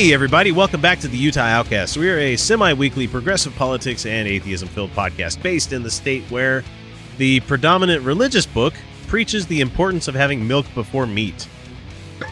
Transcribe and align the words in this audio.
Hey, 0.00 0.14
everybody, 0.14 0.50
welcome 0.50 0.80
back 0.80 0.98
to 1.00 1.08
the 1.08 1.18
Utah 1.18 1.42
Outcast. 1.42 1.98
We 1.98 2.08
are 2.08 2.16
a 2.16 2.34
semi 2.34 2.72
weekly 2.72 3.06
progressive 3.06 3.54
politics 3.56 4.06
and 4.06 4.26
atheism 4.26 4.66
filled 4.66 4.92
podcast 4.92 5.42
based 5.42 5.74
in 5.74 5.82
the 5.82 5.90
state 5.90 6.22
where 6.30 6.64
the 7.18 7.40
predominant 7.40 8.02
religious 8.02 8.46
book 8.46 8.72
preaches 9.08 9.46
the 9.46 9.60
importance 9.60 10.08
of 10.08 10.14
having 10.14 10.48
milk 10.48 10.64
before 10.74 11.06
meat. 11.06 11.46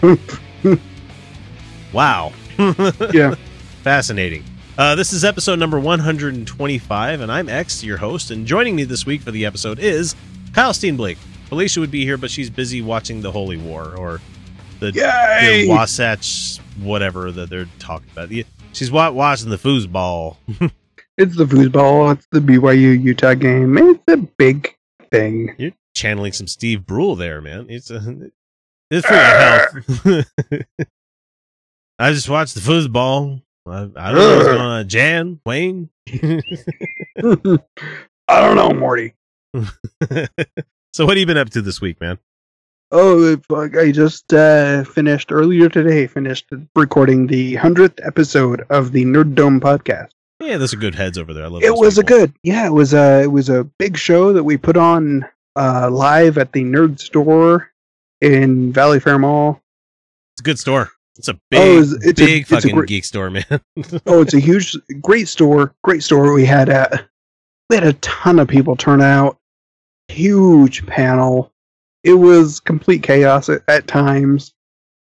wow. 1.92 2.32
Yeah. 3.12 3.34
Fascinating. 3.82 4.44
Uh, 4.78 4.94
this 4.94 5.12
is 5.12 5.22
episode 5.22 5.58
number 5.58 5.78
125, 5.78 7.20
and 7.20 7.30
I'm 7.30 7.50
X, 7.50 7.84
your 7.84 7.98
host. 7.98 8.30
And 8.30 8.46
joining 8.46 8.76
me 8.76 8.84
this 8.84 9.04
week 9.04 9.20
for 9.20 9.30
the 9.30 9.44
episode 9.44 9.78
is 9.78 10.16
Kyle 10.54 10.72
Steenblake. 10.72 11.18
Felicia 11.50 11.80
would 11.80 11.90
be 11.90 12.04
here, 12.04 12.16
but 12.16 12.30
she's 12.30 12.48
busy 12.48 12.80
watching 12.80 13.20
the 13.20 13.30
Holy 13.30 13.58
War 13.58 13.94
or 13.94 14.22
the, 14.80 14.92
the 14.92 15.66
Wasatch, 15.68 16.58
whatever 16.80 17.32
that 17.32 17.50
they're 17.50 17.68
talking 17.78 18.08
about. 18.12 18.30
She's 18.72 18.90
watching 18.90 19.50
the 19.50 19.56
foosball. 19.56 20.36
It's 21.18 21.36
the 21.36 21.46
foosball. 21.46 22.14
It's 22.14 22.28
the 22.30 22.38
BYU 22.38 23.02
Utah 23.02 23.34
game. 23.34 23.76
It's 23.76 24.04
a 24.06 24.18
big 24.18 24.72
thing. 25.10 25.52
You're 25.58 25.72
channeling 25.92 26.32
some 26.32 26.46
Steve 26.46 26.86
Brule 26.86 27.16
there, 27.16 27.40
man. 27.40 27.66
It's 27.68 27.90
a, 27.90 28.30
it's 28.88 29.04
for 29.04 29.14
your 29.14 29.24
health. 29.24 30.26
I 31.98 32.12
just 32.12 32.28
watched 32.28 32.54
the 32.54 32.60
foosball. 32.60 33.42
I, 33.66 33.90
I 33.96 34.12
don't 34.12 34.14
know 34.14 34.36
what's 34.36 34.46
going 34.46 34.60
on. 34.60 34.88
Jan, 34.88 35.40
Wayne. 35.44 35.90
I 37.18 38.40
don't 38.40 38.54
know, 38.54 38.70
Morty. 38.70 39.14
so 40.92 41.04
what 41.04 41.08
have 41.08 41.18
you 41.18 41.26
been 41.26 41.36
up 41.36 41.50
to 41.50 41.62
this 41.62 41.80
week, 41.80 42.00
man? 42.00 42.20
Oh, 42.90 43.36
fuck, 43.48 43.76
I 43.76 43.92
just 43.92 44.32
uh, 44.32 44.82
finished 44.84 45.30
earlier 45.30 45.68
today. 45.68 46.06
Finished 46.06 46.46
recording 46.74 47.26
the 47.26 47.54
hundredth 47.56 48.00
episode 48.02 48.64
of 48.70 48.92
the 48.92 49.04
Nerd 49.04 49.34
Dome 49.34 49.60
podcast. 49.60 50.08
Yeah, 50.40 50.56
those 50.56 50.72
a 50.72 50.76
good 50.76 50.94
heads 50.94 51.18
over 51.18 51.34
there. 51.34 51.44
I 51.44 51.48
love. 51.48 51.62
It 51.62 51.74
was 51.74 51.98
a 51.98 52.02
good, 52.02 52.32
yeah. 52.42 52.66
It 52.66 52.72
was 52.72 52.94
a 52.94 53.22
it 53.24 53.26
was 53.30 53.50
a 53.50 53.64
big 53.78 53.98
show 53.98 54.32
that 54.32 54.44
we 54.44 54.56
put 54.56 54.76
on 54.78 55.26
uh, 55.56 55.90
live 55.90 56.38
at 56.38 56.52
the 56.52 56.62
Nerd 56.62 56.98
Store 56.98 57.70
in 58.22 58.72
Valley 58.72 59.00
Fair 59.00 59.18
Mall. 59.18 59.60
It's 60.34 60.40
a 60.40 60.44
good 60.44 60.58
store. 60.58 60.90
It's 61.16 61.28
a 61.28 61.34
big, 61.50 61.60
Oh, 61.60 61.78
it's- 61.82 61.92
it's 62.06 62.20
big 62.20 62.44
a 62.44 62.46
fucking 62.46 62.74
great- 62.74 62.88
geek 62.88 63.04
store, 63.04 63.28
man. 63.28 63.44
Oh, 64.06 64.22
it's 64.22 64.34
a 64.34 64.40
huge, 64.40 64.74
great 65.02 65.28
store. 65.28 65.74
Great 65.84 66.02
store. 66.04 66.32
We 66.32 66.46
had 66.46 66.68
a 66.70 67.06
we 67.68 67.76
had 67.76 67.84
a 67.86 67.92
ton 67.94 68.38
of 68.38 68.48
people 68.48 68.76
turn 68.76 69.02
out. 69.02 69.36
Huge 70.08 70.86
panel. 70.86 71.52
It 72.04 72.14
was 72.14 72.60
complete 72.60 73.02
chaos 73.02 73.48
at, 73.48 73.62
at 73.68 73.86
times. 73.86 74.52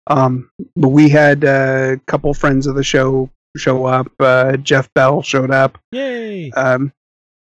Um, 0.07 0.49
but 0.75 0.89
we 0.89 1.09
had 1.09 1.45
uh, 1.45 1.91
a 1.93 1.97
couple 2.07 2.33
friends 2.33 2.67
of 2.67 2.75
the 2.75 2.83
show 2.83 3.29
show 3.57 3.85
up. 3.85 4.07
Uh, 4.19 4.57
Jeff 4.57 4.91
Bell 4.93 5.21
showed 5.21 5.51
up. 5.51 5.77
Yay! 5.91 6.51
Um, 6.51 6.91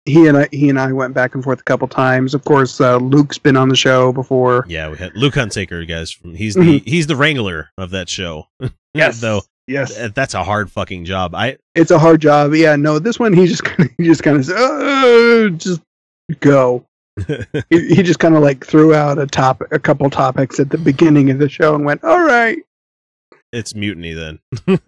he 0.06 0.26
and 0.28 0.38
I, 0.38 0.48
he 0.52 0.68
and 0.70 0.78
I 0.78 0.92
went 0.92 1.14
back 1.14 1.34
and 1.34 1.42
forth 1.42 1.60
a 1.60 1.64
couple 1.64 1.88
times. 1.88 2.32
Of 2.32 2.44
course, 2.44 2.80
uh, 2.80 2.96
Luke's 2.98 3.38
been 3.38 3.56
on 3.56 3.68
the 3.68 3.76
show 3.76 4.12
before. 4.12 4.64
Yeah, 4.68 4.88
we 4.88 4.96
had 4.96 5.16
Luke 5.16 5.34
Hunsaker, 5.34 5.86
guys. 5.86 6.12
From 6.12 6.34
he's 6.34 6.54
the 6.54 6.78
he's 6.86 7.06
the 7.08 7.16
wrangler 7.16 7.70
of 7.76 7.90
that 7.90 8.08
show. 8.08 8.46
though 9.20 9.42
yes, 9.66 9.96
th- 9.96 10.14
that's 10.14 10.34
a 10.34 10.44
hard 10.44 10.70
fucking 10.70 11.04
job. 11.04 11.34
I 11.34 11.58
it's 11.74 11.90
a 11.90 11.98
hard 11.98 12.20
job. 12.20 12.54
Yeah, 12.54 12.76
no, 12.76 12.98
this 12.98 13.18
one 13.18 13.32
he 13.32 13.46
just 13.46 13.64
kind 13.64 13.90
of 13.90 13.96
he 13.98 14.04
just 14.04 14.22
kind 14.22 14.36
of 14.38 14.46
said, 14.46 14.56
"Uh, 14.56 15.48
just 15.50 15.82
go. 16.40 16.84
he, 17.70 17.94
he 17.94 18.02
just 18.02 18.18
kind 18.18 18.36
of 18.36 18.42
like 18.42 18.66
threw 18.66 18.94
out 18.94 19.18
a 19.18 19.26
top 19.26 19.62
a 19.70 19.78
couple 19.78 20.08
topics 20.10 20.60
at 20.60 20.70
the 20.70 20.78
beginning 20.78 21.30
of 21.30 21.38
the 21.38 21.48
show 21.48 21.74
and 21.74 21.84
went, 21.84 22.04
"All 22.04 22.22
right." 22.22 22.58
it's 23.52 23.74
mutiny 23.74 24.12
then. 24.12 24.38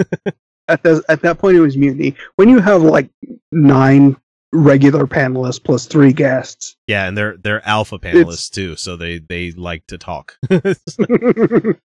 At 0.71 0.83
the, 0.83 1.03
at 1.09 1.23
that 1.23 1.39
point, 1.39 1.57
it 1.57 1.61
was 1.61 1.79
mutiny. 1.79 2.15
When 2.37 2.51
you 2.51 2.59
have 2.59 2.83
like 2.83 3.09
nine 3.51 4.19
regular 4.53 5.07
panelists 5.07 5.65
plus 5.65 5.87
three 5.87 6.13
guests, 6.13 6.77
Yeah, 6.87 7.09
and 7.09 7.17
they're 7.17 7.39
they're 7.39 7.67
alpha 7.67 7.99
panelists 7.99 8.51
too, 8.51 8.77
so 8.77 8.95
they 8.95 9.19
they 9.19 9.53
like 9.53 9.87
to 9.87 9.97
talk. 9.97 10.37
there 10.51 11.79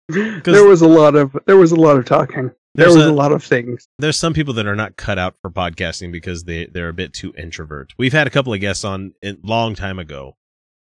was 0.66 0.81
a 0.81 0.88
lot 0.88 1.16
of 1.16 1.38
there 1.46 1.58
was 1.58 1.72
a 1.72 1.75
lot 1.75 1.97
of 1.97 2.06
talking. 2.06 2.50
There 2.73 2.85
There's 2.85 2.95
was 2.95 3.05
a- 3.07 3.11
a 3.11 3.13
lot 3.13 3.31
of 3.33 3.43
things. 3.43 3.87
There's 3.99 4.17
some 4.17 4.33
people 4.33 4.53
that 4.55 4.65
are 4.65 4.75
not 4.75 4.95
cut 4.95 5.17
out 5.19 5.35
for 5.41 5.49
podcasting 5.51 6.11
because 6.11 6.45
they 6.45 6.67
they're 6.67 6.89
a 6.89 6.93
bit 6.93 7.13
too 7.13 7.33
introvert. 7.37 7.93
We've 7.97 8.13
had 8.13 8.27
a 8.27 8.29
couple 8.29 8.53
of 8.53 8.61
guests 8.61 8.83
on 8.85 9.13
a 9.23 9.35
long 9.43 9.75
time 9.75 9.99
ago 9.99 10.37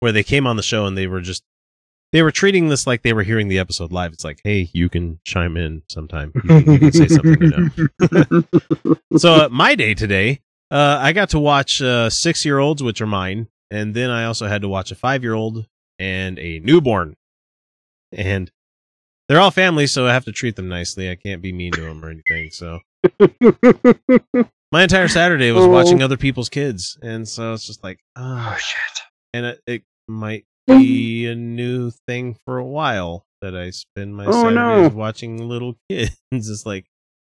where 0.02 0.12
they 0.12 0.24
came 0.24 0.46
on 0.46 0.56
the 0.58 0.64
show 0.64 0.86
and 0.86 0.98
they 0.98 1.08
were 1.08 1.22
just 1.22 1.44
they 2.12 2.22
were 2.24 2.32
treating 2.32 2.68
this 2.70 2.86
like 2.88 3.04
they 3.04 3.14
were 3.14 3.24
hearing 3.24 3.48
the 3.48 3.60
episode 3.60 3.92
live. 3.94 4.12
It's 4.14 4.24
like, 4.24 4.42
hey, 4.44 4.70
you 4.74 4.90
can 4.90 5.20
chime 5.26 5.56
in 5.56 5.84
sometime. 5.90 6.32
You 6.36 6.42
can, 6.42 6.74
you 6.74 6.80
can 6.80 6.92
say 6.92 7.08
something. 7.08 7.42
You 7.42 7.90
know. 8.92 8.98
so 9.18 9.34
uh, 9.46 9.50
my 9.52 9.76
day 9.76 9.94
today, 9.94 10.42
uh, 10.72 10.98
I 11.00 11.14
got 11.14 11.30
to 11.30 11.40
watch 11.40 11.82
uh, 11.82 12.10
six 12.10 12.44
year 12.44 12.58
olds, 12.60 12.82
which 12.84 13.00
are 13.00 13.06
mine, 13.08 13.48
and 13.72 13.94
then 13.94 14.10
I 14.10 14.26
also 14.26 14.48
had 14.48 14.64
to 14.64 14.68
watch 14.68 14.92
a 14.92 14.96
five 14.96 15.24
year 15.24 15.34
old 15.36 15.66
and 16.00 16.40
a 16.40 16.60
newborn, 16.60 17.16
and 18.12 18.52
they're 19.30 19.40
all 19.40 19.52
families, 19.52 19.92
so 19.94 20.06
I 20.08 20.14
have 20.14 20.26
to 20.26 20.32
treat 20.34 20.56
them 20.58 20.68
nicely. 20.68 21.10
I 21.10 21.16
can't 21.16 21.42
be 21.42 21.54
mean 21.54 21.72
to 21.74 21.82
them 21.82 22.04
or 22.04 22.10
anything. 22.10 22.50
So 22.52 22.80
my 24.72 24.84
entire 24.84 25.08
Saturday 25.08 25.52
was 25.52 25.64
Oh. 25.66 25.70
watching 25.70 26.02
other 26.04 26.18
people's 26.18 26.50
kids, 26.50 26.98
and 27.02 27.28
so 27.28 27.54
it's 27.54 27.66
just 27.66 27.84
like, 27.84 28.00
ah, 28.18 28.54
oh 28.54 28.58
shit! 28.58 29.02
and 29.34 29.46
it, 29.46 29.62
it 29.68 29.84
might 30.08 30.46
be 30.68 31.26
a 31.28 31.36
new 31.36 31.92
thing 32.08 32.36
for 32.46 32.58
a 32.58 32.66
while 32.66 33.26
that 33.42 33.56
I 33.56 33.70
spend 33.70 34.16
my 34.16 34.26
Oh, 34.26 34.32
Saturdays 34.32 34.56
no. 34.56 34.98
watching 34.98 35.48
little 35.48 35.76
kids. 35.90 36.18
It's 36.32 36.66
like, 36.66 36.86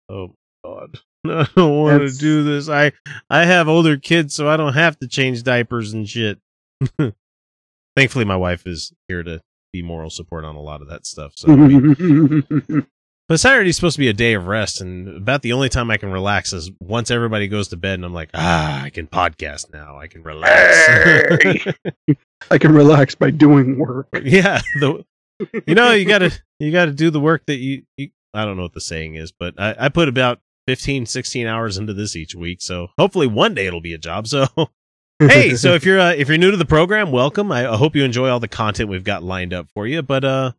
oh 0.08 0.34
god, 0.64 0.98
I 1.26 1.46
don't 1.54 1.78
want 1.78 2.08
to 2.10 2.18
do 2.18 2.42
this. 2.44 2.68
I 2.68 2.92
I 3.30 3.44
have 3.44 3.68
older 3.68 3.96
kids, 3.98 4.34
so 4.34 4.48
I 4.48 4.56
don't 4.56 4.74
have 4.74 4.98
to 5.00 5.08
change 5.08 5.42
diapers 5.42 5.92
and 5.92 6.08
shit. 6.08 6.38
Thankfully, 7.96 8.24
my 8.24 8.36
wife 8.36 8.66
is 8.66 8.92
here 9.08 9.22
to 9.22 9.40
be 9.72 9.82
moral 9.82 10.10
support 10.10 10.44
on 10.44 10.54
a 10.56 10.60
lot 10.60 10.82
of 10.82 10.88
that 10.88 11.06
stuff. 11.06 11.32
So, 11.36 11.52
we- 11.54 12.82
but 13.28 13.40
Saturday's 13.40 13.76
supposed 13.76 13.96
to 13.96 14.00
be 14.00 14.08
a 14.08 14.12
day 14.12 14.34
of 14.34 14.46
rest, 14.46 14.80
and 14.80 15.08
about 15.08 15.42
the 15.42 15.52
only 15.54 15.68
time 15.68 15.90
I 15.90 15.96
can 15.96 16.10
relax 16.12 16.52
is 16.52 16.70
once 16.80 17.10
everybody 17.10 17.48
goes 17.48 17.68
to 17.68 17.76
bed, 17.76 17.94
and 17.94 18.04
I'm 18.04 18.12
like, 18.14 18.30
ah, 18.34 18.82
I 18.82 18.90
can 18.90 19.06
podcast 19.06 19.72
now. 19.72 19.98
I 19.98 20.06
can 20.06 20.22
relax. 20.22 20.86
Hey! 20.86 22.14
I 22.50 22.58
can 22.58 22.72
relax 22.72 23.14
by 23.14 23.30
doing 23.30 23.78
work. 23.78 24.08
yeah 24.22 24.60
the 24.80 25.04
you 25.66 25.74
know 25.74 25.92
you 25.92 26.04
gotta 26.04 26.30
you 26.58 26.70
gotta 26.72 26.92
do 26.92 27.10
the 27.10 27.20
work 27.20 27.46
that 27.46 27.56
you, 27.56 27.82
you 27.96 28.10
i 28.34 28.44
don't 28.44 28.56
know 28.56 28.62
what 28.64 28.74
the 28.74 28.80
saying 28.80 29.14
is 29.14 29.32
but 29.32 29.54
I, 29.58 29.74
I 29.78 29.88
put 29.88 30.08
about 30.08 30.40
15 30.66 31.06
16 31.06 31.46
hours 31.46 31.78
into 31.78 31.94
this 31.94 32.14
each 32.16 32.34
week 32.34 32.60
so 32.60 32.88
hopefully 32.98 33.26
one 33.28 33.54
day 33.54 33.66
it'll 33.66 33.80
be 33.80 33.94
a 33.94 33.98
job 33.98 34.26
so 34.26 34.46
hey 35.28 35.54
so 35.54 35.74
if 35.74 35.84
you're 35.84 36.00
uh, 36.00 36.12
if 36.12 36.28
you're 36.28 36.38
new 36.38 36.50
to 36.50 36.56
the 36.56 36.64
program 36.64 37.12
welcome. 37.12 37.52
I, 37.52 37.68
I 37.68 37.76
hope 37.76 37.94
you 37.96 38.04
enjoy 38.04 38.28
all 38.28 38.40
the 38.40 38.48
content 38.48 38.88
we've 38.88 39.04
got 39.04 39.22
lined 39.22 39.52
up 39.52 39.68
for 39.74 39.86
you 39.86 40.02
but 40.02 40.24
uh 40.24 40.52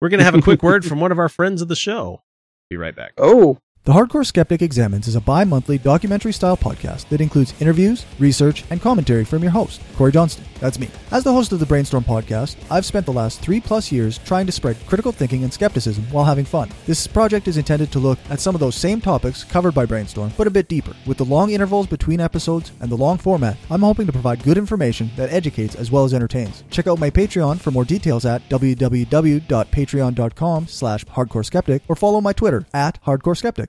we're 0.00 0.08
gonna 0.10 0.24
have 0.24 0.34
a 0.34 0.42
quick 0.42 0.62
word 0.62 0.84
from 0.84 1.00
one 1.00 1.12
of 1.12 1.18
our 1.18 1.30
friends 1.30 1.62
of 1.62 1.68
the 1.68 1.76
show. 1.76 2.22
Be 2.68 2.76
right 2.76 2.94
back. 2.94 3.12
Oh, 3.16 3.58
The 3.84 3.92
Hardcore 3.92 4.24
Skeptic 4.24 4.62
Examines 4.62 5.08
is 5.08 5.14
a 5.14 5.20
bi 5.20 5.44
monthly 5.44 5.76
documentary 5.76 6.32
style 6.32 6.56
podcast 6.56 7.06
that 7.10 7.20
includes 7.20 7.52
interviews, 7.60 8.06
research, 8.18 8.64
and 8.70 8.80
commentary 8.80 9.26
from 9.26 9.42
your 9.42 9.52
host, 9.52 9.82
Corey 9.94 10.10
Johnston. 10.10 10.46
That's 10.58 10.78
me. 10.78 10.88
As 11.10 11.22
the 11.22 11.34
host 11.34 11.52
of 11.52 11.60
the 11.60 11.66
Brainstorm 11.66 12.02
podcast, 12.02 12.56
I've 12.70 12.86
spent 12.86 13.04
the 13.04 13.12
last 13.12 13.42
three 13.42 13.60
plus 13.60 13.92
years 13.92 14.16
trying 14.16 14.46
to 14.46 14.52
spread 14.52 14.78
critical 14.86 15.12
thinking 15.12 15.44
and 15.44 15.52
skepticism 15.52 16.04
while 16.04 16.24
having 16.24 16.46
fun. 16.46 16.70
This 16.86 17.06
project 17.06 17.46
is 17.46 17.58
intended 17.58 17.92
to 17.92 17.98
look 17.98 18.18
at 18.30 18.40
some 18.40 18.54
of 18.54 18.60
those 18.60 18.74
same 18.74 19.02
topics 19.02 19.44
covered 19.44 19.74
by 19.74 19.84
Brainstorm, 19.84 20.32
but 20.38 20.46
a 20.46 20.50
bit 20.50 20.68
deeper. 20.68 20.96
With 21.04 21.18
the 21.18 21.26
long 21.26 21.50
intervals 21.50 21.86
between 21.86 22.20
episodes 22.20 22.72
and 22.80 22.90
the 22.90 22.96
long 22.96 23.18
format, 23.18 23.58
I'm 23.70 23.82
hoping 23.82 24.06
to 24.06 24.12
provide 24.12 24.44
good 24.44 24.56
information 24.56 25.10
that 25.16 25.30
educates 25.30 25.74
as 25.74 25.90
well 25.90 26.04
as 26.04 26.14
entertains. 26.14 26.64
Check 26.70 26.86
out 26.86 26.98
my 26.98 27.10
Patreon 27.10 27.60
for 27.60 27.70
more 27.70 27.84
details 27.84 28.24
at 28.24 28.48
www.patreon.com 28.48 30.68
slash 30.68 31.04
hardcoreskeptic 31.04 31.82
or 31.86 31.96
follow 31.96 32.22
my 32.22 32.32
Twitter 32.32 32.64
at 32.72 32.98
hardcoreskeptic. 33.04 33.66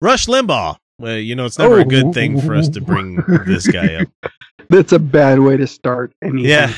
Rush 0.00 0.26
Limbaugh. 0.26 0.76
Well, 0.98 1.16
you 1.16 1.34
know, 1.34 1.46
it's 1.46 1.58
never 1.58 1.78
a 1.80 1.84
good 1.84 2.12
thing 2.12 2.40
for 2.40 2.54
us 2.54 2.68
to 2.70 2.80
bring 2.80 3.16
this 3.46 3.66
guy 3.66 3.94
up. 3.94 4.08
That's 4.68 4.92
a 4.92 4.98
bad 4.98 5.40
way 5.40 5.56
to 5.56 5.66
start 5.66 6.12
anything. 6.22 6.44
Yeah. 6.44 6.72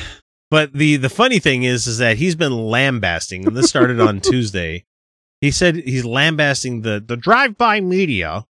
But 0.49 0.73
the 0.73 0.95
the 0.97 1.09
funny 1.09 1.39
thing 1.39 1.63
is 1.63 1.87
is 1.87 1.97
that 1.97 2.17
he's 2.17 2.35
been 2.35 2.53
lambasting, 2.67 3.45
and 3.47 3.55
this 3.57 3.69
started 3.69 3.99
on 3.99 4.19
Tuesday. 4.21 4.85
He 5.41 5.51
said 5.51 5.75
he's 5.75 6.05
lambasting 6.05 6.81
the 6.81 7.03
the 7.05 7.17
drive-by 7.17 7.81
media 7.81 8.45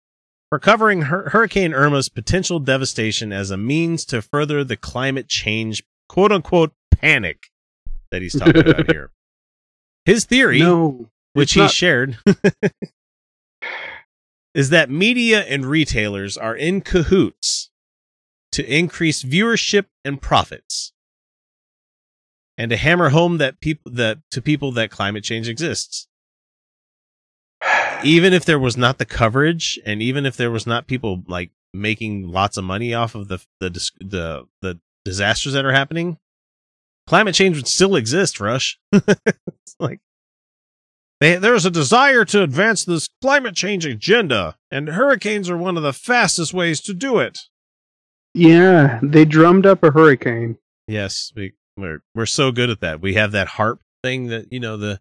for 0.50 0.60
covering 0.60 1.04
Hur- 1.04 1.30
Hurricane 1.30 1.74
Irma's 1.74 2.10
potential 2.10 2.60
devastation 2.60 3.34
as 3.34 3.50
a 3.52 3.58
means 3.58 4.06
to 4.06 4.22
further 4.22 4.64
the 4.64 4.78
climate 4.78 5.28
change 5.28 5.82
quote 6.08 6.32
unquote 6.32 6.74
panic 6.92 7.48
that 8.12 8.22
he's 8.22 8.38
talking 8.38 8.68
about 8.70 8.92
here. 8.92 9.10
His 10.06 10.26
theory, 10.26 10.60
No. 10.60 11.10
which 11.34 11.54
he 11.54 11.62
not- 11.62 11.72
shared, 11.72 12.18
is 14.54 14.70
that 14.70 14.90
media 14.90 15.42
and 15.42 15.66
retailers 15.66 16.38
are 16.38 16.56
in 16.56 16.82
cahoots 16.82 17.70
to 18.52 18.66
increase 18.66 19.24
viewership 19.24 19.86
and 20.06 20.22
profits 20.22 20.94
and 22.58 22.70
to 22.70 22.78
hammer 22.78 23.10
home 23.10 23.38
that 23.38 23.60
people 23.60 23.92
that 23.92 24.20
to 24.30 24.42
people 24.42 24.72
that 24.74 24.92
climate 24.92 25.24
change 25.24 25.50
exists. 25.50 26.08
Even 28.04 28.34
if 28.34 28.46
there 28.46 28.60
was 28.60 28.76
not 28.78 28.98
the 28.98 29.06
coverage 29.06 29.80
and 29.86 30.02
even 30.02 30.26
if 30.26 30.36
there 30.36 30.52
was 30.52 30.68
not 30.68 30.88
people 30.88 31.24
like 31.28 31.52
making 31.74 32.28
lots 32.28 32.58
of 32.58 32.64
money 32.64 32.94
off 32.94 33.16
of 33.16 33.28
the 33.28 33.40
the 33.60 33.70
the, 34.00 34.48
the 34.62 34.80
disasters 35.04 35.54
that 35.54 35.66
are 35.66 35.72
happening 35.72 36.18
climate 37.08 37.36
change 37.36 37.56
would 37.56 37.68
still 37.68 37.96
exist 37.96 38.40
rush. 38.40 38.80
Like 39.80 40.02
they, 41.24 41.36
there's 41.38 41.66
a 41.66 41.72
desire 41.72 42.26
to 42.26 42.44
advance 42.44 42.84
this 42.84 43.08
climate 43.22 43.56
change 43.56 43.86
agenda 43.86 44.58
and 44.70 44.90
hurricanes 44.90 45.50
are 45.50 45.58
one 45.58 45.78
of 45.78 45.84
the 45.84 45.94
fastest 45.94 46.54
ways 46.54 46.82
to 46.82 46.94
do 46.94 47.20
it 47.20 47.40
Yeah, 48.34 49.00
they 49.02 49.26
drummed 49.26 49.66
up 49.66 49.84
a 49.84 49.92
hurricane. 49.92 50.58
Yes, 50.88 51.32
we 51.36 51.54
we're 51.78 52.02
we're 52.14 52.26
so 52.26 52.52
good 52.52 52.70
at 52.70 52.82
that. 52.82 53.02
We 53.02 53.14
have 53.14 53.32
that 53.32 53.48
HAARP 53.48 53.80
thing 54.04 54.28
that 54.28 54.52
you 54.52 54.60
know 54.60 54.78
the 54.78 55.00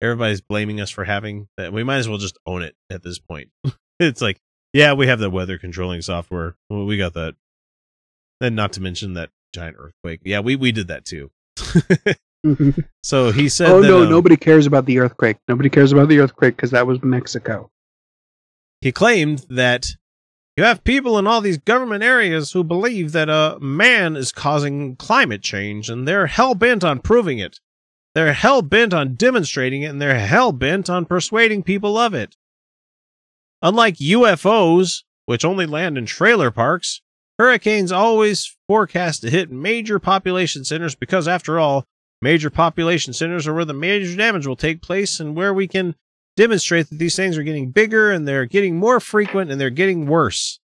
everybody's 0.00 0.40
blaming 0.40 0.80
us 0.80 0.90
for 0.90 1.04
having 1.04 1.48
that. 1.56 1.72
We 1.72 1.82
might 1.82 1.96
as 1.98 2.08
well 2.08 2.18
just 2.18 2.38
own 2.46 2.62
it 2.62 2.76
at 2.90 3.02
this 3.02 3.18
point. 3.18 3.48
it's 4.00 4.22
like, 4.22 4.40
yeah, 4.72 4.92
we 4.92 5.06
have 5.06 5.18
the 5.18 5.30
weather 5.30 5.58
controlling 5.58 6.02
software. 6.02 6.56
Well, 6.70 6.84
we 6.84 6.96
got 6.96 7.14
that. 7.14 7.34
And 8.40 8.54
not 8.54 8.72
to 8.74 8.80
mention 8.80 9.14
that 9.14 9.30
giant 9.54 9.76
earthquake. 9.78 10.20
Yeah, 10.24 10.40
we 10.40 10.56
we 10.56 10.72
did 10.72 10.88
that 10.88 11.04
too. 11.04 11.30
so 13.02 13.30
he 13.30 13.48
said, 13.48 13.70
oh 13.70 13.80
that, 13.80 13.88
no, 13.88 14.02
um, 14.02 14.10
nobody 14.10 14.36
cares 14.36 14.66
about 14.66 14.86
the 14.86 14.98
earthquake. 14.98 15.36
Nobody 15.48 15.70
cares 15.70 15.92
about 15.92 16.08
the 16.08 16.20
earthquake 16.20 16.56
because 16.56 16.70
that 16.72 16.86
was 16.86 17.02
Mexico. 17.02 17.70
he 18.80 18.92
claimed 18.92 19.46
that 19.48 19.86
you 20.56 20.64
have 20.64 20.84
people 20.84 21.18
in 21.18 21.26
all 21.26 21.40
these 21.40 21.58
government 21.58 22.04
areas 22.04 22.52
who 22.52 22.62
believe 22.62 23.12
that 23.12 23.28
uh, 23.28 23.58
man 23.60 24.14
is 24.14 24.30
causing 24.30 24.94
climate 24.96 25.42
change 25.42 25.88
and 25.88 26.06
they're 26.06 26.26
hell 26.26 26.54
bent 26.54 26.84
on 26.84 27.00
proving 27.00 27.38
it. 27.38 27.58
They're 28.14 28.32
hell 28.34 28.62
bent 28.62 28.94
on 28.94 29.14
demonstrating 29.14 29.82
it 29.82 29.86
and 29.86 30.00
they're 30.00 30.18
hell 30.18 30.52
bent 30.52 30.88
on 30.88 31.06
persuading 31.06 31.64
people 31.64 31.98
of 31.98 32.14
it. 32.14 32.36
Unlike 33.62 33.96
UFOs, 33.96 35.02
which 35.26 35.44
only 35.44 35.66
land 35.66 35.98
in 35.98 36.06
trailer 36.06 36.50
parks, 36.50 37.00
hurricanes 37.38 37.90
always 37.90 38.56
forecast 38.68 39.22
to 39.22 39.30
hit 39.30 39.50
major 39.50 39.98
population 39.98 40.64
centers 40.64 40.94
because, 40.94 41.26
after 41.26 41.58
all, 41.58 41.84
major 42.24 42.48
population 42.48 43.12
centers 43.12 43.46
are 43.46 43.52
where 43.54 43.66
the 43.66 43.74
major 43.74 44.16
damage 44.16 44.46
will 44.46 44.56
take 44.56 44.80
place 44.80 45.20
and 45.20 45.36
where 45.36 45.52
we 45.52 45.68
can 45.68 45.94
demonstrate 46.36 46.88
that 46.88 46.98
these 46.98 47.14
things 47.14 47.36
are 47.36 47.42
getting 47.42 47.70
bigger 47.70 48.10
and 48.10 48.26
they're 48.26 48.46
getting 48.46 48.76
more 48.76 48.98
frequent 48.98 49.50
and 49.50 49.60
they're 49.60 49.70
getting 49.70 50.06
worse. 50.06 50.58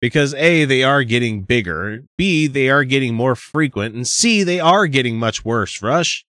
Because 0.00 0.34
A, 0.34 0.66
they 0.66 0.84
are 0.84 1.02
getting 1.02 1.40
bigger, 1.40 2.04
B, 2.18 2.46
they 2.46 2.68
are 2.68 2.84
getting 2.84 3.14
more 3.14 3.34
frequent, 3.34 3.94
and 3.94 4.06
C, 4.06 4.42
they 4.42 4.60
are 4.60 4.86
getting 4.86 5.18
much 5.18 5.42
worse, 5.42 5.80
Rush. 5.80 6.26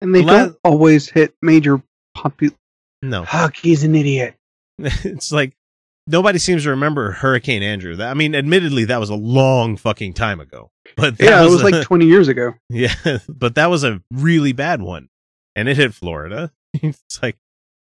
And 0.00 0.12
they 0.12 0.22
La- 0.22 0.38
don't 0.38 0.56
always 0.64 1.08
hit 1.08 1.32
major 1.40 1.80
popu- 2.16 2.56
No. 3.00 3.24
Huck, 3.24 3.54
he's 3.56 3.84
an 3.84 3.94
idiot. 3.94 4.34
it's 4.78 5.30
like 5.30 5.52
nobody 6.06 6.38
seems 6.38 6.64
to 6.64 6.70
remember 6.70 7.12
Hurricane 7.12 7.62
Andrew. 7.62 7.96
I 8.02 8.14
mean, 8.14 8.34
admittedly, 8.34 8.84
that 8.86 9.00
was 9.00 9.10
a 9.10 9.14
long 9.14 9.76
fucking 9.76 10.14
time 10.14 10.40
ago. 10.40 10.70
But 10.96 11.18
that 11.18 11.24
Yeah, 11.24 11.40
it 11.40 11.44
was, 11.44 11.62
was 11.62 11.62
a- 11.62 11.76
like 11.76 11.82
20 11.86 12.06
years 12.06 12.28
ago. 12.28 12.54
Yeah, 12.68 12.94
but 13.28 13.54
that 13.56 13.66
was 13.70 13.84
a 13.84 14.02
really 14.10 14.52
bad 14.52 14.82
one. 14.82 15.08
And 15.56 15.68
it 15.68 15.76
hit 15.76 15.94
Florida. 15.94 16.52
it's 16.74 17.22
like, 17.22 17.36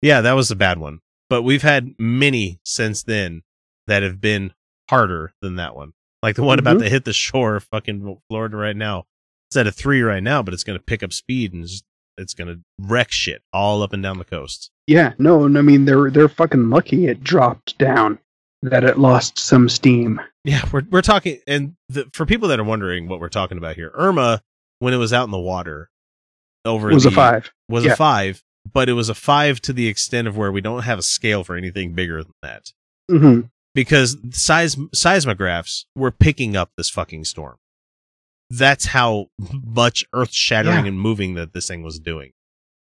yeah, 0.01 0.21
that 0.21 0.33
was 0.33 0.51
a 0.51 0.55
bad 0.55 0.77
one. 0.79 0.99
But 1.29 1.41
we've 1.43 1.61
had 1.63 1.95
many 1.97 2.59
since 2.63 3.03
then 3.03 3.41
that 3.87 4.03
have 4.03 4.21
been 4.21 4.53
harder 4.89 5.33
than 5.41 5.55
that 5.55 5.75
one. 5.75 5.93
Like 6.21 6.35
the 6.35 6.43
one 6.43 6.59
about 6.59 6.77
Mhm. 6.77 6.81
to 6.83 6.89
hit 6.89 7.05
the 7.05 7.13
shore 7.13 7.55
of 7.57 7.63
fucking 7.65 8.17
Florida 8.29 8.57
right 8.57 8.75
now. 8.75 9.05
It's 9.49 9.57
at 9.57 9.67
a 9.67 9.71
three 9.71 10.01
right 10.01 10.23
now, 10.23 10.41
but 10.41 10.53
it's 10.53 10.63
going 10.63 10.77
to 10.77 10.83
pick 10.83 11.03
up 11.03 11.13
speed 11.13 11.53
and 11.53 11.63
just, 11.67 11.83
it's 12.17 12.33
going 12.33 12.47
to 12.47 12.61
wreck 12.79 13.11
shit 13.11 13.41
all 13.53 13.81
up 13.83 13.93
and 13.93 14.01
down 14.03 14.17
the 14.17 14.25
coast. 14.25 14.71
Yeah, 14.87 15.13
no, 15.17 15.45
and 15.45 15.57
I 15.57 15.61
mean 15.61 15.85
they're 15.85 16.09
they're 16.09 16.29
fucking 16.29 16.69
lucky 16.69 17.07
it 17.07 17.23
dropped 17.23 17.77
down, 17.77 18.19
that 18.61 18.83
it 18.83 18.97
lost 18.99 19.39
some 19.39 19.67
steam. 19.69 20.19
Yeah, 20.43 20.67
we're 20.71 20.83
we're 20.91 21.01
talking, 21.01 21.39
and 21.47 21.75
the, 21.89 22.07
for 22.13 22.25
people 22.25 22.47
that 22.49 22.59
are 22.59 22.63
wondering 22.63 23.07
what 23.07 23.19
we're 23.19 23.29
talking 23.29 23.57
about 23.57 23.75
here, 23.75 23.91
Irma, 23.95 24.41
when 24.79 24.93
it 24.93 24.97
was 24.97 25.11
out 25.13 25.25
in 25.25 25.31
the 25.31 25.39
water, 25.39 25.89
over 26.65 26.89
was 26.89 27.05
a 27.05 27.11
five. 27.11 27.51
was 27.67 27.85
Yeah. 27.85 27.93
a 27.93 27.95
five, 27.95 28.43
but 28.71 28.87
it 28.89 28.93
was 28.93 29.09
a 29.09 29.15
five 29.15 29.59
to 29.61 29.73
the 29.73 29.87
extent 29.87 30.27
of 30.27 30.37
where 30.37 30.51
we 30.51 30.61
don't 30.61 30.83
have 30.83 30.99
a 30.99 31.03
scale 31.03 31.43
for 31.43 31.55
anything 31.55 31.93
bigger 31.93 32.23
than 32.23 32.33
that 32.41 32.71
hmm 33.09 33.41
because 33.75 34.17
seis- 34.31 34.77
seismographs 34.93 35.85
were 35.95 36.09
picking 36.11 36.55
up 36.55 36.71
this 36.77 36.89
fucking 36.89 37.25
storm. 37.25 37.57
That's 38.49 38.85
how 38.85 39.27
much 39.63 40.05
earth 40.13 40.31
shattering 40.33 40.85
Yeah. 40.85 40.89
and 40.89 40.99
moving 40.99 41.33
that 41.35 41.53
this 41.53 41.67
thing 41.67 41.83
was 41.83 41.99
doing. 41.99 42.31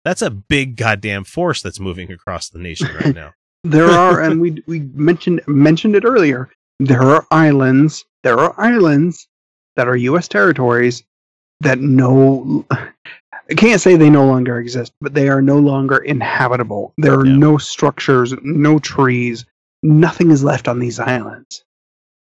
That's 0.04 0.22
a 0.22 0.32
big 0.32 0.76
goddamn 0.78 1.24
force 1.26 1.62
that's 1.62 1.80
moving 1.80 2.12
across 2.12 2.50
the 2.50 2.60
nation 2.60 2.90
right 2.96 3.16
now. 3.24 3.34
There 3.64 3.86
are, 3.90 4.22
and 4.22 4.42
we 4.42 4.64
we 4.68 4.80
mentioned 4.94 5.42
mentioned 5.48 5.96
it 5.96 6.04
earlier. 6.06 6.50
There 6.80 7.02
are 7.04 7.26
islands. 7.30 8.04
There 8.24 8.40
are 8.40 8.60
islands 8.60 9.28
that 9.76 9.88
are 9.88 9.96
U.S. 9.96 10.28
territories 10.28 11.04
that 11.60 11.80
no. 11.80 12.66
I 12.72 13.54
can't 13.56 13.82
say 13.82 13.96
they 13.98 14.10
no 14.10 14.26
longer 14.26 14.58
exist, 14.60 14.94
but 15.02 15.14
they 15.14 15.28
are 15.30 15.42
no 15.42 15.60
longer 15.60 15.98
inhabitable. 15.98 16.94
There 16.98 17.14
are 17.20 17.26
Yeah. 17.26 17.36
no 17.36 17.58
structures, 17.58 18.34
no 18.44 18.80
trees, 18.80 19.46
nothing 19.84 20.32
is 20.32 20.44
left 20.44 20.68
on 20.68 20.80
these 20.80 21.00
islands. 21.00 21.64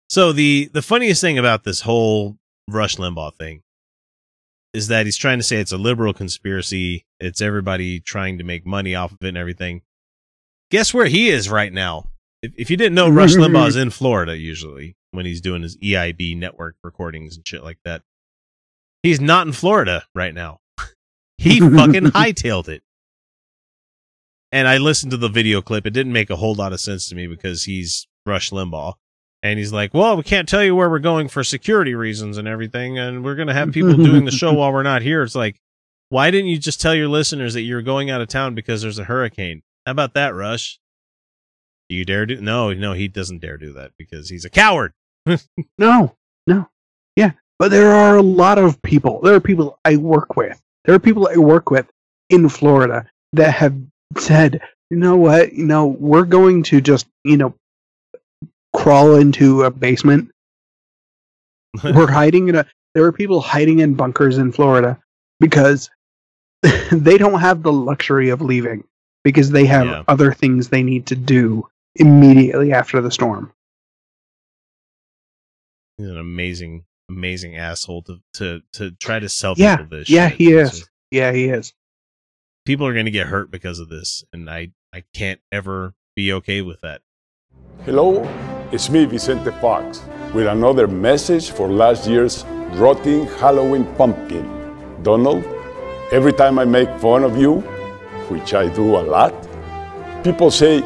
So 0.10 0.34
the 0.34 0.70
the 0.74 0.82
funniest 0.82 1.22
thing 1.22 1.38
about 1.38 1.64
this 1.64 1.82
whole 1.82 2.38
Rush 2.74 2.98
Limbaugh 2.98 3.36
thing 3.36 3.64
is 4.74 4.88
that 4.88 5.06
he's 5.06 5.18
trying 5.18 5.40
to 5.40 5.44
say 5.44 5.58
it's 5.58 5.72
a 5.72 5.78
liberal 5.78 6.14
conspiracy. 6.14 7.06
It's 7.20 7.42
everybody 7.42 8.00
trying 8.00 8.38
to 8.38 8.44
make 8.44 8.66
money 8.66 8.96
off 8.96 9.12
of 9.12 9.18
it 9.22 9.30
and 9.30 9.38
everything. 9.38 9.82
Guess 10.70 10.94
where 10.94 11.08
he 11.08 11.30
is 11.30 11.50
right 11.50 11.74
now? 11.74 12.10
If, 12.42 12.54
if 12.58 12.70
you 12.70 12.78
didn't 12.78 12.96
know, 12.96 13.10
Rush 13.10 13.36
Limbaugh 13.36 13.68
is 13.68 13.76
in 13.76 13.90
Florida 13.92 14.38
usually 14.38 14.96
when 15.12 15.26
he's 15.26 15.42
doing 15.42 15.62
his 15.62 15.78
EIB 15.78 16.38
network 16.38 16.76
recordings 16.84 17.36
and 17.36 17.46
shit 17.46 17.64
like 17.64 17.80
that. 17.84 18.02
He's 19.04 19.20
not 19.20 19.48
in 19.48 19.54
Florida 19.54 20.06
right 20.16 20.34
now. 20.34 20.60
he 21.38 21.60
fucking 21.60 22.06
hightailed 22.12 22.70
it. 22.70 22.84
And 24.54 24.68
I 24.68 24.78
listened 24.78 25.12
to 25.12 25.18
the 25.18 25.30
video 25.30 25.62
clip. 25.62 25.86
It 25.86 25.92
didn't 25.92 26.14
make 26.14 26.30
a 26.30 26.36
whole 26.36 26.56
lot 26.56 26.74
of 26.74 26.80
sense 26.80 27.08
to 27.10 27.16
me 27.16 27.28
because 27.28 27.64
he's 27.64 28.08
Rush 28.26 28.52
Limbaugh. 28.52 28.94
And 29.44 29.58
he's 29.58 29.74
like, 29.74 29.94
well, 29.94 30.18
we 30.18 30.24
can't 30.24 30.48
tell 30.48 30.64
you 30.64 30.76
where 30.76 30.90
we're 30.90 31.00
going 31.00 31.28
for 31.28 31.44
security 31.44 31.96
reasons 31.96 32.38
and 32.38 32.48
everything. 32.48 33.00
And 33.00 33.24
we're 33.24 33.36
going 33.36 33.48
to 33.48 33.54
have 33.54 33.72
people 33.72 33.96
doing 33.96 34.26
the 34.26 34.32
show 34.32 34.54
while 34.56 34.72
we're 34.72 34.84
not 34.84 35.02
here. 35.02 35.24
It's 35.24 35.36
like, 35.36 35.60
why 36.10 36.30
didn't 36.30 36.48
you 36.48 36.58
just 36.58 36.80
tell 36.80 36.94
your 36.94 37.08
listeners 37.08 37.56
that 37.56 37.62
you're 37.62 37.82
going 37.82 38.12
out 38.12 38.22
of 38.22 38.28
town 38.28 38.54
because 38.54 38.82
there's 38.82 39.00
a 39.00 39.06
hurricane? 39.06 39.64
How 39.86 39.94
about 39.94 40.14
that, 40.14 40.36
Rush? 40.36 40.80
Do 41.90 41.96
you 41.96 42.06
dare 42.06 42.26
do? 42.26 42.40
No, 42.40 42.72
no, 42.74 42.94
he 42.94 43.08
doesn't 43.08 43.40
dare 43.40 43.58
do 43.58 43.74
that 43.74 43.92
because 43.98 44.30
he's 44.30 44.46
a 44.46 44.50
coward. 44.50 44.94
No, 45.78 46.16
no, 46.48 46.68
yeah, 47.16 47.32
but 47.60 47.70
there 47.70 47.92
are 47.92 48.18
a 48.18 48.22
lot 48.22 48.58
of 48.58 48.82
people. 48.82 49.22
There 49.22 49.36
are 49.36 49.40
people 49.40 49.80
I 49.86 49.98
work 49.98 50.36
with. 50.36 50.60
There 50.86 50.96
are 50.96 51.00
people 51.00 51.28
I 51.28 51.38
work 51.38 51.70
with 51.70 51.88
in 52.30 52.50
Florida 52.50 53.06
that 53.34 53.54
have 53.54 53.76
said 54.18 54.62
you 54.92 54.98
know 54.98 55.16
what? 55.16 55.54
You 55.54 55.64
know, 55.66 55.88
we're 55.88 56.26
going 56.26 56.64
to 56.64 56.82
just, 56.82 57.08
you 57.24 57.38
know, 57.38 57.56
crawl 58.74 59.16
into 59.16 59.64
a 59.64 59.72
basement. 59.72 60.32
we're 61.84 62.12
hiding 62.12 62.50
in 62.50 62.56
a. 62.56 62.66
There 62.94 63.06
are 63.06 63.12
people 63.12 63.40
hiding 63.42 63.80
in 63.80 63.94
bunkers 63.94 64.38
in 64.38 64.52
Florida 64.52 65.00
because 65.40 65.90
they 66.92 67.18
don't 67.18 67.40
have 67.40 67.64
the 67.64 67.72
luxury 67.72 68.30
of 68.30 68.42
leaving 68.42 68.84
because 69.24 69.50
they 69.52 69.66
have 69.66 69.86
Yeah. 69.86 70.04
other 70.08 70.34
things 70.34 70.68
they 70.70 70.84
need 70.84 71.06
to 71.08 71.16
do 71.16 71.68
immediately 71.96 72.74
after 72.74 73.00
the 73.02 73.12
storm. 73.12 73.54
He's 75.98 76.08
an 76.10 76.18
amazing, 76.18 76.86
amazing 77.10 77.56
asshole 77.56 78.02
to 78.04 78.20
to 78.36 78.62
to 78.74 78.92
try 78.92 79.20
to 79.20 79.30
sell 79.30 79.54
Yeah, 79.58 79.78
people 79.78 79.98
this. 80.00 80.10
yeah, 80.10 80.30
shit. 80.30 80.38
he 80.38 80.54
is. 80.54 80.72
just- 80.72 80.90
Yeah, 81.12 81.32
he 81.32 81.46
is. 81.46 81.74
people 82.66 82.86
are 82.88 82.94
going 82.94 83.06
to 83.06 83.12
get 83.12 83.28
hurt 83.28 83.52
because 83.52 83.80
of 83.80 83.88
this, 83.90 84.24
and 84.34 84.50
I 84.50 84.72
I 84.94 85.04
can't 85.14 85.40
ever 85.52 85.94
be 86.16 86.34
okay 86.34 86.62
with 86.62 86.82
that. 86.82 87.02
Hello, 87.86 88.24
it's 88.72 88.90
me, 88.90 89.04
Vicente 89.04 89.52
Fox, 89.60 90.02
with 90.34 90.48
another 90.48 90.88
message 90.88 91.52
for 91.52 91.68
last 91.70 92.08
year's 92.08 92.46
rotting 92.76 93.26
Halloween 93.28 93.86
pumpkin. 93.96 94.48
Donald, 95.04 95.44
every 96.14 96.32
time 96.32 96.58
I 96.58 96.64
make 96.64 96.90
fun 97.00 97.26
of 97.26 97.38
you, 97.38 97.60
which 98.30 98.54
I 98.54 98.70
do 98.70 98.96
a 98.96 99.04
lot, 99.04 99.34
people 100.24 100.50
say, 100.50 100.80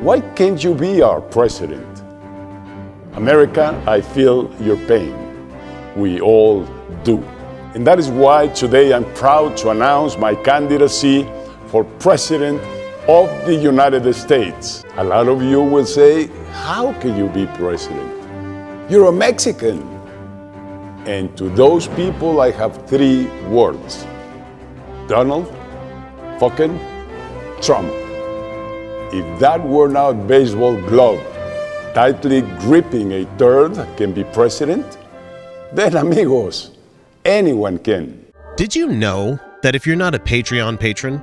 Why 0.00 0.20
can't 0.34 0.62
you 0.64 0.74
be 0.74 1.00
our 1.00 1.20
president? 1.20 1.86
America, 3.12 3.80
I 3.86 4.00
feel 4.00 4.52
your 4.60 4.76
pain. 4.88 5.14
We 5.94 6.20
all 6.20 6.64
do. 7.04 7.18
And 7.74 7.86
that 7.86 8.00
is 8.00 8.08
why 8.08 8.48
today 8.48 8.92
I'm 8.92 9.04
proud 9.14 9.56
to 9.58 9.70
announce 9.70 10.18
my 10.18 10.34
candidacy 10.34 11.30
for 11.68 11.84
president 11.84 12.60
of 13.08 13.28
the 13.46 13.54
United 13.54 14.12
States. 14.14 14.84
A 14.96 15.04
lot 15.04 15.28
of 15.28 15.42
you 15.42 15.60
will 15.62 15.86
say, 15.86 16.28
How 16.52 16.92
can 17.00 17.16
you 17.16 17.28
be 17.28 17.46
president? 17.58 18.10
You're 18.90 19.08
a 19.08 19.12
Mexican. 19.12 19.82
And 21.06 21.36
to 21.36 21.48
those 21.48 21.88
people, 21.88 22.40
I 22.40 22.52
have 22.52 22.86
three 22.88 23.26
words 23.48 24.06
Donald 25.08 25.48
fucking 26.38 26.78
Trump. 27.60 27.90
If 29.12 29.40
that 29.40 29.60
were 29.62 29.88
not 29.88 30.26
baseball 30.28 30.80
glove 30.82 31.20
tightly 31.94 32.40
gripping 32.60 33.12
a 33.12 33.24
third 33.36 33.74
can 33.96 34.12
be 34.12 34.24
president, 34.24 34.98
then 35.72 35.96
amigos, 35.96 36.70
anyone 37.24 37.78
can. 37.78 38.24
Did 38.56 38.74
you 38.74 38.86
know 38.86 39.38
that 39.62 39.74
if 39.74 39.86
you're 39.86 39.96
not 39.96 40.14
a 40.14 40.18
Patreon 40.18 40.80
patron, 40.80 41.22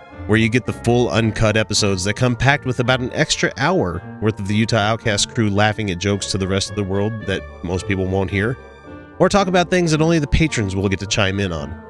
where 0.27 0.37
you 0.37 0.49
get 0.49 0.65
the 0.65 0.73
full 0.73 1.09
uncut 1.09 1.57
episodes 1.57 2.03
that 2.03 2.13
come 2.13 2.35
packed 2.35 2.65
with 2.65 2.79
about 2.79 2.99
an 2.99 3.11
extra 3.13 3.51
hour 3.57 4.01
worth 4.21 4.39
of 4.39 4.47
the 4.47 4.55
Utah 4.55 4.77
Outcast 4.77 5.33
crew 5.33 5.49
laughing 5.49 5.91
at 5.91 5.97
jokes 5.97 6.27
to 6.27 6.37
the 6.37 6.47
rest 6.47 6.69
of 6.69 6.75
the 6.75 6.83
world 6.83 7.25
that 7.25 7.41
most 7.63 7.87
people 7.87 8.05
won't 8.05 8.29
hear, 8.29 8.57
or 9.19 9.29
talk 9.29 9.47
about 9.47 9.69
things 9.69 9.91
that 9.91 10.01
only 10.01 10.19
the 10.19 10.27
patrons 10.27 10.75
will 10.75 10.89
get 10.89 10.99
to 10.99 11.07
chime 11.07 11.39
in 11.39 11.51
on. 11.51 11.81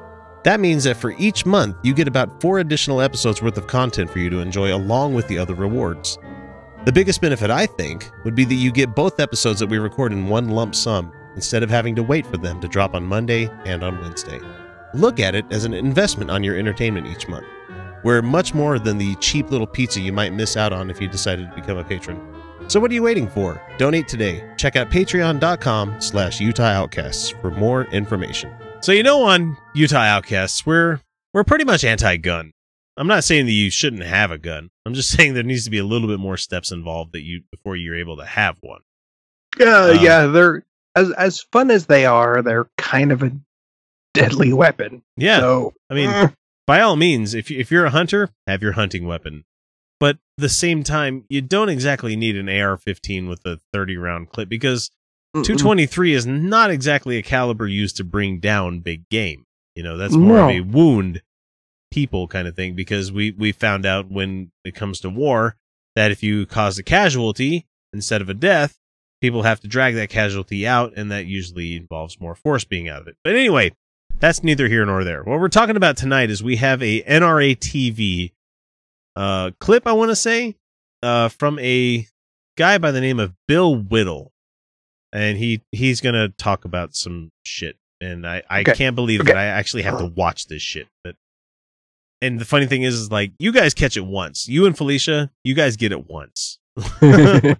That 0.44 0.60
means 0.60 0.84
that 0.84 0.96
for 0.96 1.12
each 1.18 1.46
month, 1.46 1.76
you 1.82 1.94
get 1.94 2.08
about 2.08 2.40
four 2.40 2.58
additional 2.58 3.00
episodes 3.00 3.40
worth 3.40 3.56
of 3.56 3.68
content 3.68 4.10
for 4.10 4.18
you 4.18 4.28
to 4.30 4.40
enjoy 4.40 4.74
along 4.74 5.14
with 5.14 5.28
the 5.28 5.38
other 5.38 5.54
rewards. 5.54 6.18
The 6.84 6.92
biggest 6.92 7.20
benefit, 7.20 7.48
I 7.48 7.66
think, 7.66 8.10
would 8.24 8.34
be 8.34 8.44
that 8.44 8.54
you 8.54 8.72
get 8.72 8.96
both 8.96 9.20
episodes 9.20 9.60
that 9.60 9.68
we 9.68 9.78
record 9.78 10.12
in 10.12 10.28
one 10.28 10.48
lump 10.48 10.74
sum 10.74 11.12
instead 11.36 11.62
of 11.62 11.70
having 11.70 11.94
to 11.94 12.02
wait 12.02 12.26
for 12.26 12.38
them 12.38 12.60
to 12.60 12.66
drop 12.66 12.94
on 12.94 13.04
Monday 13.04 13.48
and 13.64 13.84
on 13.84 14.00
Wednesday. 14.00 14.40
Look 14.92 15.20
at 15.20 15.36
it 15.36 15.46
as 15.52 15.64
an 15.64 15.74
investment 15.74 16.30
on 16.30 16.42
your 16.42 16.58
entertainment 16.58 17.06
each 17.06 17.28
month. 17.28 17.46
We're 18.04 18.22
much 18.22 18.54
more 18.54 18.78
than 18.78 18.98
the 18.98 19.14
cheap 19.16 19.50
little 19.50 19.66
pizza 19.66 20.00
you 20.00 20.12
might 20.12 20.32
miss 20.32 20.56
out 20.56 20.72
on 20.72 20.90
if 20.90 21.00
you 21.00 21.08
decided 21.08 21.48
to 21.48 21.54
become 21.54 21.78
a 21.78 21.84
patron. 21.84 22.20
So 22.68 22.80
what 22.80 22.90
are 22.90 22.94
you 22.94 23.02
waiting 23.02 23.28
for? 23.28 23.60
Donate 23.78 24.08
today. 24.08 24.42
Check 24.56 24.76
out 24.76 24.90
patreon.com 24.90 26.00
slash 26.00 26.40
Utah 26.40 26.62
Outcasts 26.64 27.30
for 27.30 27.50
more 27.50 27.84
information. 27.86 28.52
So 28.80 28.92
you 28.92 29.02
know 29.02 29.22
on 29.22 29.56
Utah 29.74 29.98
Outcasts, 29.98 30.64
we're 30.66 31.00
we're 31.34 31.44
pretty 31.44 31.64
much 31.64 31.84
anti-gun. 31.84 32.52
I'm 32.96 33.06
not 33.06 33.24
saying 33.24 33.46
that 33.46 33.52
you 33.52 33.70
shouldn't 33.70 34.02
have 34.02 34.30
a 34.30 34.38
gun. 34.38 34.70
I'm 34.84 34.94
just 34.94 35.10
saying 35.16 35.34
there 35.34 35.42
needs 35.42 35.64
to 35.64 35.70
be 35.70 35.78
a 35.78 35.84
little 35.84 36.08
bit 36.08 36.20
more 36.20 36.36
steps 36.36 36.70
involved 36.72 37.12
that 37.12 37.22
you 37.22 37.42
before 37.50 37.76
you're 37.76 37.96
able 37.96 38.16
to 38.18 38.24
have 38.24 38.56
one. 38.60 38.80
Yeah, 39.58 39.76
Uh, 39.84 39.98
yeah, 40.00 40.26
they're 40.26 40.64
as 40.94 41.10
as 41.12 41.40
fun 41.52 41.70
as 41.70 41.86
they 41.86 42.06
are, 42.06 42.42
they're 42.42 42.68
kind 42.78 43.12
of 43.12 43.22
a 43.22 43.32
deadly 44.14 44.52
weapon. 44.52 45.02
Yeah. 45.16 45.40
So 45.40 45.74
I 45.90 45.94
mean, 45.94 46.10
eh, 46.10 46.28
by 46.66 46.80
all 46.80 46.96
means, 46.96 47.34
if 47.34 47.50
if 47.50 47.70
you're 47.70 47.86
a 47.86 47.90
hunter, 47.90 48.30
have 48.46 48.62
your 48.62 48.72
hunting 48.72 49.06
weapon. 49.06 49.44
But 50.00 50.16
at 50.16 50.42
the 50.42 50.48
same 50.48 50.82
time, 50.82 51.24
you 51.28 51.40
don't 51.40 51.68
exactly 51.68 52.16
need 52.16 52.36
an 52.36 52.48
AR-15 52.48 53.28
with 53.28 53.46
a 53.46 53.60
30 53.72 53.96
round 53.96 54.30
clip 54.30 54.48
because 54.48 54.90
mm-mm. 55.34 55.44
223 55.44 56.14
is 56.14 56.26
not 56.26 56.70
exactly 56.70 57.18
a 57.18 57.22
caliber 57.22 57.68
used 57.68 57.96
to 57.98 58.04
bring 58.04 58.40
down 58.40 58.80
big 58.80 59.08
game. 59.08 59.46
You 59.76 59.82
know, 59.82 59.96
that's 59.96 60.14
more 60.14 60.38
of 60.40 60.50
a 60.50 60.60
wound 60.60 61.22
people 61.92 62.26
kind 62.26 62.48
of 62.48 62.56
thing 62.56 62.74
because 62.74 63.12
we 63.12 63.30
we 63.32 63.52
found 63.52 63.86
out 63.86 64.10
when 64.10 64.50
it 64.64 64.74
comes 64.74 65.00
to 65.00 65.10
war 65.10 65.56
that 65.94 66.10
if 66.10 66.22
you 66.22 66.46
cause 66.46 66.78
a 66.78 66.82
casualty 66.82 67.66
instead 67.92 68.20
of 68.20 68.28
a 68.28 68.34
death, 68.34 68.78
people 69.20 69.42
have 69.42 69.60
to 69.60 69.68
drag 69.68 69.94
that 69.94 70.10
casualty 70.10 70.66
out 70.66 70.92
and 70.96 71.12
that 71.12 71.26
usually 71.26 71.76
involves 71.76 72.20
more 72.20 72.34
force 72.34 72.64
being 72.64 72.88
out 72.88 73.02
of 73.02 73.08
it. 73.08 73.16
But 73.22 73.34
anyway, 73.34 73.72
that's 74.22 74.42
neither 74.42 74.68
here 74.68 74.86
nor 74.86 75.04
there. 75.04 75.22
What 75.22 75.38
we're 75.40 75.48
talking 75.48 75.76
about 75.76 75.98
tonight 75.98 76.30
is 76.30 76.42
we 76.42 76.56
have 76.56 76.82
a 76.82 77.02
NRA 77.02 77.56
TV 77.58 78.32
uh 79.14 79.50
clip 79.60 79.86
I 79.86 79.92
want 79.92 80.10
to 80.10 80.16
say 80.16 80.56
uh 81.02 81.28
from 81.28 81.58
a 81.58 82.06
guy 82.56 82.78
by 82.78 82.90
the 82.92 83.00
name 83.02 83.20
of 83.20 83.34
Bill 83.46 83.76
Whittle 83.76 84.32
and 85.12 85.36
he 85.36 85.60
he's 85.72 86.00
going 86.00 86.14
to 86.14 86.30
talk 86.38 86.64
about 86.64 86.94
some 86.94 87.30
shit 87.44 87.76
and 88.00 88.26
I 88.26 88.42
I 88.48 88.60
Okay. 88.62 88.72
can't 88.72 88.96
believe 88.96 89.20
Okay. 89.20 89.32
that 89.32 89.36
I 89.36 89.44
actually 89.44 89.82
have 89.82 89.98
to 89.98 90.06
watch 90.06 90.46
this 90.46 90.62
shit 90.62 90.86
but 91.04 91.16
and 92.22 92.38
the 92.38 92.44
funny 92.44 92.66
thing 92.66 92.82
is, 92.84 92.94
is 92.94 93.10
like 93.10 93.32
you 93.40 93.50
guys 93.50 93.74
catch 93.74 93.96
it 93.96 94.06
once. 94.06 94.46
You 94.46 94.64
and 94.66 94.76
Felicia, 94.78 95.32
you 95.42 95.54
guys 95.54 95.76
get 95.76 95.90
it 95.90 96.08
once. 96.08 96.60
I 97.02 97.58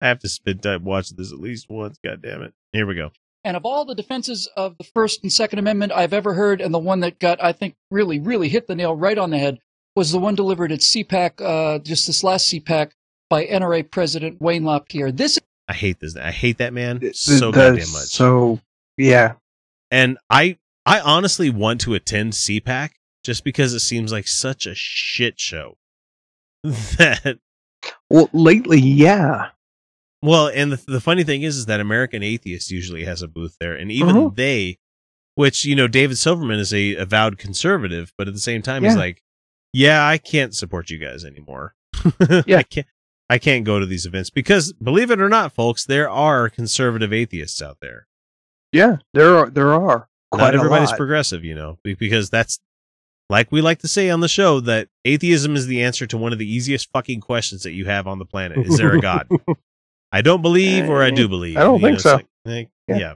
have 0.00 0.20
to 0.20 0.28
spend 0.30 0.62
time 0.62 0.84
watching 0.84 1.18
this 1.18 1.32
at 1.32 1.38
least 1.38 1.68
once. 1.68 1.98
God 2.02 2.22
damn 2.22 2.40
it! 2.42 2.54
Here 2.72 2.86
we 2.86 2.94
go. 2.94 3.10
And 3.44 3.56
of 3.56 3.64
all 3.64 3.84
the 3.84 3.94
defenses 3.94 4.48
of 4.56 4.78
the 4.78 4.84
First 4.84 5.22
and 5.22 5.32
Second 5.32 5.58
Amendment 5.58 5.92
I've 5.92 6.12
ever 6.12 6.34
heard, 6.34 6.60
and 6.60 6.72
the 6.72 6.78
one 6.78 7.00
that 7.00 7.18
got, 7.18 7.42
I 7.42 7.52
think, 7.52 7.74
really, 7.90 8.20
really 8.20 8.48
hit 8.48 8.68
the 8.68 8.74
nail 8.76 8.94
right 8.94 9.18
on 9.18 9.30
the 9.30 9.38
head 9.38 9.58
was 9.96 10.12
the 10.12 10.18
one 10.20 10.34
delivered 10.34 10.70
at 10.72 10.80
CPAC, 10.80 11.40
uh, 11.40 11.78
just 11.80 12.06
this 12.06 12.22
last 12.22 12.48
CPAC 12.52 12.92
by 13.28 13.44
NRA 13.46 13.90
President 13.90 14.40
Wayne 14.40 14.64
LaPierre. 14.64 15.10
This 15.10 15.38
I 15.68 15.74
hate 15.74 16.00
this. 16.00 16.16
I 16.16 16.30
hate 16.30 16.58
that 16.58 16.72
man 16.72 16.98
it- 17.02 17.16
so 17.16 17.48
it 17.48 17.54
goddamn 17.54 17.90
much. 17.92 18.08
So 18.08 18.60
yeah, 18.96 19.34
and 19.90 20.18
I 20.28 20.58
I 20.84 21.00
honestly 21.00 21.50
want 21.50 21.80
to 21.82 21.94
attend 21.94 22.34
CPAC 22.34 22.90
just 23.24 23.42
because 23.44 23.72
it 23.72 23.80
seems 23.80 24.12
like 24.12 24.28
such 24.28 24.66
a 24.66 24.74
shit 24.74 25.40
show. 25.40 25.76
that 26.62 27.38
well, 28.10 28.28
lately, 28.32 28.80
yeah, 28.80 29.48
well, 30.22 30.48
and 30.48 30.72
the, 30.72 30.82
the 30.92 31.00
funny 31.00 31.24
thing 31.24 31.42
is, 31.42 31.56
is 31.56 31.66
that 31.66 31.80
American 31.80 32.22
Atheist 32.22 32.70
usually 32.70 33.04
has 33.04 33.22
a 33.22 33.28
booth 33.28 33.56
there, 33.60 33.74
and 33.74 33.90
even 33.92 34.16
Uh-huh. 34.16 34.30
they, 34.34 34.78
which 35.34 35.64
you 35.64 35.74
know, 35.74 35.88
David 35.88 36.16
Silverman 36.18 36.58
is 36.60 36.72
a 36.72 36.94
avowed 36.96 37.38
conservative, 37.38 38.12
but 38.16 38.28
at 38.28 38.34
the 38.34 38.40
same 38.40 38.62
time, 38.62 38.84
he's 38.84 38.96
like, 38.96 39.22
yeah, 39.72 40.06
I 40.06 40.18
can't 40.18 40.54
support 40.54 40.90
you 40.90 40.98
guys 40.98 41.24
anymore. 41.24 41.74
Yeah. 42.46 42.58
I 42.58 42.62
can't. 42.62 42.86
I 43.30 43.38
can't 43.38 43.64
go 43.64 43.78
to 43.80 43.86
these 43.86 44.04
events 44.04 44.28
because, 44.28 44.74
believe 44.74 45.10
it 45.10 45.18
or 45.20 45.28
not, 45.30 45.54
folks, 45.54 45.86
there 45.86 46.10
are 46.10 46.50
conservative 46.50 47.14
atheists 47.14 47.62
out 47.62 47.78
there. 47.80 48.06
yeah, 48.72 48.96
there 49.14 49.34
are 49.38 49.48
there 49.48 49.72
are 49.72 50.08
quite 50.30 50.40
Not 50.48 50.54
everybody's 50.54 50.90
lot. 50.90 50.98
progressive, 50.98 51.42
you 51.42 51.54
know, 51.54 51.78
because 51.82 52.28
that's 52.28 52.58
like 53.30 53.50
we 53.50 53.62
like 53.62 53.78
to 53.78 53.88
say 53.88 54.10
on 54.10 54.20
the 54.20 54.28
show 54.28 54.60
that 54.60 54.88
atheism 55.06 55.56
is 55.56 55.66
the 55.66 55.82
answer 55.82 56.06
to 56.08 56.18
one 56.18 56.34
of 56.34 56.38
the 56.38 56.52
easiest 56.54 56.90
fucking 56.92 57.20
questions 57.22 57.62
that 57.62 57.72
you 57.72 57.86
have 57.86 58.06
on 58.06 58.18
the 58.18 58.26
planet. 58.26 58.58
Is 58.66 58.76
there 58.76 58.92
a 58.92 59.00
God? 59.00 59.26
I 60.12 60.20
don't 60.22 60.42
believe, 60.42 60.88
or 60.90 61.02
I 61.02 61.10
do 61.10 61.26
believe. 61.28 61.56
I 61.56 61.60
don't 61.62 61.80
You 61.80 61.86
think 61.86 61.94
it's 61.94 62.02
so. 62.04 62.14
like- 62.16 62.26
like, 62.44 62.70
Yeah. 62.88 62.96
yeah. 62.98 63.14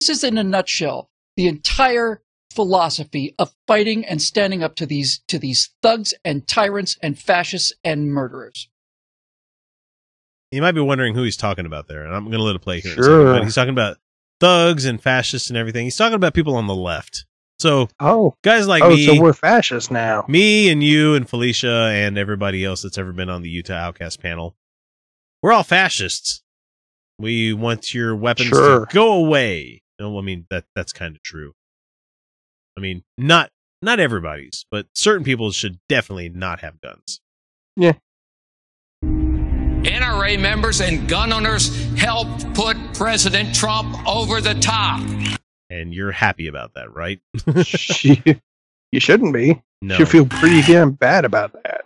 this 0.00 0.08
is 0.08 0.24
in 0.24 0.38
a 0.38 0.44
nutshell 0.44 1.10
the 1.36 1.46
entire 1.48 2.22
philosophy 2.54 3.34
of 3.38 3.52
fighting 3.66 4.04
and 4.04 4.22
standing 4.22 4.62
up 4.62 4.76
to 4.76 4.86
these 4.86 5.20
to 5.28 5.38
these 5.40 5.70
thugs 5.82 6.14
and 6.24 6.46
tyrants 6.46 6.96
and 7.02 7.18
fascists 7.18 7.72
and 7.82 8.12
murderers. 8.12 8.68
you 10.52 10.62
might 10.62 10.72
be 10.72 10.80
wondering 10.80 11.14
who 11.16 11.24
he's 11.24 11.36
talking 11.36 11.66
about 11.66 11.88
there, 11.88 12.04
and 12.04 12.14
I'm 12.14 12.24
going 12.26 12.38
to 12.38 12.42
let 12.44 12.54
it 12.54 12.60
play 12.62 12.78
here. 12.80 12.92
Sure. 12.94 13.02
second, 13.04 13.24
but 13.26 13.42
he's 13.44 13.54
talking 13.56 13.70
about 13.70 13.96
thugs 14.40 14.84
and 14.84 15.02
fascists 15.02 15.48
and 15.50 15.56
everything. 15.56 15.84
He's 15.84 15.96
talking 15.96 16.14
about 16.14 16.32
people 16.32 16.54
on 16.54 16.68
the 16.68 16.74
left. 16.76 17.24
So 17.58 17.88
Oh, 17.98 18.34
guys 18.44 18.68
like 18.68 18.82
oh, 18.84 18.90
me, 18.90 19.04
so 19.06 19.20
we're 19.20 19.32
fascists 19.32 19.90
now. 19.90 20.24
me 20.28 20.68
and 20.70 20.82
you 20.82 21.14
and 21.14 21.28
Felicia 21.28 21.90
and 21.92 22.16
everybody 22.18 22.64
else 22.64 22.82
that's 22.82 22.98
ever 22.98 23.12
been 23.12 23.28
on 23.30 23.42
the 23.42 23.48
Utah 23.48 23.74
Outcast 23.74 24.20
panel, 24.20 24.54
we're 25.44 25.52
all 25.52 25.62
fascists. 25.62 26.42
We 27.18 27.52
want 27.52 27.92
your 27.92 28.16
weapons 28.16 28.48
Sure. 28.48 28.86
to 28.86 28.94
go 28.94 29.12
away. 29.12 29.82
No, 30.00 30.18
I 30.18 30.22
mean 30.22 30.46
that 30.48 30.64
that's 30.74 30.90
kind 30.90 31.14
of 31.14 31.22
true. 31.22 31.52
I 32.78 32.80
mean, 32.80 33.04
not 33.18 33.50
not 33.82 34.00
everybody's, 34.00 34.64
but 34.70 34.86
certain 34.94 35.22
people 35.22 35.52
should 35.52 35.80
definitely 35.86 36.30
not 36.30 36.60
have 36.60 36.80
guns. 36.80 37.20
Yeah. 37.76 37.92
NRA 39.04 40.40
members 40.40 40.80
and 40.80 41.06
gun 41.06 41.30
owners 41.30 41.92
helped 41.92 42.54
put 42.54 42.78
President 42.94 43.54
Trump 43.54 43.94
over 44.08 44.40
the 44.40 44.54
top. 44.54 45.02
And 45.68 45.92
you're 45.92 46.10
happy 46.10 46.46
about 46.46 46.72
that, 46.72 46.94
right? 46.94 47.20
you, 48.02 48.40
you 48.92 48.98
shouldn't 49.00 49.34
be. 49.34 49.62
No. 49.82 49.98
You 49.98 50.06
should 50.06 50.08
feel 50.08 50.26
pretty 50.26 50.62
damn 50.62 50.92
bad 50.92 51.26
about 51.26 51.52
that. 51.64 51.84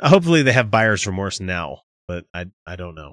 Hopefully 0.00 0.42
they 0.42 0.52
have 0.52 0.70
buyer's 0.70 1.04
remorse 1.08 1.40
now, 1.40 1.80
but 2.08 2.24
I 2.34 2.46
I 2.66 2.76
don't 2.76 2.94
know. 2.94 3.12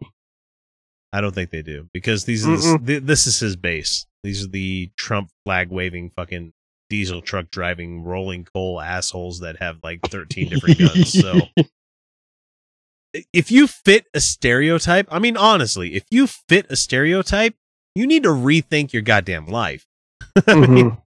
I 1.12 1.22
don't 1.22 1.34
think 1.36 1.52
they 1.52 1.62
do 1.62 1.88
because 1.94 2.26
these 2.26 2.46
are 2.48 2.58
Mm-mm. 2.58 2.86
th- 2.88 3.04
this 3.04 3.28
is 3.28 3.40
his 3.40 3.56
base. 3.56 4.06
These 4.24 4.46
are 4.46 4.50
the 4.50 4.90
Trump 4.98 5.30
flag 5.46 5.70
waving 5.70 6.10
fucking 6.12 6.54
diesel 6.90 7.22
truck 7.22 7.50
driving 7.52 8.04
rolling 8.04 8.46
coal 8.54 8.80
assholes 8.82 9.40
that 9.40 9.58
have 9.58 9.78
like 9.84 10.00
13 10.10 10.50
different 10.50 10.80
guns. 10.80 11.14
So 11.14 11.42
if 13.34 13.52
you 13.52 13.68
fit 13.68 14.06
a 14.14 14.20
stereotype, 14.20 15.08
I 15.12 15.20
mean 15.20 15.38
honestly, 15.38 15.96
if 15.96 16.04
you 16.10 16.26
fit 16.28 16.66
a 16.70 16.76
stereotype, 16.76 17.56
you 17.96 18.08
need 18.08 18.24
to 18.24 18.30
rethink 18.30 18.92
your 18.92 19.02
goddamn 19.04 19.46
life. 19.48 19.86
I 20.48 20.56
mean, 20.56 20.92
Mhm. 20.92 21.02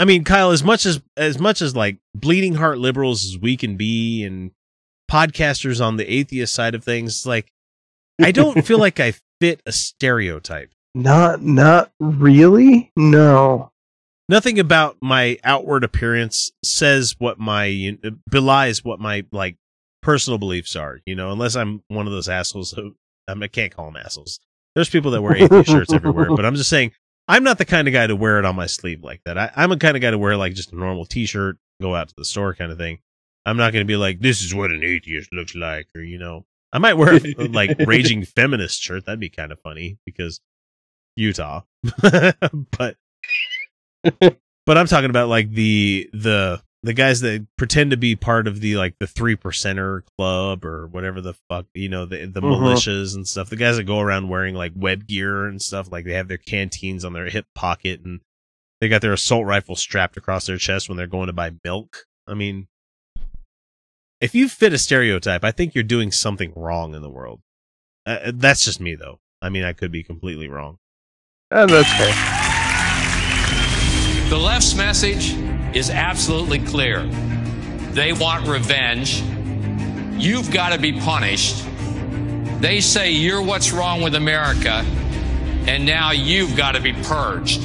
I 0.00 0.04
mean, 0.04 0.22
Kyle, 0.24 0.50
as 0.50 0.62
much 0.62 0.86
as 0.86 1.00
as 1.16 1.38
much 1.40 1.60
as 1.62 1.74
like 1.74 1.98
bleeding 2.14 2.54
heart 2.54 2.78
liberals 2.78 3.24
as 3.24 3.38
we 3.38 3.56
can 3.56 3.76
be, 3.76 4.22
and 4.24 4.52
podcasters 5.10 5.84
on 5.84 5.96
the 5.96 6.12
atheist 6.12 6.54
side 6.54 6.74
of 6.74 6.84
things, 6.84 7.26
like 7.26 7.52
I 8.22 8.32
don't 8.32 8.64
feel 8.64 8.78
like 8.78 9.00
I 9.00 9.14
fit 9.40 9.60
a 9.66 9.72
stereotype. 9.72 10.70
Not, 10.94 11.42
not 11.42 11.92
really. 12.00 12.90
No. 12.96 13.70
Nothing 14.28 14.58
about 14.58 14.96
my 15.00 15.38
outward 15.44 15.84
appearance 15.84 16.50
says 16.64 17.14
what 17.18 17.38
my 17.38 17.96
belies 18.28 18.84
what 18.84 19.00
my 19.00 19.24
like 19.32 19.56
personal 20.02 20.38
beliefs 20.38 20.76
are. 20.76 21.00
You 21.06 21.14
know, 21.14 21.30
unless 21.30 21.56
I'm 21.56 21.82
one 21.88 22.06
of 22.06 22.12
those 22.12 22.28
assholes. 22.28 22.72
Who, 22.72 22.94
I, 23.26 23.34
mean, 23.34 23.44
I 23.44 23.48
can't 23.48 23.74
call 23.74 23.86
them 23.86 23.96
assholes. 23.96 24.40
There's 24.74 24.90
people 24.90 25.10
that 25.12 25.22
wear 25.22 25.36
atheist 25.36 25.70
shirts 25.70 25.92
everywhere, 25.92 26.34
but 26.34 26.44
I'm 26.44 26.56
just 26.56 26.68
saying 26.68 26.92
I'm 27.26 27.44
not 27.44 27.58
the 27.58 27.64
kind 27.64 27.88
of 27.88 27.94
guy 27.94 28.06
to 28.06 28.16
wear 28.16 28.38
it 28.38 28.44
on 28.44 28.56
my 28.56 28.66
sleeve 28.66 29.02
like 29.02 29.22
that. 29.24 29.38
I, 29.38 29.50
I'm 29.56 29.72
a 29.72 29.78
kind 29.78 29.96
of 29.96 30.02
guy 30.02 30.10
to 30.10 30.18
wear 30.18 30.36
like 30.36 30.54
just 30.54 30.72
a 30.72 30.76
normal 30.76 31.06
T-shirt, 31.06 31.58
go 31.80 31.94
out 31.94 32.08
to 32.08 32.14
the 32.16 32.24
store 32.24 32.54
kind 32.54 32.72
of 32.72 32.78
thing. 32.78 32.98
I'm 33.48 33.56
not 33.56 33.72
going 33.72 33.84
to 33.84 33.88
be 33.90 33.96
like, 33.96 34.20
this 34.20 34.42
is 34.42 34.54
what 34.54 34.70
an 34.70 34.82
atheist 34.84 35.32
looks 35.32 35.54
like, 35.54 35.88
or 35.94 36.00
you 36.02 36.18
know, 36.18 36.44
I 36.72 36.78
might 36.78 36.94
wear 36.94 37.14
a, 37.14 37.48
like 37.48 37.76
raging 37.86 38.24
feminist 38.24 38.80
shirt. 38.82 39.06
That'd 39.06 39.20
be 39.20 39.30
kind 39.30 39.52
of 39.52 39.60
funny 39.60 39.98
because 40.04 40.40
Utah, 41.16 41.62
but 41.92 42.96
but 44.66 44.78
I'm 44.78 44.86
talking 44.86 45.10
about 45.10 45.28
like 45.28 45.50
the 45.52 46.08
the 46.12 46.62
the 46.84 46.92
guys 46.92 47.20
that 47.22 47.44
pretend 47.56 47.90
to 47.90 47.96
be 47.96 48.14
part 48.14 48.46
of 48.46 48.60
the 48.60 48.76
like 48.76 48.94
the 49.00 49.06
three 49.06 49.34
percenter 49.36 50.02
club 50.16 50.64
or 50.64 50.86
whatever 50.86 51.20
the 51.20 51.34
fuck 51.48 51.66
you 51.74 51.88
know 51.88 52.06
the 52.06 52.26
the 52.26 52.40
Mhm. 52.40 52.60
militias 52.60 53.14
and 53.14 53.26
stuff. 53.26 53.50
The 53.50 53.56
guys 53.56 53.76
that 53.76 53.84
go 53.84 53.98
around 54.00 54.28
wearing 54.28 54.54
like 54.54 54.72
web 54.76 55.06
gear 55.06 55.46
and 55.46 55.60
stuff, 55.60 55.90
like 55.90 56.04
they 56.04 56.12
have 56.14 56.28
their 56.28 56.38
canteens 56.38 57.04
on 57.04 57.12
their 57.14 57.28
hip 57.28 57.46
pocket 57.54 58.00
and 58.04 58.20
they 58.80 58.88
got 58.88 59.02
their 59.02 59.12
assault 59.12 59.44
rifle 59.44 59.74
strapped 59.74 60.16
across 60.16 60.46
their 60.46 60.56
chest 60.58 60.88
when 60.88 60.96
they're 60.96 61.08
going 61.08 61.26
to 61.26 61.32
buy 61.32 61.50
milk. 61.64 62.04
I 62.28 62.34
mean, 62.34 62.68
if 64.20 64.34
you 64.34 64.48
fit 64.48 64.72
a 64.72 64.78
stereotype, 64.78 65.44
I 65.44 65.52
think 65.52 65.74
you're 65.74 65.84
doing 65.84 66.10
something 66.12 66.52
wrong 66.56 66.94
in 66.94 67.02
the 67.02 67.10
world. 67.10 67.40
Uh, 68.06 68.32
that's 68.34 68.64
just 68.64 68.80
me 68.80 68.94
though. 68.94 69.20
I 69.40 69.48
mean, 69.48 69.64
I 69.64 69.72
could 69.72 69.92
be 69.92 70.02
completely 70.02 70.48
wrong. 70.48 70.78
Uh, 71.50 71.66
that's 71.66 71.92
fair. 71.92 72.12
The 74.30 74.36
left's 74.36 74.74
message 74.74 75.34
is 75.74 75.88
absolutely 75.90 76.58
clear. 76.58 77.04
They 77.92 78.12
want 78.12 78.46
revenge. 78.46 79.22
You've 80.20 80.50
got 80.50 80.70
to 80.72 80.78
be 80.78 80.92
punished. 81.00 81.64
They 82.60 82.80
say 82.80 83.12
you're 83.12 83.40
what's 83.40 83.72
wrong 83.72 84.02
with 84.02 84.14
America, 84.16 84.84
and 85.66 85.86
now 85.86 86.10
you've 86.10 86.56
got 86.56 86.72
to 86.72 86.80
be 86.80 86.92
purged. 86.92 87.64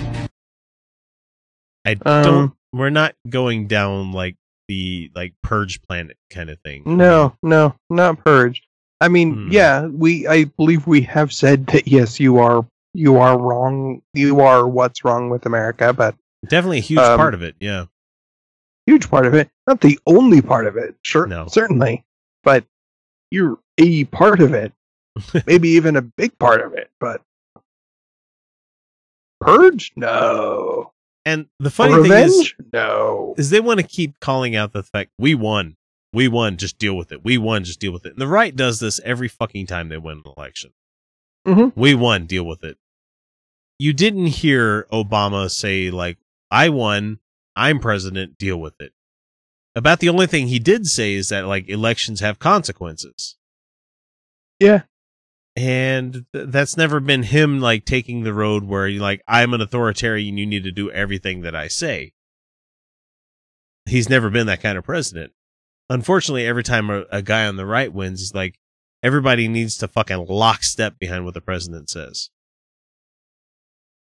I 1.86 1.94
Um, 2.06 2.24
don't. 2.24 2.54
We're 2.72 2.92
not 2.92 3.16
going 3.28 3.68
down 3.68 4.12
like 4.14 4.36
the 4.68 5.12
like 5.16 5.34
purge 5.44 5.82
planet 5.82 6.18
kind 6.30 6.50
of 6.50 6.60
thing. 6.62 6.84
No, 6.86 7.36
no, 7.44 7.76
not 7.90 8.24
purge. 8.24 8.64
I 9.02 9.08
mean, 9.10 9.34
Hmm. 9.48 9.52
yeah, 9.52 9.86
we 9.88 10.28
I 10.28 10.46
believe 10.46 10.88
we 10.88 11.02
have 11.02 11.34
said 11.34 11.68
that 11.68 11.88
yes, 11.88 12.20
you 12.20 12.38
are 12.40 12.66
you 12.94 13.18
are 13.18 13.38
wrong. 13.40 14.02
You 14.14 14.40
are 14.42 14.68
what's 14.68 15.04
wrong 15.04 15.30
with 15.30 15.46
America, 15.46 15.92
but 15.94 16.16
Definitely 16.48 16.78
a 16.80 16.82
huge 16.82 17.00
Um, 17.00 17.18
part 17.18 17.34
of 17.34 17.42
it. 17.42 17.56
Yeah. 17.60 17.86
huge 18.86 19.10
part 19.10 19.26
of 19.26 19.34
it, 19.34 19.50
not 19.66 19.80
the 19.82 19.98
only 20.06 20.42
part 20.42 20.68
of 20.68 20.76
it. 20.78 20.96
Sure, 21.04 21.26
No. 21.26 21.48
certainly, 21.48 22.04
but 22.44 22.66
you're 23.32 23.58
a 23.78 24.04
part 24.06 24.42
of 24.42 24.54
it. 24.54 24.74
Maybe 25.48 25.70
even 25.70 25.96
a 25.96 26.02
big 26.02 26.38
part 26.40 26.62
of 26.62 26.74
it, 26.74 26.90
but 27.00 27.22
purge? 29.42 29.92
No. 29.96 30.93
And 31.26 31.48
the 31.60 31.70
funny 31.70 32.10
thing 32.10 32.12
is, 32.12 32.54
no. 32.74 33.34
is 33.38 33.50
they 33.50 33.62
want 33.62 33.80
to 33.80 33.86
keep 33.86 34.20
calling 34.20 34.56
out 34.56 34.74
the 34.74 34.84
fact 34.84 35.12
we 35.18 35.36
won, 35.36 35.78
we 36.12 36.28
won, 36.28 36.58
just 36.58 36.78
deal 36.78 36.96
with 36.98 37.12
it. 37.12 37.24
We 37.24 37.38
won, 37.38 37.64
just 37.64 37.80
deal 37.80 37.94
with 37.94 38.06
it. 38.06 38.12
And 38.14 38.22
the 38.22 38.28
right 38.28 38.56
does 38.56 38.80
this 38.80 39.00
every 39.06 39.30
fucking 39.30 39.68
time 39.68 39.90
they 39.90 39.98
win 39.98 40.22
an 40.26 40.34
election. 40.38 40.72
Mhm. 41.48 41.74
We 41.76 41.96
won, 41.96 42.26
deal 42.26 42.46
with 42.46 42.64
it. 42.64 42.78
You 43.80 43.94
didn't 43.94 44.28
hear 44.28 44.84
Obama 44.92 45.50
say 45.50 45.90
like, 45.92 46.18
"I 46.52 46.70
won, 46.70 47.20
I'm 47.56 47.80
president, 47.80 48.38
deal 48.38 48.58
with 48.58 48.80
it." 48.80 48.94
About 49.76 50.00
the 50.00 50.10
only 50.10 50.28
thing 50.28 50.48
he 50.48 50.60
did 50.60 50.86
say 50.86 51.14
is 51.16 51.30
that 51.30 51.48
like 51.48 51.68
elections 51.70 52.20
have 52.20 52.38
consequences. 52.40 53.36
Yeah. 54.60 54.84
And 55.56 56.26
th- 56.34 56.48
that's 56.50 56.78
never 56.78 57.00
been 57.00 57.24
him 57.24 57.60
like 57.60 57.86
taking 57.86 58.24
the 58.24 58.34
road 58.34 58.64
where 58.64 58.88
you 58.88 59.00
like 59.00 59.22
I'm 59.28 59.54
an 59.54 59.62
authoritarian 59.62 60.38
you 60.38 60.46
need 60.46 60.64
to 60.64 60.72
do 60.72 60.92
everything 60.92 61.42
that 61.42 61.56
I 61.56 61.68
say. 61.68 62.14
He's 63.86 64.10
never 64.10 64.30
been 64.30 64.48
that 64.48 64.62
kind 64.62 64.78
of 64.78 64.84
president. 64.84 65.34
Unfortunately, 65.90 66.48
every 66.48 66.64
time 66.64 66.90
a, 66.90 67.04
a 67.12 67.22
guy 67.22 67.46
on 67.46 67.58
the 67.58 67.66
right 67.66 67.92
wins, 67.94 68.22
he's 68.22 68.34
like 68.34 68.58
everybody 69.04 69.48
needs 69.48 69.78
to 69.78 69.88
fucking 69.88 70.26
lockstep 70.28 70.98
behind 70.98 71.26
what 71.26 71.34
the 71.34 71.42
president 71.42 71.90
says. 71.90 72.30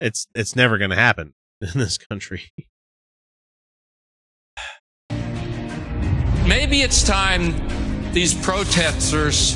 It's 0.00 0.26
it's 0.34 0.56
never 0.56 0.78
going 0.78 0.90
to 0.90 0.96
happen 0.96 1.34
in 1.60 1.72
this 1.74 1.98
country. 1.98 2.50
Maybe 6.46 6.80
it's 6.80 7.02
time 7.04 7.54
these 8.12 8.34
protesters 8.34 9.54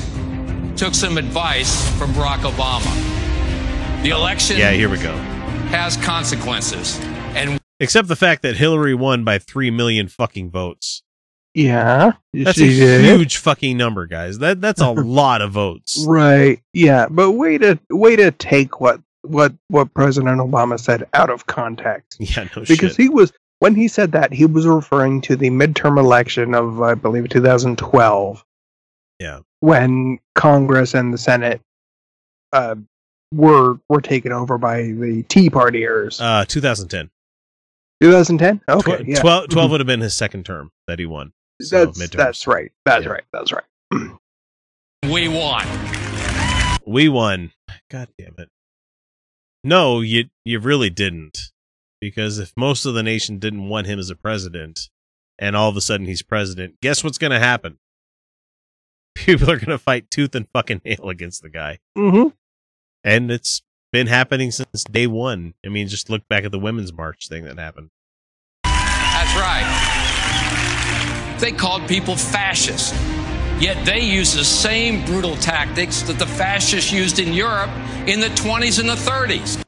took 0.75 0.93
some 0.93 1.17
advice 1.17 1.89
from 1.97 2.11
Barack 2.13 2.39
Obama. 2.39 4.03
The 4.03 4.09
election 4.09 4.57
Yeah, 4.57 4.71
here 4.71 4.89
we 4.89 4.97
go. 4.97 5.13
has 5.69 5.97
consequences, 5.97 6.99
and 7.35 7.59
Except 7.79 8.07
the 8.07 8.15
fact 8.15 8.41
that 8.43 8.55
Hillary 8.55 8.93
won 8.93 9.23
by 9.23 9.39
3 9.39 9.69
million 9.71 10.07
fucking 10.07 10.51
votes. 10.51 11.03
Yeah. 11.53 12.13
That's 12.33 12.57
a 12.59 12.67
did. 12.67 13.01
huge 13.01 13.37
fucking 13.37 13.75
number, 13.77 14.05
guys. 14.07 14.39
That 14.39 14.61
that's 14.61 14.81
a 14.81 14.91
lot 14.91 15.41
of 15.41 15.51
votes. 15.51 16.03
Right. 16.07 16.61
Yeah, 16.73 17.07
but 17.09 17.31
way 17.31 17.57
to 17.57 17.77
way 17.89 18.15
to 18.15 18.31
take 18.31 18.79
what 18.79 19.01
what 19.21 19.53
what 19.69 19.93
President 19.93 20.39
Obama 20.39 20.79
said 20.79 21.07
out 21.13 21.29
of 21.29 21.45
context. 21.47 22.17
Yeah, 22.19 22.43
no 22.55 22.63
shit. 22.63 22.67
because 22.69 22.91
shit. 22.91 23.01
he 23.03 23.09
was 23.09 23.31
when 23.59 23.75
he 23.75 23.87
said 23.87 24.11
that 24.13 24.33
he 24.33 24.45
was 24.45 24.65
referring 24.65 25.21
to 25.21 25.35
the 25.35 25.49
midterm 25.49 25.97
election 25.99 26.55
of 26.55 26.81
I 26.81 26.93
believe 26.95 27.27
2012. 27.29 28.45
Yeah. 29.19 29.39
When 29.63 30.19
Congress 30.35 30.93
and 30.93 31.13
the 31.13 31.17
Senate 31.17 31.61
uh, 32.51 32.75
were 33.33 33.75
were 33.87 34.01
taken 34.01 34.33
over 34.33 34.57
by 34.57 34.81
the 34.81 35.23
Tea 35.29 35.49
Partiers. 35.49 36.19
Uh, 36.19 36.43
2010. 36.43 37.09
2010. 38.01 38.59
Okay. 38.67 39.03
Tw- 39.03 39.07
yeah. 39.07 39.21
12, 39.21 39.47
12 39.47 39.67
Mhm. 39.67 39.71
would 39.71 39.79
have 39.79 39.87
been 39.87 40.01
his 40.01 40.13
second 40.13 40.45
term 40.45 40.71
that 40.87 40.99
he 40.99 41.05
won. 41.05 41.31
So, 41.61 41.85
That's 41.85 41.97
midterms. 41.97 42.17
that's 42.17 42.45
right. 42.45 42.71
That's 42.83 43.05
Yeah. 43.05 43.11
right. 43.11 43.23
That's 43.31 43.53
right. 43.53 43.63
we 45.09 45.29
won. 45.29 45.65
We 46.85 47.07
won. 47.07 47.53
God 47.89 48.09
damn 48.19 48.35
it. 48.37 48.49
No, 49.63 50.01
you 50.01 50.25
you 50.43 50.59
really 50.59 50.89
didn't. 50.89 51.51
Because 52.01 52.37
if 52.37 52.51
most 52.57 52.83
of 52.85 52.95
the 52.95 53.03
nation 53.03 53.39
didn't 53.39 53.69
want 53.69 53.87
him 53.87 53.97
as 53.97 54.09
a 54.09 54.15
president, 54.17 54.89
and 55.39 55.55
all 55.55 55.69
of 55.69 55.77
a 55.77 55.81
sudden 55.81 56.05
he's 56.05 56.21
president, 56.21 56.75
guess 56.81 57.01
what's 57.01 57.17
going 57.17 57.31
to 57.31 57.39
happen? 57.39 57.77
people 59.15 59.49
are 59.49 59.57
gonna 59.57 59.77
fight 59.77 60.09
tooth 60.11 60.35
and 60.35 60.47
fucking 60.53 60.81
nail 60.85 61.09
against 61.09 61.41
the 61.41 61.49
guy, 61.49 61.79
Mm-hmm. 61.97 62.29
and 63.03 63.31
it's 63.31 63.61
been 63.91 64.07
happening 64.07 64.51
since 64.51 64.83
day 64.85 65.07
one. 65.07 65.53
I 65.65 65.69
mean, 65.69 65.87
just 65.87 66.09
look 66.09 66.27
back 66.27 66.43
at 66.45 66.51
the 66.51 66.59
women's 66.59 66.91
march 66.91 67.27
thing 67.29 67.43
that 67.45 67.59
happened. 67.59 67.89
That's 68.63 69.35
right. 69.35 71.37
They 71.39 71.51
called 71.51 71.87
people 71.87 72.15
fascists. 72.15 72.91
Yet 73.59 73.85
they 73.85 73.99
use 73.99 74.33
the 74.33 74.43
same 74.43 75.05
brutal 75.05 75.35
tactics 75.37 76.01
that 76.03 76.17
the 76.17 76.25
fascists 76.25 76.91
used 76.91 77.19
in 77.19 77.33
Europe 77.33 77.69
in 78.07 78.19
the 78.19 78.27
20s 78.29 78.79
and 78.79 78.89
the 78.89 78.95
30s. 78.95 79.63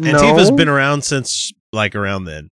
Antifa 0.00 0.38
has 0.38 0.50
been 0.50 0.68
around 0.68 1.02
since 1.02 1.52
like 1.72 1.94
around 1.94 2.24
then, 2.24 2.50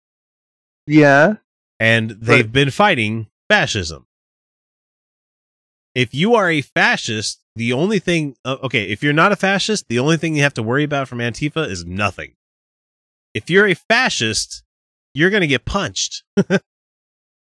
Yeah. 0.88 1.36
and 1.80 2.12
they've 2.12 2.52
been 2.52 2.72
fighting 2.72 3.28
fascism. 3.50 4.06
If 5.96 6.14
you 6.14 6.36
are 6.36 6.50
a 6.50 6.62
fascist, 6.62 7.40
the 7.56 7.74
only 7.74 8.00
thing, 8.00 8.36
uh, 8.46 8.58
okay, 8.64 8.86
if 8.86 9.04
you're 9.04 9.12
not 9.14 9.32
a 9.32 9.36
fascist, 9.36 9.88
the 9.90 10.00
only 10.00 10.18
thing 10.18 10.36
you 10.36 10.44
have 10.44 10.54
to 10.56 10.64
worry 10.64 10.84
about 10.84 11.08
from 11.08 11.20
Antifa 11.20 11.68
is 11.70 11.84
nothing. 11.86 12.34
If 13.34 13.50
you're 13.50 13.68
a 13.68 13.74
fascist, 13.76 14.64
you're 15.14 15.30
going 15.30 15.42
to 15.42 15.48
get 15.48 15.66
punched. 15.66 16.24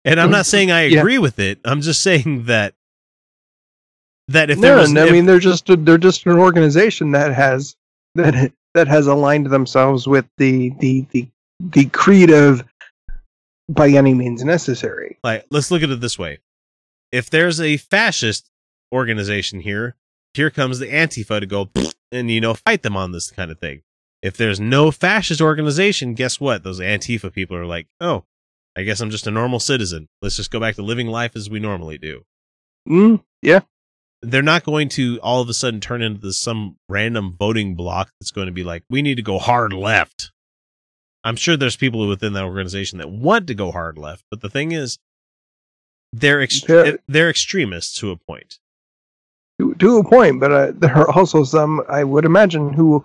and 0.06 0.19
I'm 0.19 0.32
not 0.32 0.46
saying 0.46 0.72
I 0.72 0.86
Yeah. 0.86 1.00
agree 1.00 1.19
with 1.19 1.39
it. 1.39 1.60
I'm 1.63 1.82
just 1.82 2.02
saying 2.02 2.46
that 2.46 2.74
that 4.30 4.50
if 4.50 4.58
no, 4.58 4.67
there 4.69 4.78
was, 4.78 4.91
no, 4.93 5.04
I 5.04 5.08
if- 5.08 5.12
mean 5.12 5.26
they're 5.26 5.39
just 5.39 5.69
a, 5.69 5.76
they're 5.76 5.98
just 5.98 6.26
an 6.26 6.34
organization 6.39 7.12
that 7.12 7.34
has 7.34 7.76
that 8.15 8.52
that 8.74 8.88
has 8.88 9.06
aligned 9.08 9.48
themselves 9.48 10.08
with 10.08 10.26
the 10.38 10.69
the 10.80 11.06
the 11.12 11.28
the 11.60 11.86
creed 11.88 12.30
of 12.32 12.63
by 13.69 13.89
any 13.89 14.13
means 14.13 14.43
necessary. 14.43 15.17
like 15.24 15.46
let's 15.52 15.72
look 15.72 15.84
at 15.84 15.89
it 15.89 16.00
this 16.02 16.17
way 16.17 16.39
if 17.13 17.30
there's 17.30 17.62
a 17.62 17.78
fascist 17.78 18.49
organization 18.91 19.62
here 19.62 19.95
here 20.34 20.49
comes 20.49 20.80
the 20.80 20.88
antifa 20.88 21.39
to 21.39 21.45
go 21.45 21.69
and 22.12 22.30
you 22.30 22.41
know 22.41 22.56
fight 22.56 22.82
them 22.82 22.97
on 22.97 23.13
this 23.13 23.32
kind 23.32 23.52
of 23.52 23.60
thing. 23.60 23.84
If 24.21 24.36
there's 24.36 24.60
no 24.60 24.91
fascist 24.91 25.39
organization 25.39 26.15
guess 26.15 26.41
what? 26.41 26.63
Those 26.63 26.82
antifa 26.82 27.32
people 27.32 27.56
are 27.56 27.65
like 27.65 27.88
oh 28.02 28.26
i 28.76 28.82
guess 28.82 28.99
i'm 28.99 29.12
just 29.12 29.28
a 29.28 29.32
normal 29.32 29.60
citizen. 29.60 30.10
Let's 30.21 30.36
just 30.36 30.52
go 30.52 30.60
back 30.60 30.76
to 30.76 30.82
living 30.82 31.08
life 31.08 31.36
as 31.36 31.49
we 31.49 31.60
normally 31.60 31.97
do. 31.97 32.26
Mm, 32.89 33.23
yeah, 33.41 33.62
they're 34.21 34.41
not 34.41 34.65
going 34.65 34.89
to 34.89 35.19
all 35.21 35.41
of 35.41 35.47
a 35.47 35.54
sudden 35.54 35.80
turn 35.80 36.02
into 36.02 36.34
some 36.34 36.78
random 36.89 37.36
voting 37.39 37.76
block 37.76 38.12
that's 38.19 38.32
going 38.32 38.47
to 38.47 38.54
be 38.54 38.63
like 38.63 38.84
we 38.89 39.02
need 39.02 39.15
to 39.15 39.21
go 39.21 39.39
hard 39.39 39.71
left. 39.71 40.32
I'm 41.26 41.38
sure 41.38 41.56
there's 41.56 41.78
people 41.78 42.06
within 42.06 42.34
that 42.34 42.43
organization 42.43 42.97
that 42.97 43.10
want 43.10 43.47
to 43.47 43.54
go 43.54 43.71
hard 43.71 43.97
left 43.97 44.26
but 44.30 44.41
the 44.41 44.49
thing 44.49 44.71
is 44.71 44.97
they're 46.13 46.41
ex- 46.41 46.62
Yeah. 46.69 46.91
they're 47.08 47.30
extremists 47.30 47.99
to 47.99 48.12
a 48.12 48.15
point 48.15 48.60
to, 49.60 49.73
to 49.76 49.97
a 49.97 50.04
point, 50.04 50.39
but 50.39 50.52
uh, 50.52 50.71
there 50.76 50.95
are 50.97 51.12
also 51.12 51.43
some 51.43 51.82
I 51.89 52.04
would 52.04 52.23
imagine 52.26 52.71
who 52.73 53.04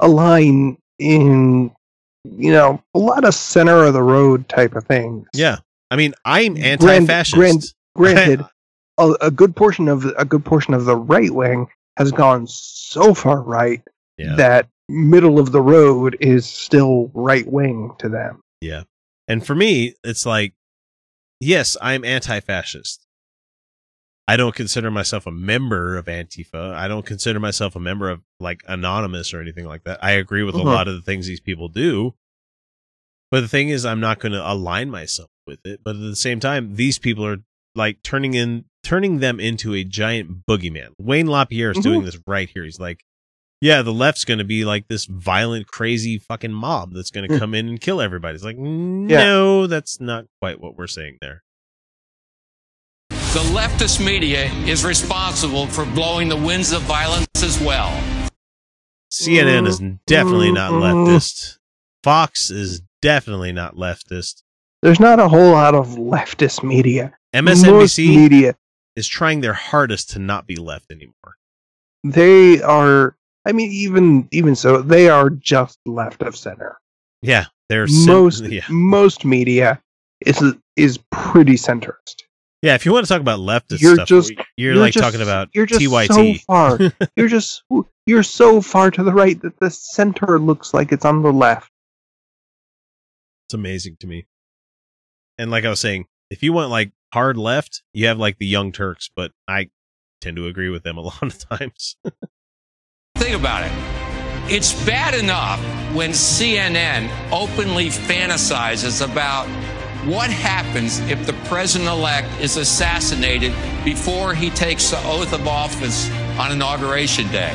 align 0.00 0.78
in 0.98 1.70
you 2.24 2.52
know 2.52 2.82
a 2.94 2.98
lot 2.98 3.24
of 3.24 3.34
center 3.34 3.84
of 3.84 3.92
the 3.94 4.02
road 4.02 4.46
type 4.48 4.74
of 4.74 4.84
things. 4.84 5.26
yeah 5.34 5.56
i 5.90 5.96
mean 5.96 6.12
i'm 6.26 6.54
anti-fascist 6.58 7.34
grand- 7.34 7.64
Granted, 7.96 8.44
a, 8.98 9.12
a 9.22 9.30
good 9.30 9.56
portion 9.56 9.88
of 9.88 10.04
a 10.18 10.24
good 10.26 10.44
portion 10.44 10.74
of 10.74 10.84
the 10.84 10.96
right 10.96 11.30
wing 11.30 11.66
has 11.96 12.12
gone 12.12 12.46
so 12.46 13.14
far 13.14 13.40
right 13.40 13.80
yeah 14.18 14.34
that 14.36 14.68
middle 14.88 15.38
of 15.38 15.52
the 15.52 15.60
road 15.62 16.16
is 16.20 16.44
still 16.46 17.10
right 17.14 17.46
wing 17.46 17.92
to 17.98 18.08
them. 18.10 18.42
yeah 18.60 18.82
and 19.26 19.46
for 19.46 19.54
me 19.54 19.94
it's 20.04 20.26
like 20.26 20.52
yes 21.40 21.76
i'm 21.80 22.04
anti-fascist. 22.04 23.06
I 24.28 24.36
don't 24.36 24.54
consider 24.54 24.92
myself 24.92 25.26
a 25.26 25.32
member 25.32 25.96
of 25.96 26.04
antifa. 26.06 26.72
I 26.72 26.86
don't 26.86 27.04
consider 27.04 27.40
myself 27.40 27.74
a 27.74 27.80
member 27.80 28.08
of 28.10 28.20
like 28.38 28.62
anonymous 28.68 29.34
or 29.34 29.40
anything 29.40 29.64
like 29.66 29.82
that. 29.84 29.98
I 30.04 30.12
agree 30.12 30.44
with 30.44 30.54
a 30.54 30.58
lot 30.62 30.86
of 30.86 30.94
the 30.94 31.02
things 31.02 31.26
these 31.26 31.40
people 31.40 31.68
do. 31.68 32.14
But 33.32 33.40
the 33.40 33.48
thing 33.48 33.70
is 33.70 33.84
i'm 33.84 33.98
not 33.98 34.20
going 34.20 34.32
to 34.32 34.48
align 34.52 34.88
myself 34.88 35.30
with 35.48 35.58
it. 35.64 35.80
But 35.82 35.96
at 35.96 36.02
the 36.02 36.14
same 36.14 36.38
time 36.38 36.76
these 36.76 36.96
people 36.98 37.26
are 37.26 37.38
like 37.74 38.04
turning 38.04 38.34
in 38.34 38.66
turning 38.84 39.18
them 39.18 39.40
into 39.40 39.74
a 39.74 39.82
giant 39.82 40.46
boogeyman. 40.46 40.90
Wayne 41.00 41.26
LaPierre 41.26 41.72
is 41.72 41.78
doing 41.78 42.02
Mhm. 42.02 42.04
this 42.04 42.18
right 42.24 42.48
here. 42.48 42.62
He's 42.64 42.78
like 42.78 43.02
yeah, 43.60 43.82
the 43.82 43.92
left's 43.92 44.24
going 44.24 44.38
to 44.38 44.44
be 44.44 44.64
like 44.64 44.88
this 44.88 45.04
violent, 45.06 45.66
crazy 45.66 46.18
fucking 46.18 46.52
mob 46.52 46.92
that's 46.94 47.10
going 47.10 47.28
to 47.28 47.34
Mm. 47.34 47.38
come 47.38 47.54
in 47.54 47.68
and 47.68 47.80
kill 47.80 48.00
everybody. 48.00 48.34
It's 48.34 48.44
like, 48.44 48.56
no, 48.58 49.66
that's 49.66 50.00
not 50.00 50.26
quite 50.40 50.60
what 50.60 50.76
we're 50.76 50.86
saying 50.86 51.18
there. 51.20 51.42
The 53.10 53.40
leftist 53.54 54.04
media 54.04 54.46
is 54.66 54.84
responsible 54.84 55.66
for 55.66 55.84
blowing 55.84 56.28
the 56.28 56.36
winds 56.36 56.72
of 56.72 56.82
violence 56.82 57.26
as 57.36 57.60
well. 57.60 57.90
CNN 59.12 59.66
is 59.66 59.80
definitely 60.06 60.52
not 60.52 60.72
Mm. 60.72 60.82
leftist. 61.06 61.58
Fox 62.02 62.50
is 62.50 62.82
definitely 63.02 63.52
not 63.52 63.76
leftist. 63.76 64.42
There's 64.82 65.00
not 65.00 65.18
a 65.20 65.28
whole 65.28 65.52
lot 65.52 65.74
of 65.74 65.88
leftist 65.90 66.62
media. 66.62 67.14
Most 67.34 67.64
MSNBC 67.64 68.16
media 68.16 68.56
is 68.96 69.06
trying 69.06 69.40
their 69.42 69.52
hardest 69.52 70.10
to 70.10 70.18
not 70.18 70.46
be 70.46 70.56
left 70.56 70.90
anymore. 70.90 71.36
they 72.02 72.62
are 72.62 73.14
I 73.46 73.52
mean 73.52 73.70
even 73.72 74.28
even 74.32 74.54
so 74.54 74.82
they 74.82 75.08
are 75.08 75.30
just 75.30 75.78
left 75.86 76.22
of 76.22 76.36
center. 76.36 76.78
Yeah, 77.22 77.46
they're 77.68 77.86
most 78.04 78.44
yeah. 78.44 78.64
most 78.68 79.24
media 79.24 79.80
is 80.26 80.42
is 80.76 80.98
pretty 81.10 81.54
centrist. 81.54 82.22
yeah. 82.62 82.74
If 82.74 82.84
you 82.84 82.92
want 82.92 83.06
to 83.06 83.12
talk 83.12 83.20
about 83.20 83.40
leftist 83.40 83.80
You're 83.80 83.94
stuff, 83.96 84.08
just- 84.08 84.32
you're, 84.56 84.76
like 84.76 84.92
just- 84.92 85.02
talking 85.04 85.22
about 85.22 85.48
you're 85.54 85.66
just 85.66 85.80
TYT. 85.80 86.38
so 86.38 86.44
far. 86.46 86.78
you're 87.16 87.28
just 87.28 87.62
you're 88.06 88.22
so 88.22 88.60
far 88.60 88.90
to 88.90 89.02
the 89.02 89.12
right 89.12 89.40
that 89.42 89.58
the 89.60 89.70
center 89.70 90.38
looks 90.38 90.74
like 90.74 90.92
it's 90.92 91.04
on 91.04 91.22
the 91.22 91.32
left. 91.32 91.70
It's 93.46 93.54
amazing 93.54 93.96
to 94.00 94.06
me. 94.06 94.26
And 95.38 95.50
like 95.50 95.64
I 95.64 95.70
was 95.70 95.80
saying, 95.80 96.06
if 96.30 96.42
you 96.42 96.52
want 96.52 96.70
like 96.70 96.92
hard 97.12 97.36
left, 97.36 97.82
you 97.92 98.06
have 98.06 98.18
like 98.18 98.38
the 98.38 98.46
Young 98.46 98.72
Turks, 98.72 99.10
but 99.14 99.32
I 99.48 99.70
tend 100.20 100.36
to 100.36 100.46
agree 100.46 100.68
with 100.68 100.82
them 100.82 100.98
a 100.98 101.00
lot 101.00 101.22
of 101.22 101.38
times. 101.48 101.96
Think 103.20 103.36
about 103.36 103.62
it. 103.62 103.72
It's 104.50 104.72
bad 104.86 105.12
enough 105.12 105.60
when 105.94 106.12
CNN 106.12 107.10
openly 107.30 107.88
fantasizes 107.88 109.04
about 109.04 109.46
what 110.08 110.30
happens 110.30 111.00
if 111.00 111.26
the 111.26 111.34
president 111.44 111.90
elect 111.90 112.28
is 112.40 112.56
assassinated 112.56 113.52
before 113.84 114.32
he 114.32 114.48
takes 114.48 114.90
the 114.90 114.96
oath 115.04 115.34
of 115.34 115.46
office 115.46 116.10
on 116.38 116.50
inauguration 116.50 117.28
day. 117.28 117.54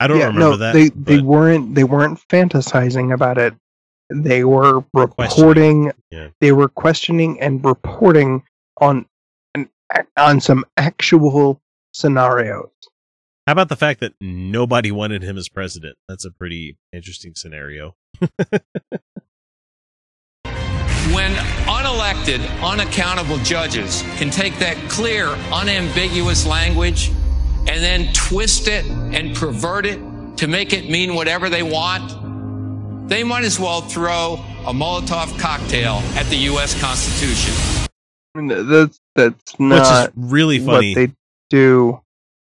I 0.00 0.08
don't 0.08 0.18
yeah, 0.18 0.26
remember 0.26 0.40
no, 0.40 0.56
that. 0.56 0.72
they 0.72 0.88
they 0.88 1.22
weren't 1.22 1.76
they 1.76 1.84
weren't 1.84 2.18
fantasizing 2.28 3.14
about 3.14 3.38
it. 3.38 3.54
They 4.10 4.42
were 4.42 4.84
reporting. 4.92 5.92
Yeah. 6.10 6.30
They 6.40 6.50
were 6.50 6.68
questioning 6.68 7.40
and 7.40 7.64
reporting 7.64 8.42
on 8.80 9.06
an, 9.54 9.70
on 10.16 10.40
some 10.40 10.64
actual 10.76 11.60
scenarios. 11.92 12.68
How 13.46 13.52
about 13.52 13.68
the 13.68 13.76
fact 13.76 14.00
that 14.00 14.14
nobody 14.20 14.90
wanted 14.90 15.22
him 15.22 15.36
as 15.36 15.48
president? 15.48 15.96
That's 16.08 16.24
a 16.24 16.30
pretty 16.30 16.78
interesting 16.92 17.34
scenario. 17.34 17.94
When 21.12 21.32
unelected, 21.66 22.40
unaccountable 22.62 23.36
judges 23.44 24.02
can 24.16 24.30
take 24.30 24.58
that 24.58 24.76
clear, 24.88 25.26
unambiguous 25.52 26.46
language 26.46 27.08
and 27.68 27.82
then 27.82 28.10
twist 28.14 28.68
it 28.68 28.86
and 28.86 29.36
pervert 29.36 29.84
it 29.84 30.00
to 30.38 30.48
make 30.48 30.72
it 30.72 30.88
mean 30.90 31.14
whatever 31.14 31.50
they 31.50 31.62
want, 31.62 33.08
they 33.08 33.22
might 33.22 33.44
as 33.44 33.60
well 33.60 33.82
throw 33.82 34.42
a 34.66 34.72
Molotov 34.72 35.38
cocktail 35.38 35.96
at 36.16 36.24
the 36.30 36.36
U.S. 36.36 36.78
Constitution. 36.80 37.52
I 38.34 38.40
mean, 38.40 38.68
that's 38.68 38.98
that's 39.14 39.52
Which 39.58 39.82
is 39.82 40.08
really 40.16 40.58
what 40.58 40.76
funny. 40.76 40.94
they 40.94 41.12
do. 41.50 42.00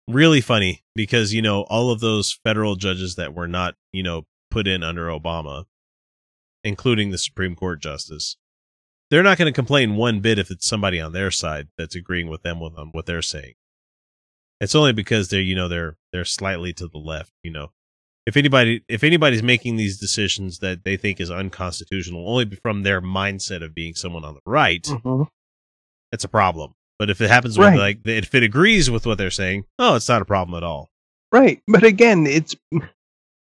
really 0.09 0.41
funny 0.41 0.80
because, 0.95 1.33
you 1.33 1.41
know, 1.41 1.61
all 1.63 1.91
of 1.91 1.99
those 1.99 2.39
federal 2.43 2.75
judges 2.75 3.15
that 3.15 3.33
were 3.33 3.47
not, 3.47 3.75
you 3.91 4.03
know, 4.03 4.23
put 4.49 4.67
in 4.67 4.83
under 4.83 5.07
Obama, 5.07 5.65
including 6.63 7.11
the 7.11 7.17
Supreme 7.17 7.55
Court 7.55 7.81
justice, 7.81 8.37
they're 9.09 9.23
not 9.23 9.37
going 9.37 9.51
to 9.51 9.55
complain 9.55 9.95
one 9.95 10.19
bit 10.19 10.39
if 10.39 10.51
it's 10.51 10.67
somebody 10.67 10.99
on 10.99 11.13
their 11.13 11.31
side 11.31 11.67
that's 11.77 11.95
agreeing 11.95 12.29
with 12.29 12.43
them 12.43 12.59
with 12.59 12.77
on 12.77 12.89
what 12.91 13.05
they're 13.05 13.21
saying. 13.21 13.53
It's 14.59 14.75
only 14.75 14.93
because 14.93 15.29
they're, 15.29 15.41
you 15.41 15.55
know, 15.55 15.67
they're 15.67 15.97
they're 16.13 16.23
slightly 16.25 16.71
to 16.73 16.87
the 16.87 16.99
left, 16.99 17.31
you 17.43 17.51
know. 17.51 17.71
If 18.27 18.37
anybody 18.37 18.83
if 18.87 19.03
anybody's 19.03 19.41
making 19.41 19.75
these 19.77 19.99
decisions 19.99 20.59
that 20.59 20.83
they 20.83 20.97
think 20.97 21.19
is 21.19 21.31
unconstitutional 21.31 22.29
only 22.29 22.55
from 22.61 22.83
their 22.83 23.01
mindset 23.01 23.63
of 23.63 23.73
being 23.73 23.95
someone 23.95 24.23
on 24.23 24.35
the 24.35 24.41
right, 24.45 24.83
Mhm. 24.83 25.27
it's 26.11 26.23
a 26.23 26.29
problem. 26.29 26.75
But 27.01 27.09
if 27.09 27.19
it 27.19 27.31
happens 27.31 27.57
Right. 27.57 27.71
with 27.73 27.79
like 27.81 27.99
if 28.05 28.35
it 28.35 28.43
agrees 28.43 28.91
with 28.91 29.07
what 29.07 29.17
they're 29.17 29.31
saying, 29.31 29.65
oh, 29.79 29.95
it's 29.95 30.07
not 30.07 30.21
a 30.21 30.25
problem 30.25 30.55
at 30.55 30.61
all. 30.61 30.91
Right, 31.31 31.59
but 31.67 31.83
again, 31.83 32.27
it's 32.27 32.55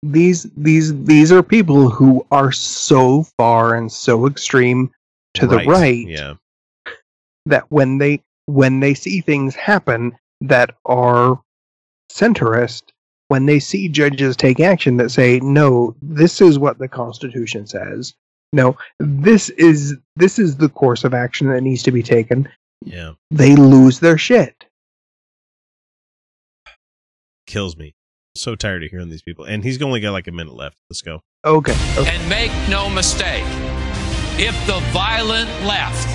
these 0.03 0.43
these 0.57 1.05
these 1.05 1.31
are 1.31 1.41
people 1.41 1.89
who 1.89 2.27
are 2.31 2.51
so 2.51 3.23
far 3.37 3.73
and 3.73 3.89
so 3.89 4.27
extreme 4.27 4.91
to 5.35 5.47
the 5.47 5.59
right 5.59 6.05
Yeah. 6.05 6.33
that 7.45 7.63
when 7.71 7.97
they 7.97 8.21
when 8.47 8.81
they 8.81 8.93
see 8.93 9.21
things 9.21 9.55
happen, 9.55 10.17
that 10.41 10.75
are 10.85 11.39
centrist 12.11 12.83
when 13.29 13.45
they 13.45 13.59
see 13.59 13.87
judges 13.87 14.35
take 14.35 14.59
action 14.59 14.97
that 14.97 15.11
say, 15.11 15.39
no, 15.39 15.95
this 16.01 16.41
is 16.41 16.59
what 16.59 16.77
the 16.77 16.89
Constitution 16.89 17.65
says. 17.67 18.13
No, 18.51 18.77
this 18.99 19.49
is 19.51 19.95
this 20.17 20.39
is 20.39 20.57
the 20.57 20.67
course 20.67 21.05
of 21.05 21.13
action 21.13 21.47
that 21.51 21.61
needs 21.61 21.83
to 21.83 21.91
be 21.93 22.03
taken. 22.03 22.49
Yeah, 22.83 23.13
They 23.31 23.55
lose 23.55 23.99
their 23.99 24.17
shit. 24.17 24.65
kills 27.47 27.77
me. 27.77 27.93
So 28.35 28.55
tired 28.55 28.83
of 28.83 28.89
hearing 28.91 29.09
these 29.09 29.21
people. 29.21 29.45
And 29.45 29.63
he's 29.63 29.81
only 29.81 29.99
got 30.01 30.11
like 30.11 30.27
a 30.27 30.31
minute 30.31 30.55
left. 30.55 30.77
Let's 30.89 31.01
go. 31.01 31.21
Okay. 31.45 31.73
okay. 31.97 32.15
And 32.15 32.29
make 32.29 32.51
no 32.69 32.89
mistake, 32.89 33.45
if 34.37 34.55
the 34.67 34.79
violent 34.91 35.49
left 35.63 36.09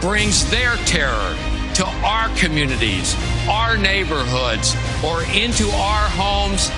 brings 0.00 0.48
their 0.50 0.76
terror 0.86 1.36
to 1.74 1.84
our 2.04 2.28
communities, 2.36 3.14
our 3.48 3.76
neighborhoods, 3.76 4.74
or 5.04 5.22
into 5.36 5.68
our 5.70 6.08
homes, 6.10 6.70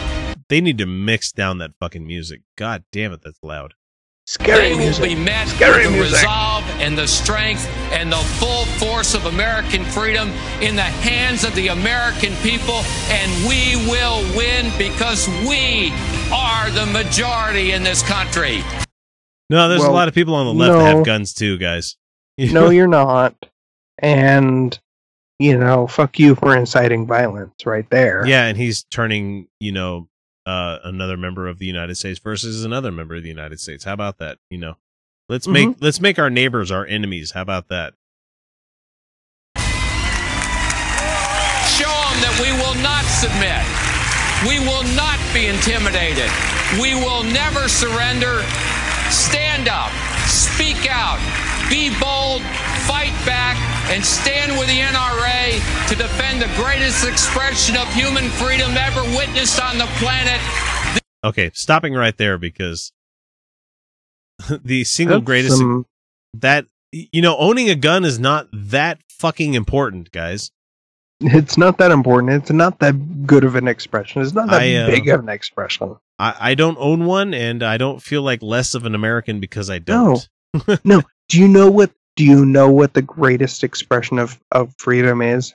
They 0.48 0.60
need 0.60 0.78
to 0.78 0.86
mix 0.86 1.30
down 1.30 1.58
that 1.58 1.72
fucking 1.78 2.06
music. 2.06 2.40
God 2.56 2.82
damn 2.90 3.12
it, 3.12 3.20
that's 3.22 3.38
loud. 3.42 3.74
Scary 4.28 4.76
they 4.76 4.90
will 4.90 5.00
be 5.00 5.14
met 5.14 5.48
Scary 5.48 5.84
with 5.84 5.84
the 5.84 5.90
music. 5.92 6.18
resolve 6.18 6.62
and 6.80 6.98
the 6.98 7.08
strength 7.08 7.66
and 7.92 8.12
the 8.12 8.16
full 8.38 8.66
force 8.76 9.14
of 9.14 9.24
American 9.24 9.86
freedom 9.86 10.28
in 10.60 10.76
the 10.76 10.82
hands 10.82 11.44
of 11.44 11.54
the 11.54 11.68
American 11.68 12.34
people, 12.42 12.82
and 13.08 13.48
we 13.48 13.74
will 13.90 14.20
win 14.36 14.70
because 14.76 15.26
we 15.48 15.94
are 16.30 16.70
the 16.72 16.84
majority 16.92 17.72
in 17.72 17.82
this 17.82 18.02
country. 18.02 18.62
No, 19.48 19.66
there's 19.66 19.82
a 19.82 19.90
lot 19.90 20.08
of 20.08 20.14
people 20.14 20.34
on 20.34 20.44
the 20.44 20.52
left 20.52 20.78
that 20.78 20.96
have 20.96 21.06
guns 21.06 21.32
too, 21.32 21.56
guys. 21.56 21.96
You 22.36 22.52
no, 22.52 22.68
you're 22.68 22.86
not. 22.86 23.34
And 23.96 24.78
you 25.38 25.56
know, 25.56 25.86
fuck 25.86 26.18
you 26.18 26.34
for 26.34 26.54
inciting 26.54 27.06
violence 27.06 27.64
right 27.64 27.88
there. 27.88 28.26
Yeah, 28.26 28.44
and 28.44 28.58
he's 28.58 28.84
turning, 28.90 29.48
you 29.58 29.72
know, 29.72 30.06
uh, 30.48 30.78
another 30.84 31.18
member 31.18 31.46
of 31.46 31.58
the 31.58 31.66
United 31.66 31.96
States 31.96 32.18
versus 32.18 32.64
another 32.64 32.90
member 32.90 33.14
of 33.14 33.22
the 33.22 33.28
United 33.28 33.60
States. 33.60 33.84
How 33.84 33.92
about 33.92 34.16
that? 34.16 34.38
You 34.48 34.56
know, 34.56 34.78
let's 35.28 35.46
make 35.46 35.76
let's 35.80 36.00
make 36.00 36.18
our 36.18 36.30
neighbors 36.30 36.70
our 36.70 36.86
enemies. 36.86 37.32
How 37.32 37.42
about 37.42 37.68
that? 37.68 37.92
Show 41.76 41.92
them 41.92 42.16
that 42.24 42.32
we 42.40 42.48
will 42.56 42.80
not 42.80 43.04
submit. 43.04 43.60
We 44.48 44.56
will 44.64 44.88
not 44.96 45.20
be 45.34 45.52
intimidated. 45.52 46.30
We 46.80 46.94
will 46.96 47.24
never 47.24 47.68
surrender. 47.68 48.40
Stand 49.12 49.68
up, 49.68 49.92
speak 50.28 50.88
out, 50.88 51.20
be 51.68 51.92
bold, 52.00 52.40
fight 52.88 53.12
back, 53.26 53.56
and 53.92 54.02
stand 54.02 54.58
with 54.58 54.66
the 54.66 54.80
NRA 54.80 55.60
to 55.88 55.94
defend 55.94 56.40
the 56.40 56.50
greatest 56.56 57.06
expression 57.06 57.76
of 57.76 57.86
human 57.92 58.24
freedom 58.30 58.72
ever 58.76 59.02
witnessed 59.16 59.60
on 59.62 59.76
the 59.76 59.86
planet. 60.00 60.40
Okay, 61.22 61.50
stopping 61.52 61.92
right 61.92 62.16
there 62.16 62.38
because 62.38 62.92
the 64.64 64.84
single 64.84 65.18
That's 65.18 65.26
greatest 65.26 65.58
some- 65.58 65.86
that 66.34 66.66
you 66.92 67.20
know 67.20 67.36
owning 67.36 67.68
a 67.68 67.74
gun 67.74 68.04
is 68.04 68.18
not 68.18 68.48
that 68.52 69.00
fucking 69.10 69.54
important, 69.54 70.10
guys. 70.10 70.50
it's 71.20 71.58
not 71.58 71.76
that 71.78 71.90
important. 71.90 72.32
It's 72.32 72.50
not 72.50 72.78
that 72.78 73.26
good 73.26 73.44
of 73.44 73.54
an 73.56 73.68
expression. 73.68 74.22
It's 74.22 74.32
not 74.32 74.48
that 74.48 74.62
I, 74.62 74.74
uh, 74.76 74.86
big 74.86 75.08
of 75.08 75.20
an 75.20 75.28
expression. 75.28 75.96
I, 76.18 76.34
I 76.40 76.54
don't 76.54 76.78
own 76.78 77.04
one, 77.04 77.34
and 77.34 77.62
I 77.62 77.76
don't 77.76 78.00
feel 78.00 78.22
like 78.22 78.42
less 78.42 78.74
of 78.74 78.86
an 78.86 78.94
American 78.94 79.40
because 79.40 79.68
I 79.68 79.78
don't. 79.78 80.26
No. 80.84 81.02
Do 81.28 81.38
you 81.38 81.46
know 81.46 81.70
what 81.70 81.90
do 82.18 82.24
you 82.24 82.44
know 82.44 82.68
what 82.68 82.94
the 82.94 83.02
greatest 83.02 83.62
expression 83.62 84.18
of, 84.18 84.40
of 84.50 84.74
freedom 84.76 85.22
is? 85.22 85.54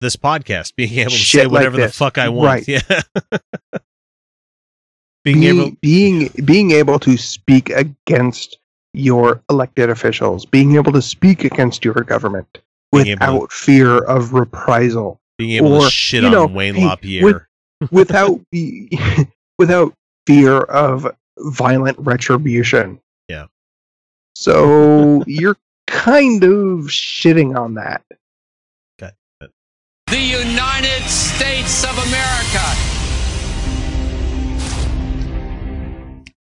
This 0.00 0.16
podcast, 0.16 0.74
being 0.74 0.98
able 0.98 1.10
to 1.12 1.16
Shit 1.16 1.42
say 1.42 1.46
like 1.46 1.52
whatever 1.52 1.76
the 1.76 1.88
fuck 1.88 2.18
I 2.18 2.28
want, 2.28 2.66
Right. 2.66 2.68
yeah. 2.68 2.80
being 5.24 5.40
being, 5.40 5.58
able, 5.60 5.76
being 5.80 6.28
being 6.44 6.70
able 6.72 6.98
to 6.98 7.16
speak 7.16 7.70
against 7.70 8.58
your 8.92 9.40
elected 9.50 9.88
officials, 9.88 10.44
being 10.44 10.74
able 10.74 10.90
to 10.92 11.02
speak 11.02 11.44
against 11.44 11.84
your 11.84 11.94
government 11.94 12.48
able 12.92 13.04
to- 13.04 13.10
without 13.12 13.52
fear 13.52 13.98
of 14.02 14.32
reprisal, 14.32 15.20
being 15.38 15.52
able 15.52 15.74
or, 15.74 15.84
to 15.84 15.90
shit 15.90 16.24
you 16.24 16.36
on 16.36 16.54
Wayne 16.54 16.74
LaPierre. 16.76 17.22
with- 17.22 17.42
without 17.92 18.40
without 19.58 19.94
fear 20.26 20.56
of 20.58 21.06
violent 21.38 21.96
retribution. 22.00 23.00
Yeah. 23.28 23.46
So 24.34 25.22
you're 25.28 25.56
kind 26.00 26.42
of 26.42 26.86
shitting 26.88 27.54
on 27.58 27.74
that. 27.74 28.02
Okay. 29.02 29.12
The 30.06 30.18
United 30.18 31.02
States 31.08 31.84
of 31.84 31.90
America. 32.08 32.86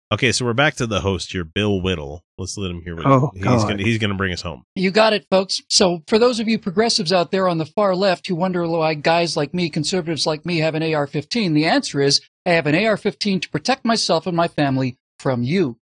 Okay, 0.10 0.32
so 0.32 0.46
we're 0.46 0.54
back 0.54 0.76
to 0.76 0.88
the 0.88 1.02
host 1.02 1.34
here, 1.34 1.44
Bill 1.44 1.82
Whittle. 1.82 2.24
Let's 2.38 2.58
let 2.58 2.72
him 2.72 2.82
hear 2.82 2.96
what 2.96 3.06
Oh, 3.06 3.32
he's 3.34 3.44
God. 3.44 3.68
gonna 3.68 3.84
he's 3.84 3.98
gonna 3.98 4.14
bring 4.16 4.32
us 4.32 4.42
home. 4.42 4.64
You 4.76 4.90
got 4.90 5.12
it, 5.12 5.26
folks. 5.30 5.62
So, 5.70 6.02
for 6.08 6.18
those 6.18 6.40
of 6.40 6.48
you 6.48 6.60
progressives 6.60 7.12
out 7.12 7.32
there 7.32 7.48
on 7.50 7.58
the 7.58 7.66
far 7.66 7.94
left 7.94 8.28
who 8.28 8.36
wonder 8.36 8.66
why 8.66 8.94
guys 8.94 9.36
like 9.36 9.54
me, 9.54 9.70
conservatives 9.70 10.26
like 10.26 10.46
me, 10.46 10.60
have 10.60 10.76
an 10.76 10.94
AR 10.94 11.08
15, 11.08 11.54
the 11.56 11.66
answer 11.66 12.00
is 12.00 12.22
I 12.46 12.52
have 12.52 12.68
an 12.68 12.76
AR 12.86 12.96
15 12.96 13.42
to 13.42 13.50
protect 13.50 13.84
myself 13.84 14.28
and 14.28 14.38
my 14.38 14.48
family 14.48 14.96
from 15.20 15.44
you. 15.44 15.78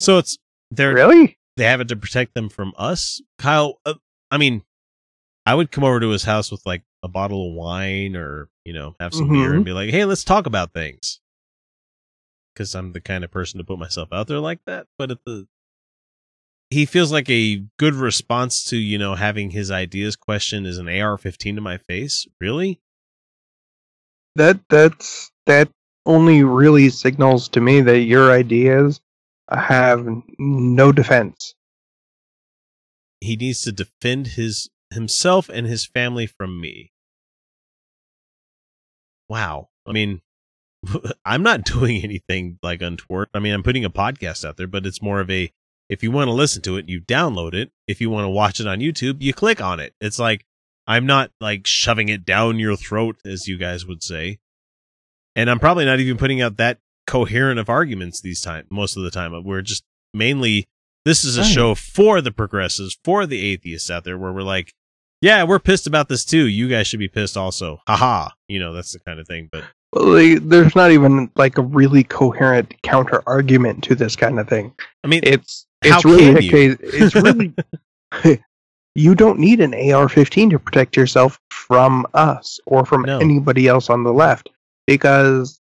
So 0.00 0.18
it's 0.18 0.36
they're 0.70 0.94
Really? 0.94 1.38
They 1.56 1.64
have 1.64 1.80
it 1.80 1.88
to 1.88 1.96
protect 1.96 2.34
them 2.34 2.48
from 2.48 2.72
us. 2.76 3.20
Kyle, 3.38 3.80
uh, 3.84 3.94
I 4.30 4.38
mean, 4.38 4.62
I 5.44 5.54
would 5.54 5.70
come 5.70 5.84
over 5.84 6.00
to 6.00 6.10
his 6.10 6.24
house 6.24 6.50
with 6.50 6.64
like 6.64 6.82
a 7.02 7.08
bottle 7.08 7.50
of 7.50 7.54
wine 7.54 8.16
or 8.16 8.48
you 8.64 8.72
know 8.72 8.94
have 9.00 9.12
some 9.12 9.28
beer 9.28 9.50
Mhm. 9.52 9.56
and 9.56 9.64
be 9.64 9.72
like, 9.72 9.90
hey, 9.90 10.04
let's 10.04 10.24
talk 10.24 10.46
about 10.46 10.72
things. 10.72 11.20
Because 12.54 12.74
I'm 12.74 12.92
the 12.92 13.00
kind 13.00 13.24
of 13.24 13.30
person 13.30 13.58
to 13.58 13.64
put 13.64 13.78
myself 13.78 14.08
out 14.12 14.28
there 14.28 14.38
like 14.38 14.60
that. 14.66 14.86
But 14.98 15.10
at 15.10 15.24
the 15.24 15.46
he 16.70 16.86
feels 16.86 17.12
like 17.12 17.28
a 17.28 17.62
good 17.78 17.94
response 17.94 18.64
to 18.64 18.76
you 18.78 18.96
know 18.98 19.14
having 19.14 19.50
his 19.50 19.70
ideas 19.70 20.16
questioned 20.16 20.66
is 20.66 20.78
an 20.78 20.88
AR-15 20.88 21.56
to 21.56 21.60
my 21.60 21.76
face. 21.76 22.26
Really? 22.40 22.80
That 24.36 24.60
that's 24.68 25.30
that 25.46 25.68
only 26.06 26.42
really 26.42 26.88
signals 26.88 27.48
to 27.50 27.60
me 27.60 27.80
that 27.82 28.00
your 28.00 28.32
ideas 28.32 29.00
have 29.56 30.06
no 30.38 30.92
defense. 30.92 31.54
he 33.20 33.36
needs 33.36 33.62
to 33.62 33.72
defend 33.72 34.26
his 34.28 34.68
himself 34.92 35.48
and 35.48 35.66
his 35.66 35.86
family 35.86 36.26
from 36.26 36.60
me. 36.60 36.92
Wow. 39.28 39.68
I 39.86 39.92
mean, 39.92 40.20
I'm 41.24 41.42
not 41.42 41.64
doing 41.74 42.02
anything 42.02 42.58
like 42.62 42.82
untoward. 42.82 43.28
I 43.34 43.38
mean, 43.38 43.54
I'm 43.54 43.62
putting 43.62 43.84
a 43.84 43.90
podcast 43.90 44.44
out 44.44 44.56
there, 44.56 44.66
but 44.66 44.86
it's 44.86 45.02
more 45.02 45.20
of 45.20 45.30
a 45.30 45.50
if 45.88 46.02
you 46.02 46.10
want 46.10 46.28
to 46.28 46.32
listen 46.32 46.62
to 46.62 46.76
it, 46.76 46.88
you 46.88 47.00
download 47.00 47.54
it. 47.54 47.70
If 47.86 48.00
you 48.00 48.10
want 48.10 48.24
to 48.24 48.30
watch 48.30 48.60
it 48.60 48.66
on 48.66 48.80
YouTube, 48.80 49.20
you 49.20 49.32
click 49.34 49.60
on 49.60 49.78
it. 49.80 49.94
It's 50.00 50.18
like 50.18 50.44
I'm 50.86 51.06
not 51.06 51.30
like 51.40 51.66
shoving 51.66 52.08
it 52.08 52.24
down 52.24 52.58
your 52.58 52.76
throat 52.76 53.16
as 53.24 53.46
you 53.46 53.56
guys 53.58 53.86
would 53.86 54.02
say. 54.02 54.38
And 55.36 55.48
I'm 55.50 55.58
probably 55.60 55.84
not 55.84 56.00
even 56.00 56.18
putting 56.18 56.42
out 56.42 56.56
that 56.58 56.78
coherent 57.12 57.58
of 57.60 57.68
arguments 57.68 58.20
these 58.22 58.40
time 58.40 58.64
most 58.70 58.96
of 58.96 59.02
the 59.02 59.10
time. 59.10 59.32
We're 59.44 59.60
just 59.62 59.84
mainly 60.14 60.66
this 61.04 61.24
is 61.24 61.36
a 61.36 61.42
Right. 61.42 61.50
show 61.50 61.74
for 61.74 62.20
the 62.22 62.30
progressives, 62.30 62.96
for 63.04 63.26
the 63.26 63.40
atheists 63.52 63.90
out 63.90 64.04
there 64.04 64.16
where 64.16 64.32
we're 64.32 64.42
like, 64.42 64.72
yeah, 65.20 65.42
we're 65.44 65.58
pissed 65.58 65.86
about 65.86 66.08
this 66.08 66.24
too. 66.24 66.46
You 66.46 66.68
guys 66.68 66.86
should 66.86 67.00
be 67.00 67.08
pissed 67.08 67.36
also. 67.36 67.80
Haha. 67.86 68.30
You 68.48 68.60
know, 68.60 68.72
that's 68.72 68.92
the 68.92 69.00
kind 69.00 69.18
of 69.20 69.26
thing. 69.28 69.48
But 69.52 69.64
Well, 69.92 70.12
they, 70.12 70.36
there's 70.36 70.74
not 70.76 70.90
even 70.92 71.30
like 71.36 71.58
a 71.58 71.62
really 71.62 72.04
coherent 72.04 72.80
counter 72.82 73.22
argument 73.26 73.82
to 73.84 73.94
this 73.96 74.16
kind 74.16 74.38
of 74.40 74.48
thing. 74.48 74.72
I 75.04 75.08
mean, 75.08 75.20
It's 75.24 75.66
How 75.84 75.96
it's 75.98 76.04
really 76.04 76.24
can 76.24 76.36
a 76.38 76.40
you? 76.40 76.50
case. 76.50 76.76
It's 76.80 77.14
really 77.26 77.52
you 78.94 79.14
don't 79.14 79.38
need 79.38 79.60
an 79.60 79.74
AR-15 79.74 80.50
to 80.50 80.58
protect 80.58 80.96
yourself 80.96 81.40
from 81.50 82.06
us 82.14 82.60
or 82.66 82.84
from 82.86 83.02
No. 83.02 83.18
anybody 83.18 83.66
else 83.68 83.90
on 83.90 84.04
the 84.04 84.12
left 84.12 84.50
because 84.86 85.58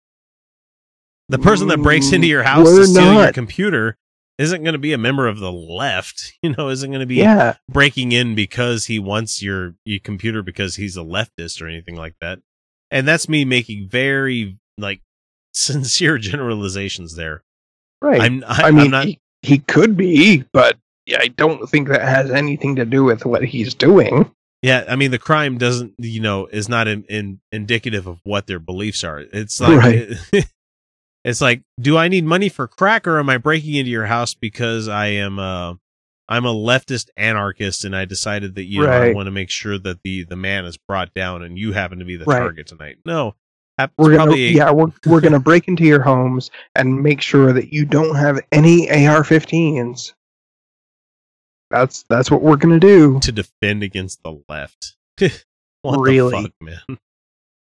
the 1.30 1.40
person 1.40 1.68
that 1.68 1.82
breaks 1.82 2.12
into 2.12 2.28
mm, 2.28 2.32
your 2.32 2.44
house 2.44 2.66
We're 2.66 2.80
to 2.80 2.88
steal 2.88 3.14
your 3.14 3.32
computer 3.32 3.96
isn't 4.40 4.64
going 4.64 4.74
to 4.74 4.80
be 4.80 4.94
a 4.94 4.98
member 4.98 5.28
of 5.28 5.40
the 5.40 5.52
left. 5.52 6.34
You 6.42 6.56
know, 6.58 6.70
isn't 6.70 6.90
going 6.90 7.02
to 7.02 7.06
be 7.06 7.16
yeah, 7.16 7.58
breaking 7.68 8.14
in 8.14 8.34
because 8.34 8.86
he 8.86 8.98
wants 8.98 9.44
your, 9.44 9.76
your 9.84 10.00
computer 10.00 10.42
because 10.42 10.78
he's 10.78 10.96
a 10.96 11.02
leftist 11.02 11.62
or 11.62 11.68
anything 11.68 11.98
like 11.98 12.16
that. 12.22 12.40
And 12.90 13.06
that's 13.06 13.28
me 13.28 13.44
making 13.44 13.90
very 13.90 14.58
like 14.78 15.02
sincere 15.54 16.18
generalizations 16.18 17.16
there. 17.16 17.44
right. 18.02 18.22
I'm 18.22 18.44
I, 18.48 18.64
I 18.64 18.72
mean, 18.72 18.86
am 18.86 18.92
not 18.92 19.06
he, 19.06 19.20
he 19.42 19.58
could 19.60 19.98
be, 19.98 20.46
but 20.54 20.78
I 21.14 21.28
don't 21.28 21.70
think 21.70 21.90
that 21.90 22.02
has 22.02 22.32
anything 22.32 22.78
to 22.78 22.86
do 22.86 23.04
with 23.04 23.26
what 23.26 23.44
he's 23.44 23.74
doing. 23.74 24.32
Yeah, 24.62 24.86
I 24.88 24.96
mean 24.96 25.12
the 25.12 25.20
crime 25.20 25.58
doesn't, 25.58 25.96
you 25.98 26.22
know, 26.22 26.46
is 26.46 26.70
not 26.70 26.88
in, 26.88 27.04
in, 27.04 27.42
indicative 27.52 28.08
of 28.08 28.20
what 28.24 28.48
their 28.48 28.60
beliefs 28.60 29.04
are. 29.04 29.20
It's 29.20 29.60
like 29.60 29.78
Right. 29.78 30.10
it's 31.24 31.42
like, 31.42 31.62
do 31.80 31.98
I 31.98 32.08
need 32.08 32.24
money 32.26 32.50
for 32.50 32.68
crack 32.68 33.08
or 33.08 33.20
am 33.20 33.30
I 33.30 33.38
breaking 33.38 33.76
into 33.76 33.92
your 33.92 34.06
house 34.06 34.34
because 34.34 34.88
I 34.88 35.08
am 35.08 35.38
uh 35.40 35.74
I'm 36.32 36.46
a 36.46 36.54
leftist 36.54 37.10
anarchist, 37.18 37.84
and 37.86 37.96
I 37.96 38.06
decided 38.06 38.54
that 38.56 38.66
you 38.66 38.82
know 38.84 38.90
I 38.90 39.14
want 39.14 39.26
to 39.28 39.32
make 39.32 39.50
sure 39.50 39.80
that 39.80 40.02
the 40.04 40.24
the 40.26 40.36
man 40.36 40.64
is 40.66 40.78
brought 40.78 41.12
down, 41.16 41.42
and 41.44 41.58
you 41.58 41.74
happen 41.74 41.98
to 42.00 42.06
be 42.06 42.18
the 42.18 42.26
Right. 42.26 42.38
target 42.38 42.68
tonight. 42.68 42.98
No, 43.04 43.34
We're 43.98 44.16
gonna 44.16 44.34
a- 44.34 44.36
yeah, 44.52 44.70
we're 44.72 44.92
we're 45.08 45.22
gonna 45.22 45.40
break 45.40 45.68
into 45.68 45.86
your 45.86 46.02
homes 46.04 46.52
and 46.76 47.02
make 47.02 47.22
sure 47.22 47.52
that 47.54 47.74
you 47.74 47.84
don't 47.84 48.16
have 48.16 48.40
any 48.52 48.88
AR-15s. 48.92 50.14
That's 51.72 52.04
that's 52.10 52.30
what 52.32 52.42
we're 52.42 52.58
gonna 52.58 52.80
do. 52.80 53.20
to 53.22 53.32
defend 53.32 53.84
against 53.84 54.22
the 54.24 54.40
left. 54.50 54.96
what 55.82 56.00
Really? 56.00 56.32
the 56.32 56.42
fuck, 56.44 56.52
man? 56.62 56.98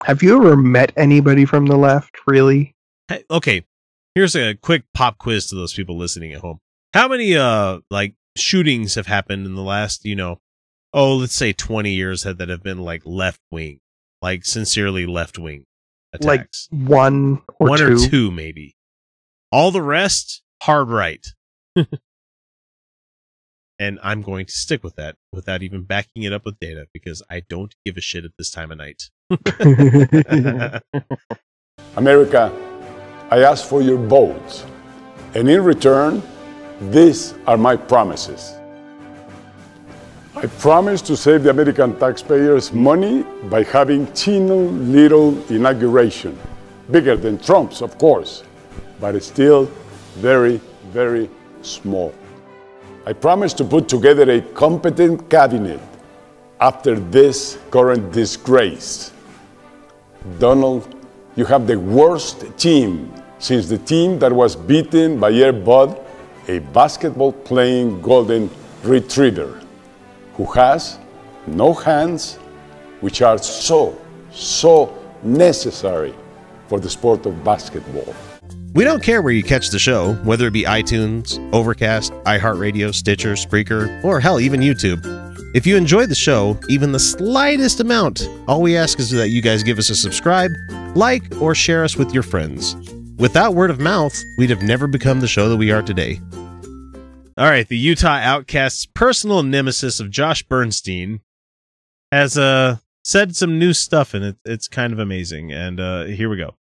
Have 0.05 0.23
you 0.23 0.37
ever 0.39 0.57
met 0.57 0.93
anybody 0.97 1.45
from 1.45 1.67
the 1.67 1.77
left? 1.77 2.17
Really? 2.27 2.75
Hey, 3.11 3.25
okay, 3.29 3.65
here's 4.15 4.37
a 4.37 4.55
quick 4.55 4.85
pop 4.95 5.19
quiz 5.19 5.49
to 5.49 5.57
those 5.57 5.75
people 5.75 5.99
listening 5.99 6.33
at 6.33 6.43
home. 6.43 6.61
How 6.95 7.09
many 7.09 7.37
uh 7.37 7.81
like 7.91 8.15
shootings 8.37 8.95
have 8.95 9.09
happened 9.09 9.47
in 9.47 9.57
the 9.57 9.63
last, 9.63 10.05
you 10.05 10.15
know, 10.15 10.39
oh, 10.95 11.17
let's 11.17 11.35
say 11.35 11.53
20 11.53 11.91
years 11.91 12.23
that 12.23 12.39
that 12.39 12.49
have 12.49 12.63
been 12.63 12.79
like 12.79 13.03
left 13.05 13.41
wing, 13.51 13.81
like 14.23 14.45
sincerely 14.45 15.07
left 15.07 15.41
wing 15.41 15.65
attacks? 16.13 16.69
Like 16.71 16.89
one 16.89 17.43
or 17.59 17.71
One 17.71 17.79
two? 17.81 17.95
or 17.95 17.97
two 17.97 18.31
maybe. 18.31 18.77
All 19.51 19.73
the 19.73 19.83
rest 19.83 20.43
hard 20.63 20.89
right. 20.89 21.27
and 23.81 23.99
I'm 24.05 24.23
going 24.23 24.47
to 24.47 24.53
stick 24.53 24.85
with 24.85 24.95
that 24.95 25.17
without 25.33 25.65
even 25.65 25.83
backing 25.83 26.23
it 26.23 26.33
up 26.33 26.45
with 26.45 26.61
data 26.61 26.87
because 26.95 27.25
I 27.29 27.41
don't 27.49 27.75
give 27.85 27.97
a 27.97 28.01
shit 28.01 28.25
at 28.25 28.31
this 28.39 28.53
time 28.53 28.71
of 28.71 28.79
night. 28.79 29.11
America, 31.97 32.70
I 33.31 33.45
ask 33.45 33.65
for 33.65 33.81
your 33.81 33.97
votes. 33.97 34.67
And 35.35 35.49
in 35.49 35.63
return, 35.63 36.21
these 36.81 37.35
are 37.47 37.57
my 37.57 37.77
promises. 37.77 38.55
I 40.35 40.47
promise 40.47 41.01
to 41.03 41.17
save 41.17 41.45
the 41.45 41.51
American 41.51 41.97
taxpayers 41.99 42.73
money 42.73 43.25
by 43.45 43.63
having 43.63 44.13
Chino 44.15 44.57
Little 44.57 45.39
inauguration. 45.49 46.37
Bigger 46.91 47.17
than 47.17 47.39
Trump's, 47.39 47.83
of 47.83 47.97
course, 47.99 48.43
but 49.01 49.23
still 49.23 49.71
very, 50.17 50.61
very 50.91 51.31
small. 51.63 52.13
I 53.07 53.13
promise 53.13 53.53
to 53.55 53.65
put 53.65 53.89
together 53.89 54.29
a 54.29 54.41
competent 54.41 55.31
cabinet 55.31 55.81
after 56.61 56.99
this 56.99 57.59
current 57.71 58.13
disgrace. 58.13 59.13
Donald, 60.41 60.97
you 61.37 61.45
have 61.45 61.67
the 61.67 61.79
worst 61.79 62.45
team 62.59 63.13
since 63.41 63.69
the 63.69 63.79
team 63.79 64.19
that 64.19 64.33
was 64.33 64.55
beaten 64.55 65.19
by 65.19 65.33
Air 65.33 65.53
Bud, 65.53 65.99
a 66.47 66.59
basketball 66.59 67.33
playing 67.33 68.01
golden 68.03 68.51
retriever 68.85 69.61
who 70.35 70.45
has 70.45 70.99
no 71.47 71.73
hands, 71.73 72.37
which 73.01 73.23
are 73.23 73.39
so, 73.39 73.99
so 74.31 74.97
necessary 75.23 76.15
for 76.69 76.79
the 76.79 76.89
sport 76.89 77.27
of 77.27 77.43
basketball. 77.43 78.15
We 78.75 78.85
don't 78.85 79.03
care 79.03 79.21
where 79.23 79.33
you 79.33 79.43
catch 79.43 79.71
the 79.71 79.79
show, 79.79 80.15
whether 80.23 80.47
it 80.47 80.53
be 80.53 80.63
iTunes, 80.63 81.39
Overcast, 81.53 82.13
iHeartRadio, 82.25 82.95
Stitcher, 82.95 83.33
Spreaker, 83.33 84.05
or 84.05 84.21
hell, 84.21 84.39
even 84.39 84.61
YouTube. 84.61 85.01
If 85.57 85.67
you 85.67 85.77
enjoy 85.77 86.07
the 86.07 86.15
show, 86.15 86.57
even 86.69 86.93
the 86.93 87.01
slightest 87.01 87.81
amount, 87.81 88.29
all 88.47 88.63
we 88.63 88.77
ask 88.77 89.01
is 89.01 89.11
that 89.11 89.31
you 89.31 89.43
guys 89.43 89.65
give 89.65 89.79
us 89.79 89.91
a 89.91 89.97
subscribe, 89.97 90.53
like, 90.95 91.25
or 91.41 91.55
share 91.57 91.83
us 91.83 91.97
with 91.97 92.15
your 92.15 92.23
friends. 92.23 92.77
Without 93.21 93.55
word 93.55 93.69
of 93.69 93.79
mouth, 93.79 94.19
we'd 94.39 94.49
have 94.49 94.63
never 94.63 94.87
become 94.87 95.21
the 95.21 95.29
show 95.29 95.51
that 95.51 95.59
we 95.59 95.71
are 95.71 95.83
today. 95.83 96.19
All 97.37 97.51
right, 97.51 97.69
the 97.69 97.77
Utah 97.77 98.19
Outcasts' 98.19 98.87
personal 98.87 99.43
nemesis 99.43 100.01
of 100.01 100.11
Josh 100.11 100.43
Bernstein 100.43 101.21
has 102.11 102.39
uh, 102.39 102.79
said 103.05 103.37
some 103.37 103.59
new 103.59 103.75
stuff, 103.75 104.15
and 104.15 104.25
it, 104.25 104.37
it's 104.47 104.69
kind 104.69 104.95
of 104.95 104.99
amazing. 104.99 105.53
And 105.53 105.79
uh, 105.79 106.05
here 106.05 106.31
we 106.31 106.39
go. 106.39 106.55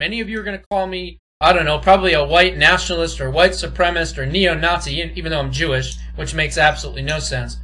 Many 0.00 0.20
of 0.20 0.30
you 0.30 0.40
are 0.40 0.42
going 0.42 0.58
to 0.58 0.64
call 0.70 0.86
me, 0.86 1.18
I 1.42 1.52
don't 1.52 1.66
know, 1.66 1.78
probably 1.78 2.14
a 2.14 2.24
white 2.24 2.56
nationalist 2.56 3.20
or 3.20 3.30
white 3.30 3.52
supremacist 3.52 4.16
or 4.16 4.24
neo 4.24 4.54
Nazi, 4.54 5.12
even 5.14 5.30
though 5.30 5.40
I'm 5.40 5.52
Jewish, 5.52 5.98
which 6.16 6.34
makes 6.34 6.56
absolutely 6.56 7.02
no 7.02 7.18
sense. 7.18 7.58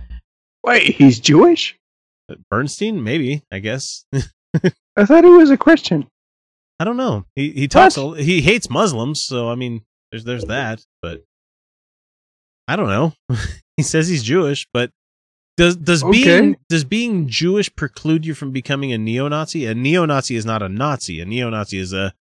Wait, 0.63 0.97
he's 0.97 1.19
Jewish? 1.19 1.79
Bernstein, 2.51 3.03
maybe, 3.03 3.43
I 3.51 3.61
guess. 3.61 4.05
I 4.95 5.07
thought 5.07 5.25
he 5.25 5.31
was 5.31 5.51
a 5.51 5.57
Christian. 5.57 6.07
I 6.81 6.85
don't 6.85 6.97
know. 6.97 7.25
He 7.35 7.51
he 7.51 7.69
talks. 7.69 7.97
A, 7.97 8.23
he 8.23 8.41
hates 8.41 8.71
Muslims, 8.71 9.23
so 9.23 9.49
I 9.49 9.55
mean, 9.55 9.83
there's 10.11 10.25
there's 10.25 10.45
that. 10.45 10.85
But 11.03 11.25
I 12.67 12.77
don't 12.77 12.89
know. 12.89 13.15
he 13.77 13.83
says 13.83 14.09
he's 14.09 14.23
Jewish, 14.23 14.67
but 14.73 14.91
does 15.57 15.77
does 15.77 16.05
being 16.05 16.57
does 16.69 16.85
being 16.85 17.27
Jewish 17.27 17.75
preclude 17.75 18.25
you 18.25 18.35
from 18.35 18.53
becoming 18.53 18.93
a 18.93 18.99
neo-Nazi? 18.99 19.67
A 19.67 19.75
neo-Nazi 19.75 20.37
is 20.37 20.47
not 20.47 20.63
a 20.63 20.69
Nazi. 20.69 21.21
A 21.21 21.27
neo-Nazi 21.27 21.79
is 21.79 21.93
a 21.93 22.15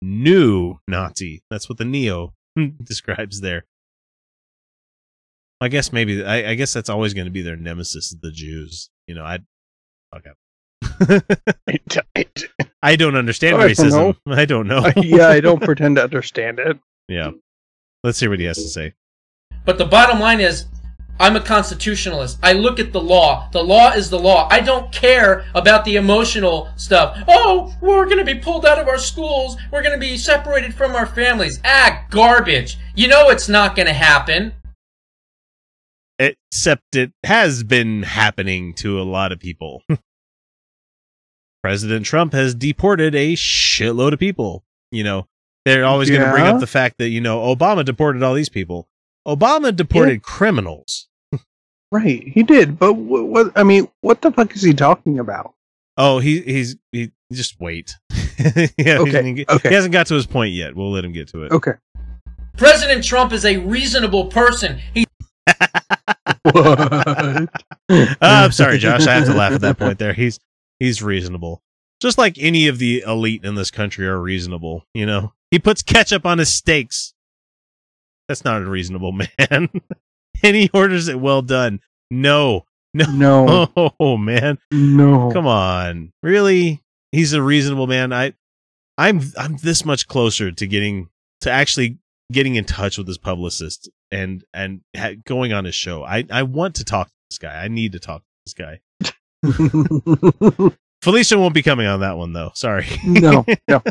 new 0.00 0.78
Nazi. 0.86 1.42
That's 1.50 1.68
what 1.68 1.78
the 1.78 1.84
neo 1.84 2.34
describes 2.82 3.40
there. 3.40 3.64
I 5.60 5.68
guess 5.68 5.92
maybe 5.92 6.24
I, 6.24 6.50
I 6.50 6.54
guess 6.54 6.72
that's 6.72 6.88
always 6.88 7.14
going 7.14 7.24
to 7.24 7.32
be 7.32 7.42
their 7.42 7.56
nemesis, 7.56 8.14
the 8.20 8.30
Jews. 8.30 8.90
You 9.08 9.16
know, 9.16 9.24
I 9.24 9.40
fuck 10.12 10.24
up. 10.84 11.24
I 12.82 12.96
don't 12.96 13.16
understand 13.16 13.56
I 13.56 13.68
don't 13.68 13.70
racism. 13.70 14.16
I 14.26 14.44
don't 14.44 14.66
know. 14.66 14.90
yeah, 14.96 15.28
I 15.28 15.40
don't 15.40 15.62
pretend 15.62 15.96
to 15.96 16.04
understand 16.04 16.58
it. 16.58 16.78
yeah. 17.08 17.30
Let's 18.02 18.20
hear 18.20 18.28
what 18.28 18.38
he 18.38 18.44
has 18.44 18.58
to 18.58 18.68
say. 18.68 18.92
But 19.64 19.78
the 19.78 19.86
bottom 19.86 20.20
line 20.20 20.40
is, 20.40 20.66
I'm 21.18 21.36
a 21.36 21.40
constitutionalist. 21.40 22.38
I 22.42 22.52
look 22.52 22.78
at 22.78 22.92
the 22.92 23.00
law. 23.00 23.48
The 23.52 23.62
law 23.62 23.92
is 23.92 24.10
the 24.10 24.18
law. 24.18 24.48
I 24.50 24.60
don't 24.60 24.92
care 24.92 25.46
about 25.54 25.84
the 25.84 25.96
emotional 25.96 26.68
stuff. 26.76 27.16
Oh, 27.28 27.72
we're 27.80 28.04
going 28.04 28.18
to 28.18 28.24
be 28.24 28.38
pulled 28.38 28.66
out 28.66 28.78
of 28.78 28.88
our 28.88 28.98
schools. 28.98 29.56
We're 29.70 29.82
going 29.82 29.98
to 29.98 30.06
be 30.06 30.18
separated 30.18 30.74
from 30.74 30.94
our 30.94 31.06
families. 31.06 31.60
Ah, 31.64 32.04
garbage. 32.10 32.78
You 32.94 33.08
know 33.08 33.30
it's 33.30 33.48
not 33.48 33.76
going 33.76 33.86
to 33.86 33.94
happen. 33.94 34.52
Except 36.18 36.94
it 36.94 37.12
has 37.24 37.62
been 37.64 38.02
happening 38.02 38.74
to 38.74 39.00
a 39.00 39.02
lot 39.04 39.32
of 39.32 39.38
people. 39.40 39.82
President 41.64 42.04
Trump 42.04 42.34
has 42.34 42.54
deported 42.54 43.14
a 43.14 43.32
shitload 43.32 44.12
of 44.12 44.18
people. 44.18 44.62
You 44.90 45.02
know, 45.02 45.26
they're 45.64 45.86
always 45.86 46.10
going 46.10 46.20
to 46.20 46.30
bring 46.30 46.44
up 46.44 46.60
the 46.60 46.66
fact 46.66 46.98
that, 46.98 47.08
you 47.08 47.22
know, 47.22 47.38
Obama 47.56 47.82
deported 47.82 48.22
all 48.22 48.34
these 48.34 48.50
people. 48.50 48.86
Obama 49.26 49.74
deported 49.74 50.22
criminals. 50.22 51.08
Right, 51.90 52.22
he 52.28 52.42
did. 52.42 52.78
But 52.78 52.92
what, 52.92 53.28
what? 53.28 53.52
I 53.56 53.62
mean, 53.62 53.88
what 54.02 54.20
the 54.20 54.30
fuck 54.30 54.54
is 54.54 54.60
he 54.60 54.74
talking 54.74 55.18
about? 55.18 55.54
Oh, 55.96 56.18
he 56.18 56.42
he's 56.42 56.76
he 56.92 57.12
just 57.32 57.58
wait. 57.58 57.94
yeah, 58.38 58.66
he, 58.76 58.90
Okay, 58.98 59.10
didn't 59.10 59.34
get- 59.36 59.48
okay. 59.48 59.70
he 59.70 59.74
hasn't 59.74 59.92
got 59.94 60.06
to 60.08 60.14
his 60.14 60.26
point 60.26 60.52
yet. 60.52 60.76
We'll 60.76 60.90
let 60.92 61.02
him 61.02 61.12
get 61.12 61.28
to 61.28 61.44
it. 61.44 61.52
Okay. 61.52 61.72
President 62.58 63.02
Trump 63.04 63.32
is 63.32 63.46
a 63.46 63.56
reasonable 63.56 64.26
person. 64.26 64.80
He 64.92 65.06
What? 66.42 67.48
Uh, 67.90 68.16
I'm 68.20 68.52
sorry, 68.52 68.76
Josh. 68.78 69.06
I 69.06 69.14
have 69.14 69.26
to 69.26 69.34
laugh 69.34 69.52
at 69.52 69.60
that 69.62 69.78
point 69.78 69.98
there. 69.98 70.12
He's 70.12 70.38
he's 70.80 71.02
reasonable. 71.02 71.62
Just 72.00 72.18
like 72.18 72.36
any 72.38 72.66
of 72.68 72.78
the 72.78 73.02
elite 73.06 73.44
in 73.44 73.54
this 73.54 73.70
country 73.70 74.06
are 74.06 74.20
reasonable, 74.20 74.84
you 74.94 75.06
know. 75.06 75.32
He 75.50 75.58
puts 75.58 75.82
ketchup 75.82 76.26
on 76.26 76.38
his 76.38 76.52
steaks. 76.52 77.14
That's 78.28 78.44
not 78.44 78.62
a 78.62 78.66
reasonable 78.66 79.12
man. 79.12 79.28
and 80.42 80.56
he 80.56 80.70
orders 80.74 81.08
it 81.08 81.20
well 81.20 81.42
done. 81.42 81.80
No. 82.10 82.66
No. 82.92 83.06
No, 83.76 83.92
Oh 84.00 84.16
man. 84.16 84.58
no. 84.70 85.30
Come 85.32 85.46
on. 85.46 86.12
Really? 86.22 86.82
He's 87.12 87.32
a 87.32 87.42
reasonable 87.42 87.86
man. 87.86 88.12
I 88.12 88.34
I'm 88.98 89.20
I'm 89.38 89.56
this 89.56 89.84
much 89.84 90.06
closer 90.08 90.50
to 90.52 90.66
getting 90.66 91.08
to 91.40 91.50
actually 91.50 91.98
getting 92.32 92.54
in 92.56 92.64
touch 92.64 92.96
with 92.98 93.06
his 93.06 93.18
publicist 93.18 93.88
and 94.10 94.44
and 94.54 94.80
ha- 94.96 95.14
going 95.24 95.52
on 95.52 95.64
his 95.64 95.74
show. 95.74 96.04
I 96.04 96.24
I 96.30 96.42
want 96.44 96.76
to 96.76 96.84
talk 96.84 97.08
to 97.08 97.14
this 97.30 97.38
guy. 97.38 97.62
I 97.64 97.68
need 97.68 97.92
to 97.92 97.98
talk 98.00 98.22
to 98.22 98.26
this 98.46 98.54
guy. 98.54 98.80
Felicia 101.02 101.38
won't 101.38 101.54
be 101.54 101.62
coming 101.62 101.86
on 101.86 102.00
that 102.00 102.16
one 102.16 102.32
though. 102.32 102.52
Sorry. 102.54 102.86
no, 103.04 103.44
no. 103.68 103.82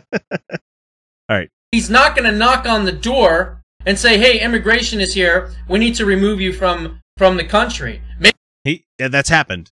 he's 1.72 1.90
not 1.90 2.16
going 2.16 2.30
to 2.30 2.38
knock 2.38 2.66
on 2.66 2.86
the 2.86 2.92
door 2.92 3.62
and 3.86 3.98
say, 3.98 4.18
"Hey, 4.18 4.40
immigration 4.40 5.00
is 5.02 5.14
here. 5.14 5.52
We 5.68 5.80
need 5.80 5.96
to 5.96 6.06
remove 6.06 6.40
you 6.40 6.54
from 6.54 7.02
from 7.18 7.38
the 7.38 7.44
country." 7.44 8.02
Maybe 8.20 8.36
He 8.64 8.86
yeah, 9.00 9.10
that's 9.10 9.30
happened. 9.30 9.72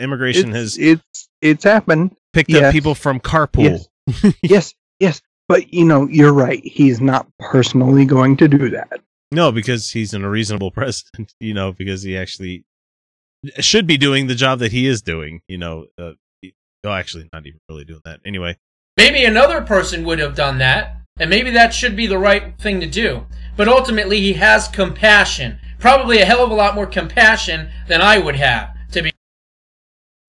Immigration 0.00 0.50
It's, 0.50 0.56
has 0.56 0.78
it's 0.78 1.28
it's 1.40 1.64
happened. 1.64 2.16
picked 2.32 2.52
up 2.54 2.72
people 2.72 2.94
from 2.94 3.20
carpool. 3.20 3.84
Yes. 4.06 4.34
yes, 4.42 4.74
yes. 5.00 5.20
But 5.48 5.72
you 5.74 5.84
know, 5.84 6.06
you're 6.08 6.32
right. 6.32 6.62
He's 6.64 7.00
not 7.00 7.26
personally 7.38 8.04
going 8.04 8.36
to 8.38 8.48
do 8.48 8.70
that. 8.70 9.00
No, 9.30 9.50
because 9.50 9.90
he's 9.90 10.12
an 10.14 10.24
unreasonable 10.24 10.70
president, 10.70 11.34
you 11.40 11.54
know, 11.54 11.72
because 11.72 12.02
he 12.02 12.16
actually 12.16 12.64
should 13.60 13.86
be 13.86 13.96
doing 13.96 14.26
the 14.26 14.34
job 14.34 14.58
that 14.60 14.72
he 14.72 14.86
is 14.86 15.02
doing, 15.02 15.42
you 15.48 15.58
know. 15.58 15.86
Uh, 15.98 16.12
oh, 16.84 16.92
actually, 16.92 17.28
not 17.32 17.46
even 17.46 17.60
really 17.68 17.84
doing 17.84 18.00
that. 18.04 18.20
Anyway, 18.24 18.56
maybe 18.96 19.24
another 19.24 19.60
person 19.60 20.04
would 20.04 20.18
have 20.18 20.34
done 20.34 20.58
that, 20.58 20.96
and 21.18 21.28
maybe 21.30 21.50
that 21.50 21.74
should 21.74 21.96
be 21.96 22.06
the 22.06 22.18
right 22.18 22.58
thing 22.58 22.80
to 22.80 22.86
do. 22.86 23.26
But 23.56 23.68
ultimately, 23.68 24.20
he 24.20 24.34
has 24.34 24.68
compassion 24.68 25.58
probably 25.82 26.20
a 26.20 26.24
hell 26.24 26.44
of 26.44 26.50
a 26.50 26.54
lot 26.54 26.76
more 26.76 26.86
compassion 26.86 27.68
than 27.88 28.00
I 28.00 28.16
would 28.16 28.36
have. 28.36 28.70
To 28.92 29.02
be 29.02 29.10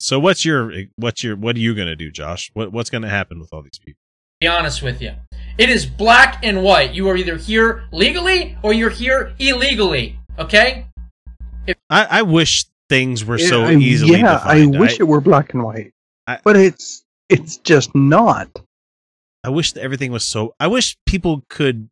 So 0.00 0.18
what's 0.18 0.44
your 0.44 0.72
what's 0.96 1.22
your 1.22 1.36
what 1.36 1.56
are 1.56 1.60
you 1.60 1.74
gonna 1.74 1.96
do, 1.96 2.10
Josh? 2.10 2.50
What 2.52 2.72
what's 2.72 2.90
gonna 2.90 3.08
happen 3.08 3.38
with 3.40 3.50
all 3.52 3.62
these 3.62 3.78
people? 3.78 4.00
be 4.40 4.48
honest 4.48 4.82
with 4.82 5.00
you, 5.00 5.12
it 5.56 5.70
is 5.70 5.86
black 5.86 6.44
and 6.44 6.62
white. 6.62 6.92
You 6.92 7.08
are 7.08 7.16
either 7.16 7.36
here 7.36 7.84
legally 7.92 8.58
or 8.62 8.74
you're 8.74 8.90
here 8.90 9.32
illegally. 9.38 10.18
Okay? 10.38 10.86
I, 11.88 12.04
I 12.10 12.22
wish 12.22 12.66
things 12.94 13.24
were 13.24 13.38
so 13.38 13.64
I- 13.64 13.74
easily 13.74 14.20
yeah, 14.20 14.38
defined. 14.38 14.76
I 14.76 14.78
wish 14.78 15.00
it 15.00 15.04
were 15.04 15.20
black 15.20 15.52
and 15.52 15.62
white, 15.62 15.92
I- 16.26 16.38
but 16.44 16.56
it's 16.56 17.04
it's 17.28 17.56
just 17.58 17.94
not. 17.94 18.48
I 19.42 19.50
wish 19.50 19.72
that 19.72 19.82
everything 19.82 20.12
was 20.12 20.26
so. 20.26 20.54
I 20.58 20.68
wish 20.68 20.96
people 21.06 21.44
could 21.48 21.90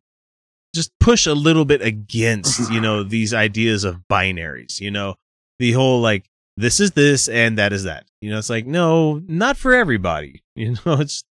just 0.73 0.91
push 0.99 1.27
a 1.27 1.33
little 1.33 1.65
bit 1.65 1.81
against, 1.81 2.59
mm-hmm. 2.59 2.73
you 2.73 2.81
know, 2.81 3.03
these 3.03 3.33
ideas 3.33 3.83
of 3.83 4.01
binaries. 4.11 4.79
You 4.79 4.89
know, 4.91 5.15
the 5.59 5.73
whole 5.73 6.01
like 6.01 6.25
this 6.57 6.79
is 6.79 6.91
this 6.91 7.27
and 7.27 7.57
that 7.57 7.73
is 7.73 7.83
that. 7.83 8.05
You 8.21 8.31
know, 8.31 8.37
it's 8.39 8.49
like 8.49 8.65
no, 8.65 9.21
not 9.27 9.57
for 9.57 9.73
everybody. 9.73 10.41
You 10.55 10.75
know, 10.85 10.99
it's 10.99 11.23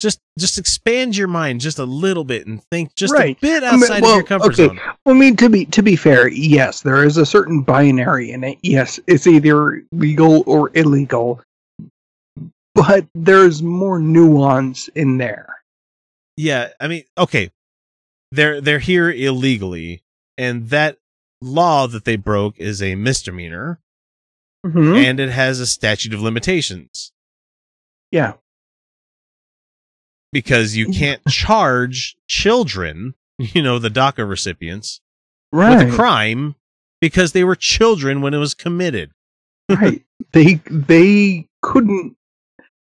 just 0.00 0.20
just 0.38 0.58
expand 0.58 1.16
your 1.16 1.28
mind 1.28 1.60
just 1.60 1.78
a 1.78 1.84
little 1.84 2.24
bit 2.24 2.46
and 2.46 2.62
think 2.70 2.94
just 2.94 3.12
Right. 3.12 3.36
a 3.36 3.40
bit 3.40 3.62
I 3.64 3.72
mean, 3.72 3.82
outside 3.82 4.02
well, 4.02 4.12
of 4.12 4.16
your 4.16 4.24
comfort 4.24 4.52
okay. 4.54 4.66
zone. 4.68 4.80
Well, 5.04 5.14
I 5.16 5.18
mean, 5.18 5.36
to 5.36 5.48
be 5.50 5.64
to 5.66 5.82
be 5.82 5.96
fair, 5.96 6.28
yes, 6.28 6.82
there 6.82 7.04
is 7.04 7.16
a 7.16 7.26
certain 7.26 7.62
binary 7.62 8.30
in 8.30 8.44
it. 8.44 8.58
Yes, 8.62 9.00
it's 9.06 9.26
either 9.26 9.82
legal 9.92 10.44
or 10.46 10.70
illegal, 10.76 11.40
but 12.74 13.06
there's 13.14 13.62
more 13.62 13.98
nuance 13.98 14.88
in 14.88 15.18
there. 15.18 15.48
Yeah, 16.36 16.68
I 16.80 16.86
mean, 16.88 17.04
okay, 17.16 17.50
they're 18.30 18.60
they're 18.60 18.78
here 18.78 19.10
illegally, 19.10 20.02
and 20.36 20.68
that 20.70 20.98
law 21.40 21.86
that 21.88 22.04
they 22.04 22.16
broke 22.16 22.58
is 22.58 22.80
a 22.82 22.94
misdemeanor, 22.94 23.80
Mhm. 24.64 24.96
and 24.96 25.18
it 25.20 25.30
has 25.30 25.58
a 25.60 25.66
statute 25.66 26.14
of 26.14 26.20
limitations. 26.20 27.12
Yeah, 28.12 28.34
because 30.32 30.76
you 30.76 30.88
can't 30.88 31.24
charge 31.28 32.16
children, 32.28 33.14
you 33.38 33.62
know, 33.62 33.78
the 33.78 33.88
DACA 33.90 34.28
recipients, 34.28 35.00
right. 35.52 35.84
with 35.84 35.92
a 35.92 35.96
crime 35.96 36.54
because 37.00 37.32
they 37.32 37.44
were 37.44 37.56
children 37.56 38.20
when 38.20 38.34
it 38.34 38.38
was 38.38 38.54
committed. 38.54 39.10
right. 39.68 40.02
They 40.32 40.60
they 40.66 41.46
couldn't 41.62 42.16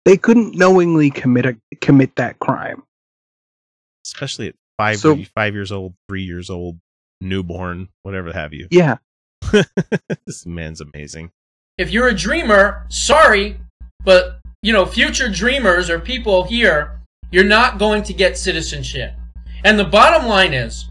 they 0.06 0.16
couldn't 0.18 0.56
knowingly 0.56 1.10
commit 1.10 1.46
a 1.46 1.58
commit 1.82 2.16
that 2.16 2.40
crime. 2.40 2.84
Especially 4.06 4.50
at 4.50 4.56
five 4.78 5.00
So- 5.00 5.18
five 5.36 5.54
years 5.54 5.72
old, 5.72 5.94
three 6.08 6.24
years 6.24 6.50
old, 6.50 6.80
newborn, 7.22 7.90
whatever 8.04 8.32
have 8.32 8.54
you. 8.54 8.68
Yeah, 8.70 8.98
this 10.26 10.46
man's 10.46 10.82
amazing. 10.82 11.32
If 11.78 11.92
you're 11.92 12.08
a 12.08 12.16
dreamer, 12.16 12.86
sorry, 12.90 13.58
but 14.04 14.40
you 14.62 14.72
know, 14.72 14.86
future 14.86 15.30
dreamers 15.30 15.90
or 15.90 16.00
people 16.00 16.44
here, 16.44 17.02
you're 17.32 17.44
not 17.44 17.78
going 17.80 18.04
to 18.04 18.14
get 18.14 18.38
citizenship. 18.38 19.14
And 19.64 19.78
the 19.80 19.84
bottom 19.86 20.28
line 20.28 20.54
is, 20.54 20.86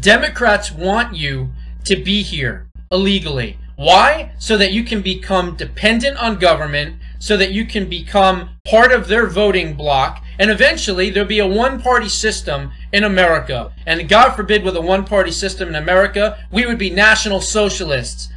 Democrats 0.00 0.70
want 0.70 1.16
you 1.16 1.50
to 1.84 1.96
be 1.96 2.22
here 2.22 2.68
illegally. 2.92 3.58
Why? 3.76 4.32
So 4.38 4.56
that 4.58 4.72
you 4.72 4.82
can 4.84 5.02
become 5.02 5.56
dependent 5.56 6.16
on 6.18 6.38
government, 6.38 6.96
so 7.20 7.36
that 7.36 7.52
you 7.52 7.64
can 7.64 7.88
become 7.88 8.50
part 8.66 8.92
of 8.92 9.08
their 9.08 9.26
voting 9.26 9.74
bloc, 9.74 10.22
and 10.38 10.50
eventually 10.50 11.10
there'll 11.10 11.28
be 11.28 11.38
a 11.38 11.46
one 11.46 11.80
party 11.80 12.08
system 12.08 12.70
in 12.92 13.04
America. 13.04 13.72
And 13.86 14.08
God 14.08 14.30
forbid, 14.34 14.64
with 14.64 14.76
a 14.76 14.80
one 14.80 15.04
party 15.04 15.30
system 15.30 15.68
in 15.68 15.74
America, 15.76 16.44
we 16.50 16.66
would 16.66 16.78
be 16.78 16.90
national 16.90 17.40
socialists. 17.40 18.28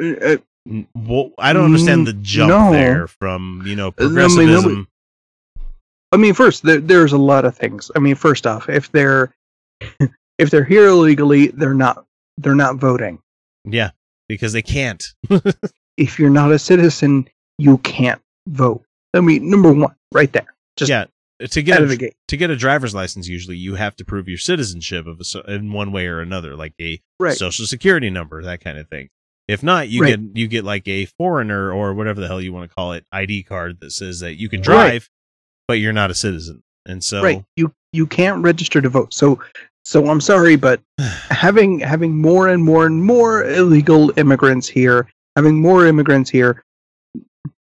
Uh, 0.00 0.04
uh, 0.24 0.36
N- 0.68 0.86
Well, 0.94 1.30
I 1.38 1.52
don't 1.52 1.64
understand 1.64 2.06
the 2.06 2.12
jump 2.12 2.50
no. 2.50 2.70
there 2.72 3.08
from 3.08 3.64
you 3.66 3.74
know 3.74 3.92
I 3.98 4.02
mean, 4.02 4.14
progressivism. 4.14 4.48
nobody- 4.70 4.86
I 6.12 6.16
mean, 6.18 6.34
first 6.34 6.62
there, 6.62 6.78
there's 6.78 7.12
a 7.12 7.18
lot 7.18 7.44
of 7.44 7.56
things. 7.56 7.90
I 7.96 7.98
mean, 7.98 8.14
first 8.14 8.46
off, 8.46 8.68
if 8.68 8.92
they're 8.92 9.34
if 10.38 10.50
they're 10.50 10.64
here 10.64 10.86
illegally, 10.86 11.48
they're 11.48 11.74
not 11.74 12.04
they're 12.38 12.54
not 12.54 12.76
voting. 12.76 13.18
yeah, 13.64 13.90
because 14.28 14.52
they 14.52 14.62
can't. 14.62 15.04
If 15.98 16.18
you're 16.18 16.30
not 16.30 16.50
a 16.50 16.58
citizen, 16.58 17.28
you 17.58 17.76
can't 17.78 18.20
vote. 18.48 18.82
I 19.12 19.20
mean, 19.20 19.50
number 19.50 19.70
one, 19.70 19.94
right 20.10 20.32
there, 20.32 20.54
just 20.78 20.88
yeah, 20.88 21.04
to 21.46 21.62
get 21.62 21.74
out 21.76 21.80
a, 21.80 21.84
of 21.84 21.90
the 21.90 21.96
gate. 21.98 22.14
to 22.28 22.38
get 22.38 22.48
a 22.48 22.56
driver's 22.56 22.94
license, 22.94 23.28
usually 23.28 23.58
you 23.58 23.74
have 23.74 23.94
to 23.96 24.04
prove 24.04 24.26
your 24.26 24.38
citizenship 24.38 25.06
of 25.06 25.20
a, 25.20 25.52
in 25.54 25.70
one 25.70 25.92
way 25.92 26.06
or 26.06 26.20
another, 26.20 26.56
like 26.56 26.72
a 26.80 26.98
Right. 27.20 27.36
social 27.36 27.66
security 27.66 28.08
number, 28.08 28.42
that 28.42 28.64
kind 28.64 28.78
of 28.78 28.88
thing. 28.88 29.10
If 29.48 29.62
not, 29.62 29.90
you 29.90 30.00
Right. 30.00 30.18
get 30.18 30.38
you 30.38 30.48
get 30.48 30.64
like 30.64 30.88
a 30.88 31.04
foreigner 31.04 31.70
or 31.70 31.92
whatever 31.92 32.22
the 32.22 32.26
hell 32.26 32.40
you 32.40 32.54
want 32.54 32.70
to 32.70 32.74
call 32.74 32.94
it 32.94 33.04
ID 33.12 33.42
card 33.42 33.80
that 33.80 33.90
says 33.92 34.20
that 34.20 34.40
you 34.40 34.48
can 34.48 34.62
drive, 34.62 35.10
but 35.72 35.78
you're 35.78 35.94
not 35.94 36.10
a 36.10 36.14
citizen. 36.14 36.62
And 36.84 37.02
so, 37.02 37.22
right. 37.22 37.42
You 37.56 37.72
you 37.94 38.06
can't 38.06 38.44
register 38.44 38.82
to 38.82 38.90
vote. 38.90 39.14
So 39.14 39.40
so 39.86 40.06
I'm 40.08 40.20
sorry, 40.20 40.56
but 40.56 40.82
having 41.30 41.78
having 41.78 42.14
more 42.14 42.46
and 42.48 42.62
more 42.62 42.84
and 42.84 43.02
more 43.02 43.42
illegal 43.46 44.12
immigrants 44.18 44.68
here, 44.68 45.08
having 45.34 45.58
more 45.58 45.86
immigrants 45.86 46.28
here, 46.28 46.62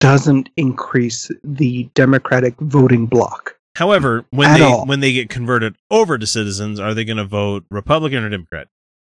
doesn't 0.01 0.49
increase 0.57 1.31
the 1.45 1.89
Democratic 1.93 2.53
voting 2.59 3.05
bloc. 3.05 3.55
however, 3.77 4.25
when 4.31 4.53
they 4.59 4.65
all. 4.65 4.85
when 4.85 4.99
they 4.99 5.13
get 5.13 5.29
converted 5.29 5.77
over 5.89 6.17
to 6.17 6.27
citizens, 6.27 6.81
are 6.81 6.93
they 6.93 7.05
going 7.05 7.15
to 7.15 7.23
vote 7.23 7.63
Republican 7.71 8.25
or 8.25 8.29
Democrat? 8.29 8.67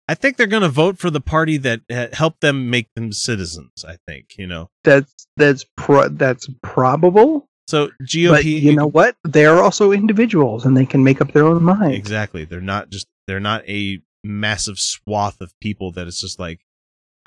I 0.10 0.16
think 0.16 0.36
they're 0.36 0.48
going 0.48 0.64
to 0.64 0.70
vote 0.70 0.98
for 0.98 1.10
the 1.10 1.22
party 1.22 1.56
that 1.60 1.80
helped 2.12 2.42
them 2.42 2.70
make 2.70 2.94
them 2.94 3.14
citizens. 3.14 3.86
I 3.88 3.96
think 4.06 4.36
you 4.38 4.48
know. 4.48 4.70
That's 4.84 5.14
that's 5.38 5.66
pro- 5.78 6.10
that's 6.10 6.50
probable. 6.62 7.48
So 7.68 7.90
GOP, 8.04 8.30
but 8.30 8.46
you 8.46 8.76
know 8.76 8.88
what? 8.88 9.16
They 9.24 9.46
are 9.46 9.62
also 9.62 9.92
individuals, 9.92 10.66
and 10.66 10.78
they 10.78 10.86
can 10.86 11.04
make 11.04 11.20
up 11.22 11.32
their 11.34 11.46
own 11.46 11.64
mind. 11.64 11.94
Exactly. 11.96 12.46
They're 12.46 12.62
not 12.62 12.90
just 12.90 13.08
they're 13.28 13.40
not 13.40 13.68
a 13.68 14.00
massive 14.24 14.78
swath 14.80 15.42
of 15.42 15.54
people 15.62 15.92
that 15.94 16.08
it's 16.08 16.22
just 16.22 16.40
like 16.40 16.60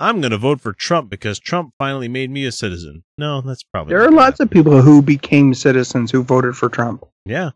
I'm 0.01 0.21
going 0.21 0.31
to 0.31 0.37
vote 0.37 0.61
for 0.61 0.71
Trump 0.71 1.09
because 1.09 1.39
Trump 1.39 1.73
finally 1.77 2.07
made 2.07 2.29
me 2.31 2.45
a 2.45 2.53
citizen. 2.53 3.03
No, 3.17 3.41
that's 3.41 3.63
probably 3.63 3.91
There 3.91 3.99
are 3.99 4.03
not 4.05 4.09
gonna 4.11 4.21
lots 4.21 4.39
of 4.39 4.49
people 4.49 4.81
who 4.81 5.01
became 5.01 5.53
citizens 5.53 6.09
who 6.11 6.23
voted 6.23 6.55
for 6.55 6.69
Trump. 6.69 7.03
yeah, 7.25 7.51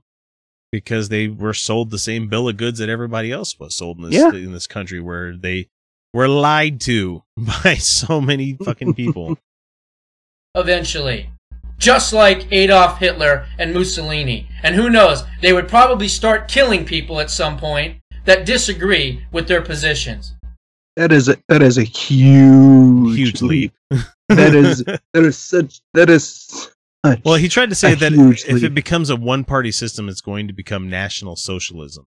because 0.72 1.08
they 1.08 1.30
were 1.30 1.54
sold 1.54 1.90
the 1.90 1.98
same 2.00 2.28
bill 2.28 2.50
of 2.50 2.58
goods 2.58 2.80
that 2.80 2.90
everybody 2.90 3.32
else 3.32 3.58
was 3.58 3.76
sold 3.78 3.98
in 4.00 4.10
this 4.10 4.14
Yeah. 4.14 4.34
in 4.34 4.52
this 4.52 4.68
country 4.68 5.00
where 5.00 5.38
they 5.38 5.70
were 6.14 6.28
lied 6.28 6.82
to 6.82 7.24
by 7.64 7.76
so 7.76 8.20
many 8.20 8.58
fucking 8.62 8.94
people. 8.94 9.38
eventually. 10.56 11.30
Just 11.78 12.13
like 12.13 12.47
Adolf 12.51 12.99
Hitler 12.99 13.45
and 13.59 13.74
Mussolini. 13.74 14.47
And 14.63 14.76
who 14.76 14.89
knows, 14.89 15.24
they 15.41 15.51
would 15.53 15.67
probably 15.67 16.07
start 16.07 16.47
killing 16.47 16.86
people 16.86 17.19
at 17.19 17.30
some 17.30 17.57
point 17.57 17.97
that 18.26 18.45
disagree 18.45 19.26
with 19.32 19.47
their 19.47 19.61
positions. 19.61 20.34
That 20.95 21.11
is 21.11 21.28
a, 21.28 21.38
that 21.49 21.61
is 21.61 21.78
a 21.78 21.84
huge 21.84 23.15
Huge 23.17 23.41
leap. 23.41 23.74
That 24.30 24.55
is 24.55 24.84
that 24.86 24.99
is 25.24 25.38
such 25.38 25.82
that 25.93 26.09
is 26.09 26.69
such 27.03 27.19
well, 27.26 27.36
he 27.36 27.49
tried 27.49 27.69
to 27.69 27.76
say 27.76 27.95
that 27.95 28.13
huge 28.13 28.45
if 28.45 28.63
it 28.63 28.74
becomes 28.74 29.09
a 29.09 29.15
one-party 29.17 29.71
system, 29.74 30.07
it's 30.07 30.21
going 30.21 30.47
to 30.47 30.53
become 30.53 30.89
national 30.89 31.36
socialism. 31.36 32.05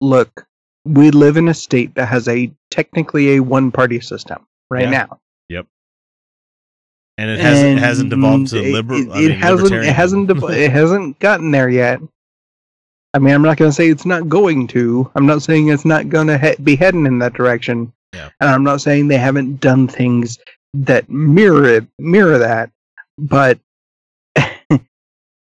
look. 0.00 0.46
We 0.86 1.10
live 1.10 1.36
in 1.36 1.46
a 1.48 1.52
state 1.52 1.94
that 1.96 2.06
has 2.06 2.26
a 2.26 2.50
technically 2.70 3.36
a 3.36 3.40
one 3.40 3.70
party 3.70 4.00
system 4.00 4.46
right 4.70 4.84
Yeah. 4.84 4.90
now. 4.90 5.19
And 7.20 7.30
it 7.30 7.38
hasn't 7.38 7.78
it 7.78 7.82
hasn't 7.82 8.10
devolved 8.10 8.48
to 8.48 8.58
And 8.58 8.66
it- 8.68 8.72
liberal. 8.72 9.00
It, 9.00 9.10
I 9.10 9.14
mean, 9.20 9.30
it 9.32 9.36
hasn't. 9.38 9.72
It 9.72 9.92
hasn't. 9.94 10.28
dev- 10.28 10.42
it 10.50 10.70
hasn't 10.72 11.18
gotten 11.18 11.50
there 11.50 11.68
yet. 11.68 12.00
I 13.12 13.18
mean, 13.18 13.34
I'm 13.34 13.42
not 13.42 13.56
going 13.58 13.70
to 13.70 13.74
say 13.74 13.88
it's 13.90 14.06
not 14.06 14.28
going 14.28 14.66
to. 14.68 15.10
I'm 15.14 15.26
not 15.26 15.42
saying 15.42 15.68
it's 15.68 15.84
not 15.84 16.08
going 16.08 16.28
to 16.28 16.38
he- 16.38 16.62
be 16.62 16.76
heading 16.76 17.06
in 17.06 17.18
that 17.18 17.34
direction. 17.34 17.92
Yeah. 18.14 18.30
And 18.40 18.48
I'm 18.50 18.64
not 18.64 18.80
saying 18.80 19.08
they 19.08 19.18
haven't 19.18 19.60
done 19.60 19.86
things 19.86 20.38
that 20.74 21.10
mirror 21.10 21.64
it, 21.68 21.86
mirror 21.98 22.38
that, 22.38 22.70
but 23.18 23.58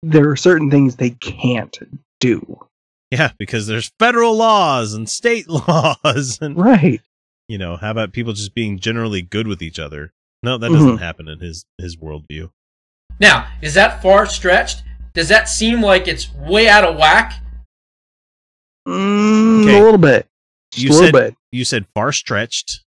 there 0.03 0.31
are 0.31 0.37
certain 0.37 0.71
things 0.71 0.97
they 0.97 1.11
can't 1.11 1.77
do. 2.21 2.61
Yeah, 3.11 3.33
because 3.39 3.67
there's 3.67 3.91
federal 3.99 4.37
laws 4.37 4.95
and 4.95 5.09
state 5.09 5.49
laws, 5.69 6.39
and 6.41 6.57
Right. 6.57 7.01
you 7.49 7.59
know, 7.59 7.77
how 7.77 7.91
about 7.91 8.13
people 8.13 8.33
just 8.33 8.55
being 8.55 8.79
generally 8.79 9.23
good 9.23 9.47
with 9.47 9.63
each 9.63 9.79
other? 9.79 10.13
No, 10.43 10.59
that 10.59 10.67
Mm-hmm. 10.71 10.75
doesn't 10.75 10.99
happen 10.99 11.29
in 11.29 11.41
his 11.41 11.65
his 11.79 11.97
worldview. 11.97 12.51
Now, 13.21 13.49
is 13.63 13.75
that 13.75 14.03
far 14.03 14.27
stretched? 14.27 14.83
Does 15.15 15.29
that 15.29 15.49
seem 15.49 15.81
like 15.83 16.07
it's 16.09 16.33
way 16.35 16.69
out 16.69 16.85
of 16.85 16.97
whack? 16.97 17.33
Mm, 18.87 19.63
Okay. 19.63 19.79
A 19.79 19.83
little 19.83 19.99
bit. 19.99 20.27
Just 20.73 20.85
You 20.85 20.91
a 20.91 20.93
said 21.07 21.13
bit. 21.13 21.35
you 21.53 21.65
said 21.65 21.87
far 21.95 22.13
stretched, 22.13 22.85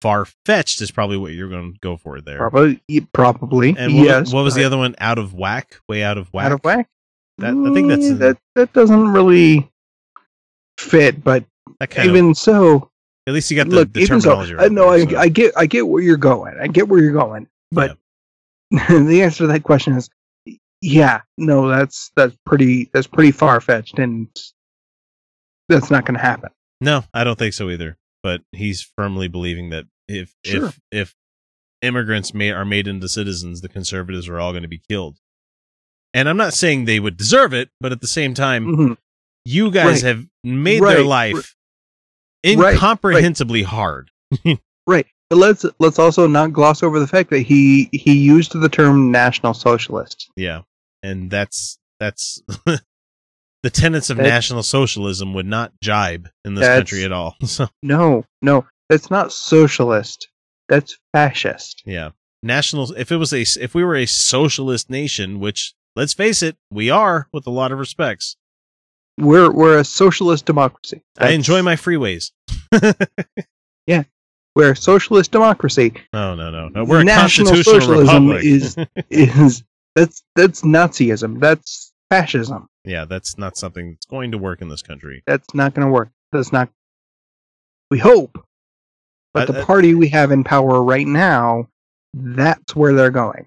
far 0.00 0.26
fetched 0.46 0.80
is 0.80 0.90
probably 0.90 1.16
what 1.16 1.32
you're 1.32 1.48
going 1.48 1.72
to 1.72 1.78
go 1.80 1.96
for 1.96 2.20
there. 2.20 2.38
Probably. 2.38 2.80
Probably. 3.12 3.74
And 3.76 3.96
what, 3.96 4.04
yes. 4.06 4.32
what 4.32 4.44
was 4.44 4.54
the 4.54 4.64
other 4.64 4.78
one? 4.78 4.94
Out 4.98 5.18
of 5.18 5.34
whack, 5.34 5.80
way 5.88 6.02
out 6.02 6.18
of 6.18 6.28
whack. 6.32 6.46
Out 6.46 6.52
of 6.52 6.64
whack. 6.64 6.88
That 7.38 7.48
I 7.54 7.74
think 7.74 7.88
that's 7.88 8.06
Mm, 8.06 8.18
that. 8.20 8.38
That 8.54 8.72
doesn't 8.72 9.12
really 9.12 9.70
fit. 10.78 11.22
But 11.22 11.44
that 11.80 11.90
kind 11.90 12.08
of 12.08 12.16
even 12.16 12.34
so, 12.34 12.90
At 13.26 13.34
least 13.34 13.50
you 13.50 13.56
got 13.56 13.68
the, 13.68 13.74
look, 13.76 13.92
the 13.92 14.00
even 14.00 14.20
so, 14.20 14.30
terminology 14.30 14.54
I 14.54 14.56
right. 14.56 14.72
know 14.72 14.88
I, 14.88 15.04
so. 15.06 15.18
I 15.18 15.28
get 15.28 15.52
I 15.56 15.66
get 15.66 15.86
where 15.88 16.02
you're 16.02 16.16
going. 16.16 16.56
I 16.60 16.66
get 16.68 16.88
where 16.88 17.00
you're 17.00 17.12
going, 17.12 17.48
but 17.72 17.98
the 18.70 19.22
answer 19.22 19.38
to 19.44 19.46
that 19.48 19.62
question 19.64 19.94
is 19.94 20.08
yeah. 20.80 21.22
No, 21.38 21.68
that's 21.68 22.10
that's 22.16 22.36
pretty 22.46 22.90
that's 22.92 23.06
pretty 23.06 23.32
far 23.32 23.60
fetched, 23.60 23.98
and 23.98 24.28
that's 25.68 25.90
not 25.90 26.04
going 26.04 26.14
to 26.16 26.20
happen. 26.22 26.50
No, 26.80 27.04
I 27.14 27.24
don't 27.24 27.38
think 27.38 27.54
so 27.54 27.70
either. 27.70 27.96
But 28.22 28.42
he's 28.52 28.82
firmly 28.96 29.28
believing 29.28 29.70
that 29.70 29.86
if 30.08 30.34
Sure. 30.44 30.66
if 30.66 30.80
if 30.92 31.14
immigrants 31.82 32.32
may, 32.34 32.50
are 32.50 32.64
made 32.64 32.86
into 32.88 33.08
citizens, 33.08 33.60
the 33.60 33.68
conservatives 33.68 34.28
are 34.28 34.38
all 34.38 34.52
going 34.52 34.62
to 34.62 34.68
be 34.68 34.82
killed. 34.88 35.18
And 36.14 36.28
I'm 36.28 36.36
not 36.36 36.54
saying 36.54 36.84
they 36.84 37.00
would 37.00 37.16
deserve 37.16 37.52
it, 37.52 37.70
but 37.80 37.92
at 37.92 38.00
the 38.00 38.06
same 38.06 38.34
time, 38.34 38.66
Mhm. 38.66 38.96
you 39.44 39.70
guys 39.70 40.02
Right. 40.02 40.16
have 40.16 40.26
made 40.42 40.82
their 40.82 41.04
Right. 41.04 41.44
Life 42.46 42.58
Right. 42.58 42.64
Right. 42.64 42.74
incomprehensibly 42.74 43.62
hard. 43.62 44.10
Right, 44.88 45.06
but 45.28 45.36
let's 45.38 45.66
let's 45.80 45.98
also 45.98 46.28
not 46.28 46.52
gloss 46.52 46.84
over 46.84 47.00
the 47.00 47.08
fact 47.08 47.30
that 47.30 47.40
he 47.40 47.88
he 47.92 48.16
used 48.16 48.52
the 48.52 48.68
term 48.68 49.10
national 49.10 49.52
socialist. 49.54 50.30
Yeah, 50.36 50.60
and 51.02 51.28
that's 51.28 51.78
that's 51.98 52.40
the 52.66 53.70
tenets 53.70 54.10
of 54.10 54.18
That- 54.18 54.22
national 54.24 54.62
socialism 54.62 55.34
would 55.34 55.46
not 55.46 55.72
jibe 55.82 56.28
in 56.44 56.54
this 56.54 56.68
country 56.68 57.02
at 57.04 57.10
all. 57.10 57.34
So 57.46 57.66
No, 57.82 58.24
no, 58.42 58.64
that's 58.88 59.10
not 59.10 59.32
socialist. 59.32 60.28
That's 60.68 60.96
fascist. 61.12 61.82
yeah, 61.84 62.10
national. 62.44 62.92
If 62.92 63.10
it 63.10 63.16
was 63.16 63.32
a 63.32 63.44
if 63.60 63.74
we 63.74 63.82
were 63.82 63.96
a 63.96 64.06
socialist 64.06 64.88
nation, 64.88 65.40
which 65.40 65.74
let's 65.96 66.14
face 66.14 66.44
it, 66.44 66.56
we 66.70 66.90
are 66.90 67.26
with 67.32 67.44
a 67.48 67.50
lot 67.50 67.72
of 67.72 67.80
respects. 67.80 68.36
We're 69.18 69.50
we're 69.50 69.78
a 69.78 69.84
socialist 69.84 70.44
democracy. 70.46 71.02
I 71.18 71.30
enjoy 71.30 71.62
my 71.62 71.74
freeways. 71.74 72.30
Yeah, 73.86 74.02
we're 74.56 74.72
a 74.72 74.76
socialist 74.76 75.30
democracy. 75.30 75.92
No, 76.12 76.34
no, 76.34 76.50
no, 76.50 76.68
no. 76.68 76.82
We're 76.84 77.02
a 77.02 77.04
National 77.04 77.46
constitutional 77.48 77.80
socialism 78.06 78.28
republic. 78.28 78.44
is 78.44 78.76
is 79.10 79.62
that's 79.94 80.22
that's 80.34 80.62
Nazism. 80.62 81.38
That's 81.38 81.92
fascism. 82.10 82.66
yeah, 82.84 83.04
that's 83.04 83.38
not 83.38 83.56
something 83.56 83.92
that's 83.92 84.06
going 84.06 84.32
to 84.32 84.38
work 84.38 84.60
in 84.62 84.68
this 84.68 84.82
country. 84.82 85.22
That's 85.26 85.54
not 85.54 85.74
going 85.74 85.86
to 85.86 85.92
work. 85.92 86.10
That's 86.32 86.52
not. 86.52 86.68
We 87.92 87.98
hope, 88.00 88.44
but 89.32 89.48
Uh, 89.48 89.52
the 89.52 89.62
uh, 89.62 89.64
party 89.64 89.94
we 89.94 90.08
have 90.08 90.32
in 90.32 90.42
power 90.42 90.82
right 90.82 91.06
now, 91.06 91.68
that's 92.12 92.74
where 92.74 92.92
they're 92.92 93.10
going. 93.12 93.46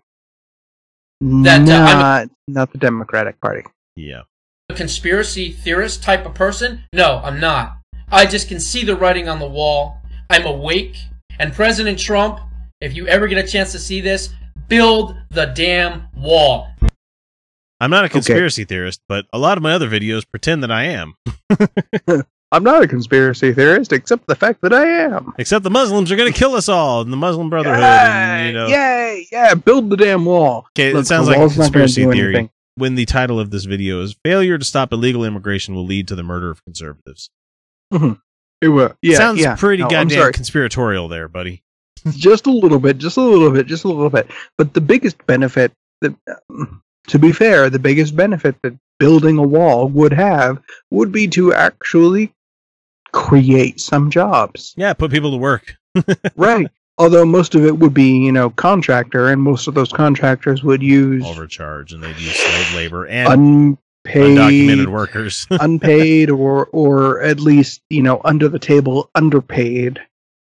That, 1.20 1.68
uh, 1.68 1.74
I'm- 1.74 2.00
not 2.00 2.30
not 2.48 2.72
the 2.72 2.78
Democratic 2.78 3.42
Party. 3.42 3.64
Yeah, 3.98 4.22
a 4.70 4.74
conspiracy 4.74 5.52
theorist 5.52 6.02
type 6.02 6.26
of 6.26 6.34
person? 6.34 6.86
No, 6.94 7.20
I'm 7.26 7.42
not. 7.42 7.76
I 8.12 8.26
just 8.26 8.48
can 8.48 8.60
see 8.60 8.84
the 8.84 8.96
writing 8.96 9.30
on 9.30 9.40
the 9.40 9.48
wall. 9.48 9.98
I'm 10.30 10.46
awake. 10.46 10.96
And 11.40 11.54
President 11.54 12.00
Trump, 12.00 12.40
if 12.82 12.96
you 12.96 13.08
ever 13.08 13.28
get 13.28 13.44
a 13.44 13.48
chance 13.48 13.72
to 13.74 13.80
see 13.80 14.02
this, 14.02 14.30
build 14.68 15.16
the 15.30 15.46
damn 15.46 16.08
wall. 16.16 16.70
I'm 17.80 17.92
not 17.92 18.06
a 18.06 18.10
conspiracy 18.10 18.66
theorist, 18.66 19.02
but 19.08 19.26
a 19.32 19.38
lot 19.38 19.58
of 19.58 19.64
my 19.64 19.74
other 19.74 19.90
videos 19.90 20.26
pretend 20.30 20.64
that 20.64 20.72
I 20.72 20.84
am. 20.86 21.14
I'm 22.52 22.64
not 22.64 22.84
a 22.84 22.88
conspiracy 22.88 23.54
theorist, 23.54 23.94
except 23.94 24.26
the 24.28 24.36
fact 24.36 24.62
that 24.64 24.74
I 24.74 24.86
am. 24.86 25.34
Except 25.38 25.64
the 25.64 25.70
Muslims 25.70 26.12
are 26.12 26.16
going 26.16 26.32
to 26.34 26.38
kill 26.38 26.56
us 26.56 26.68
all, 26.68 27.02
and 27.02 27.14
the 27.14 27.18
Muslim 27.18 27.50
Brotherhood, 27.50 27.84
and 27.84 28.48
you 28.48 28.54
know. 28.54 28.68
Yay! 28.68 29.28
Yeah, 29.32 29.54
build 29.54 29.90
the 29.92 29.98
damn 29.98 30.26
wall. 30.26 30.66
Okay, 30.76 30.92
Look, 30.92 31.04
it 31.04 31.06
sounds 31.08 31.28
like 31.28 31.38
a 31.38 31.42
wall's 31.42 31.52
not 31.58 31.72
gonna 31.72 31.86
conspiracy 31.86 32.12
theory. 32.12 32.36
anything. 32.36 32.50
When 32.76 32.96
the 32.96 33.06
title 33.06 33.40
of 33.40 33.52
this 33.52 33.66
video 33.66 34.02
is 34.02 34.16
"Failure 34.26 34.58
to 34.58 34.66
Stop 34.66 34.92
Illegal 34.92 35.24
Immigration 35.24 35.76
Will 35.76 35.86
Lead 35.86 36.08
to 36.08 36.16
the 36.16 36.24
Murder 36.24 36.50
of 36.50 36.64
Conservatives," 36.64 37.30
It 38.62 38.68
will. 38.68 38.94
Yeah, 39.02 39.18
sounds 39.18 39.40
yeah. 39.40 39.56
pretty 39.56 39.84
No, 39.84 39.90
goddamn 39.90 40.34
conspiratorial 40.34 41.08
there, 41.08 41.28
buddy. 41.28 41.64
just 42.10 42.46
a 42.48 42.52
little 42.52 42.80
bit, 42.80 42.98
just 42.98 43.18
a 43.18 43.22
little 43.22 43.52
bit, 43.52 43.68
just 43.68 43.84
a 43.84 43.88
little 43.88 44.10
bit. 44.10 44.30
But 44.58 44.74
the 44.74 44.82
biggest 44.82 45.26
benefit, 45.26 45.72
that, 46.02 46.14
um, 46.50 46.82
to 47.08 47.20
be 47.20 47.32
fair, 47.32 47.70
the 47.70 47.80
biggest 47.80 48.16
benefit 48.16 48.56
that 48.64 48.78
building 49.00 49.38
a 49.38 49.44
wall 49.44 49.88
would 49.90 50.14
have 50.14 50.62
would 50.92 51.12
be 51.12 51.28
to 51.30 51.54
actually 51.54 52.34
create 53.12 53.80
some 53.80 54.12
jobs. 54.12 54.74
Yeah, 54.78 54.94
put 54.94 55.12
people 55.12 55.32
to 55.32 55.38
work. 55.38 55.76
right. 56.36 56.68
Although 56.98 57.26
most 57.26 57.56
of 57.56 57.66
it 57.66 57.80
would 57.80 57.94
be, 57.94 58.18
you 58.18 58.32
know, 58.34 58.50
contractor, 58.50 59.30
and 59.30 59.42
most 59.42 59.68
of 59.68 59.74
those 59.74 59.92
contractors 59.92 60.64
would 60.64 60.84
use 60.84 61.26
Overcharge, 61.26 61.94
and 61.94 62.04
they'd 62.04 62.20
use 62.20 62.36
slave 62.36 62.76
labor 62.76 63.08
and 63.08 63.78
unpaid, 64.16 64.38
undocumented 64.38 64.88
workers. 64.92 65.48
unpaid, 65.52 66.30
or 66.30 66.68
or 66.68 67.22
at 67.22 67.40
least 67.40 67.82
you 67.90 68.02
know 68.02 68.22
under 68.26 68.48
the 68.50 68.60
table 68.60 69.10
underpaid 69.16 70.00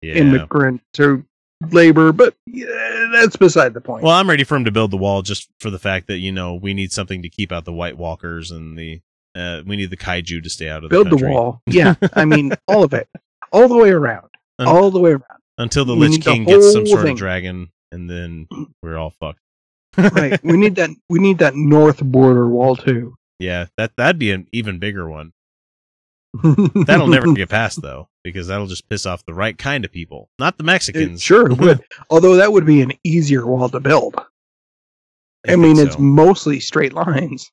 yeah. 0.03 0.15
immigrant 0.15 0.83
or 0.99 1.25
labor. 1.71 2.13
But 2.13 2.35
yeah, 2.47 3.09
that's 3.13 3.37
beside 3.37 3.75
the 3.75 3.81
point. 3.81 4.03
Well, 4.05 4.13
I'm 4.15 4.29
ready 4.29 4.45
for 4.45 4.57
him 4.57 4.65
to 4.65 4.73
build 4.73 4.91
the 4.91 4.97
wall 4.97 5.23
just 5.23 5.49
for 5.61 5.71
the 5.71 5.79
fact 5.79 6.07
that 6.09 6.19
you 6.19 6.33
know 6.33 6.55
we 6.55 6.75
need 6.75 6.93
something 6.93 7.23
to 7.23 7.29
keep 7.29 7.53
out 7.53 7.65
the 7.65 7.73
White 7.73 7.97
Walkers 7.97 8.51
and 8.51 8.79
the 8.79 9.01
uh, 9.35 9.63
we 9.67 9.77
need 9.77 9.91
the 9.91 9.97
kaiju 9.97 10.43
to 10.43 10.51
stay 10.51 10.69
out 10.69 10.85
of 10.85 10.91
the 10.91 10.97
way. 10.97 11.05
build 11.05 11.19
the 11.19 11.25
the 11.25 11.31
wall. 11.31 11.63
Yeah, 11.67 11.95
I 12.15 12.25
mean 12.25 12.53
all 12.69 12.85
of 12.85 12.93
it, 12.95 13.09
all 13.53 13.69
the 13.69 13.77
way 13.77 13.91
around, 13.91 14.29
Un- 14.59 14.67
all 14.69 14.91
the 14.91 15.01
way 15.01 15.11
around. 15.13 15.41
until 15.59 15.85
the 15.85 15.95
we 15.95 16.09
Lich 16.09 16.11
need 16.13 16.23
the 16.23 16.31
King 16.33 16.45
gets 16.45 16.73
some 16.73 16.87
sort 16.87 17.03
thing. 17.03 17.13
of 17.13 17.19
dragon, 17.19 17.71
and 17.93 18.09
then 18.09 18.49
we're 18.83 18.97
all 18.99 19.11
fucked. 19.11 19.41
Right. 19.99 20.39
we 20.45 20.59
need 20.59 20.75
that. 20.77 20.91
We 21.09 21.19
need 21.19 21.39
that 21.39 21.55
north 21.55 22.03
border 22.03 22.47
wall 22.49 22.77
too. 22.77 23.15
Yeah, 23.39 23.67
that 23.77 23.93
that'd 23.97 24.19
be 24.19 24.31
an 24.33 24.47
even 24.53 24.79
bigger 24.79 25.09
one. 25.09 25.33
That'll 26.43 27.07
never 27.07 27.33
get 27.33 27.49
passed 27.51 27.81
though, 27.83 28.09
because 28.25 28.47
that'll 28.49 28.67
just 28.67 28.89
piss 28.89 29.07
off 29.07 29.25
the 29.25 29.35
right 29.35 29.57
kind 29.57 29.85
of 29.85 29.93
people, 29.93 30.29
not 30.39 30.59
the 30.59 30.65
It 30.65 30.67
Mexicans. 30.67 31.23
sure 31.23 31.49
would. 31.55 31.83
Although 32.11 32.37
that 32.37 32.53
would 32.53 32.67
be 32.67 32.83
an 32.83 32.93
easier 33.05 33.47
wall 33.47 33.69
to 33.71 33.81
build. 33.81 34.15
I, 35.47 35.51
think 35.51 35.61
mean, 35.61 35.79
it's 35.79 35.99
mostly 35.99 36.59
straight 36.61 36.93
lines. 36.93 37.51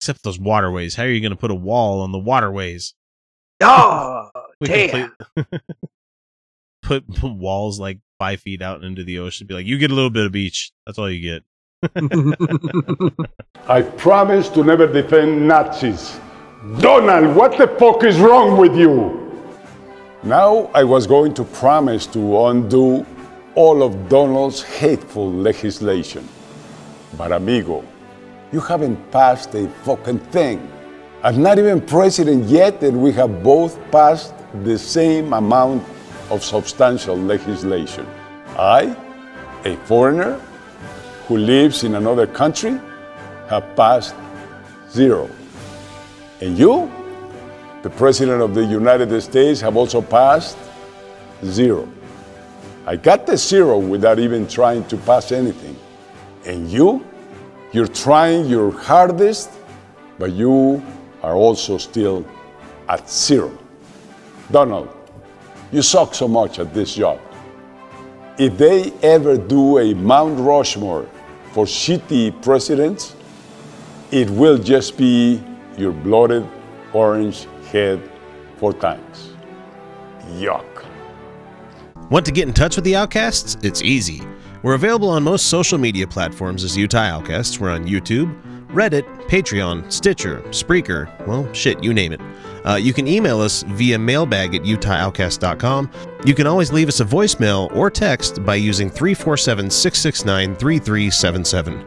except 0.00 0.22
those 0.24 0.38
waterways. 0.40 0.94
How 0.96 1.04
are 1.04 1.08
you 1.08 1.20
going 1.20 1.30
to 1.30 1.36
put 1.36 1.50
a 1.52 1.54
wall 1.54 2.00
on 2.00 2.10
the 2.12 2.18
waterways? 2.18 2.94
Oh, 3.62 4.28
We 4.60 4.66
damn. 4.68 5.14
complete- 5.36 5.60
put 6.82 7.32
walls 7.32 7.78
like 7.78 7.98
five 8.18 8.40
feet 8.40 8.60
out 8.60 8.82
into 8.82 9.04
the 9.04 9.20
ocean. 9.20 9.46
Be 9.46 9.54
like, 9.54 9.66
you 9.66 9.78
get 9.78 9.90
a 9.92 9.94
little 9.94 10.10
bit 10.10 10.26
of 10.26 10.32
beach. 10.32 10.72
That's 10.84 10.98
all 10.98 11.08
you 11.10 11.20
get. 11.22 11.44
I 13.68 13.82
promise 13.96 14.48
to 14.50 14.62
never 14.62 14.86
defend 14.86 15.48
Nazis. 15.48 16.20
Donald, 16.78 17.34
what 17.34 17.58
the 17.58 17.66
fuck 17.66 18.04
is 18.04 18.20
wrong 18.20 18.56
with 18.56 18.76
you? 18.76 19.18
Now 20.22 20.70
I 20.74 20.84
was 20.84 21.08
going 21.08 21.34
to 21.34 21.42
promise 21.42 22.06
to 22.08 22.46
undo 22.46 23.04
all 23.56 23.82
of 23.82 24.08
Donald's 24.08 24.62
hateful 24.62 25.32
legislation. 25.32 26.28
But 27.18 27.32
amigo, 27.32 27.84
you 28.52 28.60
haven't 28.60 29.10
passed 29.10 29.52
a 29.56 29.68
fucking 29.82 30.20
thing. 30.30 30.70
I'm 31.24 31.42
not 31.42 31.58
even 31.58 31.80
president 31.80 32.44
yet, 32.44 32.80
and 32.84 33.02
we 33.02 33.10
have 33.12 33.42
both 33.42 33.78
passed 33.90 34.34
the 34.62 34.78
same 34.78 35.32
amount 35.32 35.82
of 36.30 36.44
substantial 36.44 37.16
legislation. 37.16 38.06
I, 38.56 38.96
a 39.64 39.76
foreigner 39.86 40.40
who 41.32 41.38
lives 41.38 41.82
in 41.82 41.94
another 41.94 42.26
country, 42.26 42.78
have 43.48 43.64
passed 43.74 44.14
zero. 44.90 45.30
And 46.42 46.58
you, 46.58 46.92
the 47.82 47.88
President 47.88 48.42
of 48.42 48.54
the 48.54 48.62
United 48.62 49.18
States, 49.22 49.58
have 49.62 49.74
also 49.74 50.02
passed 50.02 50.58
zero. 51.42 51.88
I 52.84 52.96
got 52.96 53.26
the 53.26 53.38
zero 53.38 53.78
without 53.78 54.18
even 54.18 54.46
trying 54.46 54.84
to 54.88 54.96
pass 54.98 55.32
anything. 55.32 55.74
And 56.44 56.68
you, 56.70 57.02
you're 57.72 57.86
trying 57.86 58.44
your 58.44 58.70
hardest, 58.70 59.50
but 60.18 60.32
you 60.32 60.82
are 61.22 61.34
also 61.34 61.78
still 61.78 62.26
at 62.90 63.08
zero. 63.08 63.56
Donald, 64.50 64.90
you 65.70 65.80
suck 65.80 66.14
so 66.14 66.28
much 66.28 66.58
at 66.58 66.74
this 66.74 66.94
job. 66.94 67.18
If 68.36 68.58
they 68.58 68.92
ever 69.02 69.38
do 69.38 69.78
a 69.78 69.94
Mount 69.94 70.38
Rushmore 70.38 71.08
for 71.52 71.66
shitty 71.66 72.42
presidents, 72.42 73.14
it 74.10 74.28
will 74.30 74.58
just 74.58 74.96
be 74.96 75.42
your 75.76 75.92
bloated 75.92 76.46
orange 76.92 77.46
head 77.70 78.00
four 78.56 78.72
times. 78.72 79.32
Yuck. 80.36 80.84
Want 82.10 82.26
to 82.26 82.32
get 82.32 82.46
in 82.46 82.54
touch 82.54 82.76
with 82.76 82.84
the 82.84 82.96
Outcasts? 82.96 83.56
It's 83.62 83.82
easy. 83.82 84.22
We're 84.62 84.74
available 84.74 85.08
on 85.08 85.22
most 85.22 85.48
social 85.48 85.78
media 85.78 86.06
platforms 86.06 86.62
as 86.62 86.76
Utah 86.76 86.98
Outcasts. 86.98 87.58
We're 87.58 87.70
on 87.70 87.86
YouTube, 87.86 88.30
Reddit, 88.68 89.04
Patreon, 89.28 89.90
Stitcher, 89.92 90.40
Spreaker, 90.50 91.08
well, 91.26 91.50
shit, 91.52 91.82
you 91.82 91.92
name 91.92 92.12
it. 92.12 92.20
Uh, 92.64 92.76
you 92.76 92.92
can 92.92 93.08
email 93.08 93.40
us 93.40 93.62
via 93.68 93.98
mailbag 93.98 94.54
at 94.54 94.62
utahoutcast.com. 94.62 95.90
You 96.24 96.34
can 96.34 96.46
always 96.46 96.72
leave 96.72 96.88
us 96.88 97.00
a 97.00 97.04
voicemail 97.04 97.74
or 97.74 97.90
text 97.90 98.44
by 98.44 98.54
using 98.54 98.88
347 98.88 99.70
669 99.70 100.56
3377. 100.56 101.84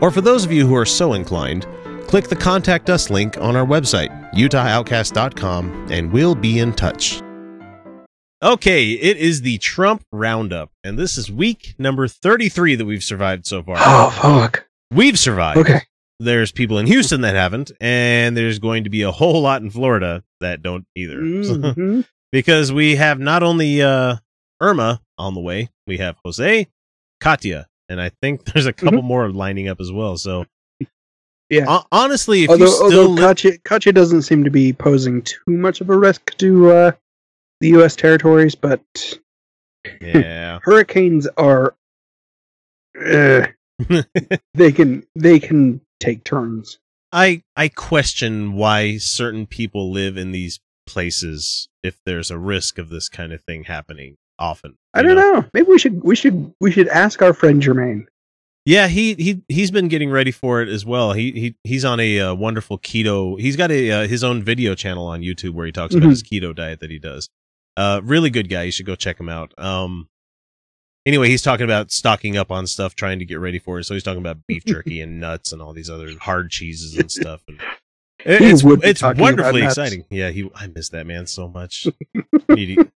Or 0.00 0.10
for 0.10 0.20
those 0.20 0.44
of 0.44 0.52
you 0.52 0.66
who 0.66 0.76
are 0.76 0.84
so 0.84 1.14
inclined, 1.14 1.66
click 2.06 2.28
the 2.28 2.36
Contact 2.36 2.88
Us 2.90 3.10
link 3.10 3.36
on 3.38 3.56
our 3.56 3.66
website, 3.66 4.32
utahoutcast.com, 4.32 5.88
and 5.90 6.12
we'll 6.12 6.34
be 6.34 6.58
in 6.58 6.72
touch. 6.72 7.22
Okay, 8.40 8.92
it 8.92 9.16
is 9.16 9.42
the 9.42 9.58
Trump 9.58 10.04
Roundup, 10.12 10.70
and 10.84 10.96
this 10.96 11.18
is 11.18 11.28
week 11.28 11.74
number 11.76 12.06
33 12.06 12.76
that 12.76 12.84
we've 12.84 13.02
survived 13.02 13.46
so 13.46 13.64
far. 13.64 13.76
Oh 13.80 14.10
fuck. 14.10 14.68
We've 14.92 15.18
survived. 15.18 15.58
Okay. 15.58 15.80
There's 16.20 16.50
people 16.52 16.78
in 16.78 16.86
Houston 16.86 17.20
that 17.20 17.34
haven't, 17.36 17.70
and 17.80 18.36
there's 18.36 18.58
going 18.58 18.84
to 18.84 18.90
be 18.90 19.02
a 19.02 19.12
whole 19.12 19.40
lot 19.40 19.62
in 19.62 19.70
Florida 19.70 20.24
that 20.40 20.62
don't 20.62 20.84
either. 20.96 21.16
Mhm. 21.20 22.04
because 22.32 22.72
we 22.72 22.96
have 22.96 23.18
not 23.20 23.42
only 23.42 23.80
uh, 23.82 24.16
Irma 24.60 25.00
on 25.16 25.34
the 25.34 25.40
way, 25.40 25.70
we 25.86 25.98
have 25.98 26.16
Jose, 26.24 26.66
Katia, 27.20 27.66
and 27.88 28.00
I 28.00 28.10
think 28.20 28.44
there's 28.52 28.66
a 28.66 28.72
couple 28.72 29.02
more 29.02 29.30
lining 29.30 29.68
up 29.68 29.80
as 29.80 29.92
well. 29.92 30.16
So, 30.16 30.42
Mm-hmm. 30.42 30.84
Yeah. 31.50 31.64
ho- 31.64 31.86
honestly, 31.90 32.44
if 32.44 32.50
although 32.50 32.64
you 32.66 32.70
still 32.72 32.84
although 32.84 33.06
li- 33.06 33.20
Katia, 33.22 33.58
Katia 33.64 33.92
doesn't 33.94 34.22
seem 34.22 34.44
to 34.44 34.50
be 34.50 34.72
posing 34.74 35.22
too 35.22 35.38
much 35.46 35.80
of 35.80 35.88
a 35.88 35.96
risk 35.96 36.36
to 36.36 36.70
uh, 36.70 36.92
the 37.60 37.68
U.S. 37.68 37.96
territories, 37.96 38.54
but 38.54 38.82
yeah, 40.02 40.58
hurricanes 40.62 41.26
are 41.38 41.74
uh, 43.02 43.46
they 44.54 44.72
can 44.72 45.06
they 45.14 45.38
can 45.40 45.80
take 46.00 46.24
turns. 46.24 46.78
I 47.12 47.42
I 47.56 47.68
question 47.68 48.52
why 48.54 48.98
certain 48.98 49.46
people 49.46 49.90
live 49.90 50.16
in 50.16 50.32
these 50.32 50.60
places 50.86 51.68
if 51.82 51.98
there's 52.04 52.30
a 52.30 52.38
risk 52.38 52.78
of 52.78 52.88
this 52.88 53.08
kind 53.08 53.32
of 53.32 53.42
thing 53.42 53.64
happening 53.64 54.16
often. 54.38 54.76
I 54.94 55.02
don't 55.02 55.16
know. 55.16 55.44
Maybe 55.54 55.66
we 55.68 55.78
should 55.78 56.02
we 56.02 56.16
should 56.16 56.52
we 56.60 56.70
should 56.70 56.88
ask 56.88 57.22
our 57.22 57.32
friend 57.32 57.62
Jermaine. 57.62 58.06
Yeah, 58.64 58.88
he 58.88 59.14
he 59.14 59.42
he's 59.48 59.70
been 59.70 59.88
getting 59.88 60.10
ready 60.10 60.30
for 60.30 60.60
it 60.60 60.68
as 60.68 60.84
well. 60.84 61.12
He 61.14 61.32
he 61.32 61.56
he's 61.64 61.84
on 61.84 62.00
a 62.00 62.20
uh, 62.20 62.34
wonderful 62.34 62.78
keto. 62.78 63.40
He's 63.40 63.56
got 63.56 63.70
a 63.70 63.90
uh, 63.90 64.06
his 64.08 64.22
own 64.22 64.42
video 64.42 64.74
channel 64.74 65.06
on 65.06 65.22
YouTube 65.22 65.54
where 65.54 65.64
he 65.66 65.72
talks 65.72 65.94
about 65.94 66.06
Mhm. 66.06 66.10
his 66.10 66.22
keto 66.22 66.54
diet 66.54 66.80
that 66.80 66.90
he 66.90 66.98
does. 66.98 67.28
Uh, 67.76 68.00
really 68.04 68.28
good 68.28 68.48
guy. 68.50 68.64
You 68.64 68.72
should 68.72 68.86
go 68.86 68.96
check 68.96 69.18
him 69.18 69.28
out. 69.28 69.54
Um, 69.56 70.08
anyway, 71.06 71.28
he's 71.28 71.42
talking 71.42 71.64
about 71.64 71.90
stocking 71.90 72.36
up 72.36 72.50
on 72.50 72.66
stuff, 72.66 72.94
trying 72.94 73.18
to 73.18 73.24
get 73.24 73.38
ready 73.40 73.58
for 73.58 73.78
it. 73.78 73.84
So 73.84 73.94
he's 73.94 74.02
talking 74.02 74.20
about 74.20 74.38
beef 74.46 74.64
jerky 74.66 75.00
and 75.00 75.20
nuts 75.20 75.52
and 75.52 75.60
all 75.62 75.72
these 75.72 75.90
other 75.90 76.10
hard 76.20 76.50
cheeses 76.50 76.96
and 76.96 77.10
stuff. 77.10 77.42
And 77.48 77.60
it- 78.24 78.42
it's 78.42 78.62
it's 78.64 79.02
wonderfully 79.02 79.62
exciting. 79.62 80.04
Yeah, 80.10 80.30
he 80.30 80.50
I 80.54 80.66
miss 80.68 80.88
that 80.90 81.06
man 81.06 81.26
so 81.26 81.48
much. 81.48 81.86
we, 82.48 82.54
need 82.54 82.74
to, 82.76 82.90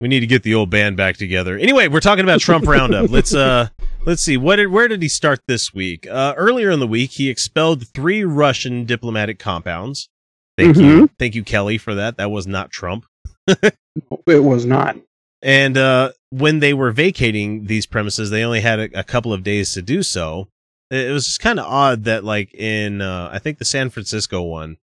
we 0.00 0.08
need 0.08 0.20
to 0.20 0.26
get 0.26 0.42
the 0.42 0.54
old 0.54 0.70
band 0.70 0.96
back 0.96 1.16
together. 1.16 1.56
Anyway, 1.56 1.88
we're 1.88 2.00
talking 2.00 2.24
about 2.24 2.40
Trump 2.40 2.66
Roundup. 2.66 3.10
Let's 3.10 3.34
uh 3.34 3.68
let's 4.04 4.22
see 4.22 4.36
what 4.36 4.56
did, 4.56 4.66
where 4.68 4.88
did 4.88 5.00
he 5.02 5.08
start 5.08 5.40
this 5.46 5.72
week? 5.72 6.06
Uh, 6.06 6.34
earlier 6.36 6.70
in 6.70 6.80
the 6.80 6.86
week, 6.86 7.12
he 7.12 7.28
expelled 7.30 7.86
three 7.88 8.24
Russian 8.24 8.84
diplomatic 8.84 9.38
compounds. 9.38 10.08
Thank 10.56 10.76
you, 10.76 11.08
thank 11.18 11.34
you, 11.34 11.42
Kelly, 11.42 11.78
for 11.78 11.94
that. 11.96 12.16
That 12.16 12.30
was 12.30 12.46
not 12.46 12.70
Trump. 12.70 13.06
It 13.48 14.44
was 14.44 14.64
not. 14.64 14.96
And 15.44 15.76
uh, 15.76 16.12
when 16.30 16.60
they 16.60 16.72
were 16.72 16.90
vacating 16.90 17.66
these 17.66 17.84
premises, 17.84 18.30
they 18.30 18.42
only 18.42 18.62
had 18.62 18.80
a, 18.80 19.00
a 19.00 19.04
couple 19.04 19.32
of 19.32 19.44
days 19.44 19.74
to 19.74 19.82
do 19.82 20.02
so. 20.02 20.48
It 20.90 21.12
was 21.12 21.26
just 21.26 21.40
kind 21.40 21.60
of 21.60 21.66
odd 21.66 22.04
that, 22.04 22.24
like 22.24 22.54
in 22.54 23.02
uh, 23.02 23.28
I 23.30 23.38
think 23.38 23.58
the 23.58 23.64
San 23.64 23.90
Francisco 23.90 24.40
one, 24.42 24.78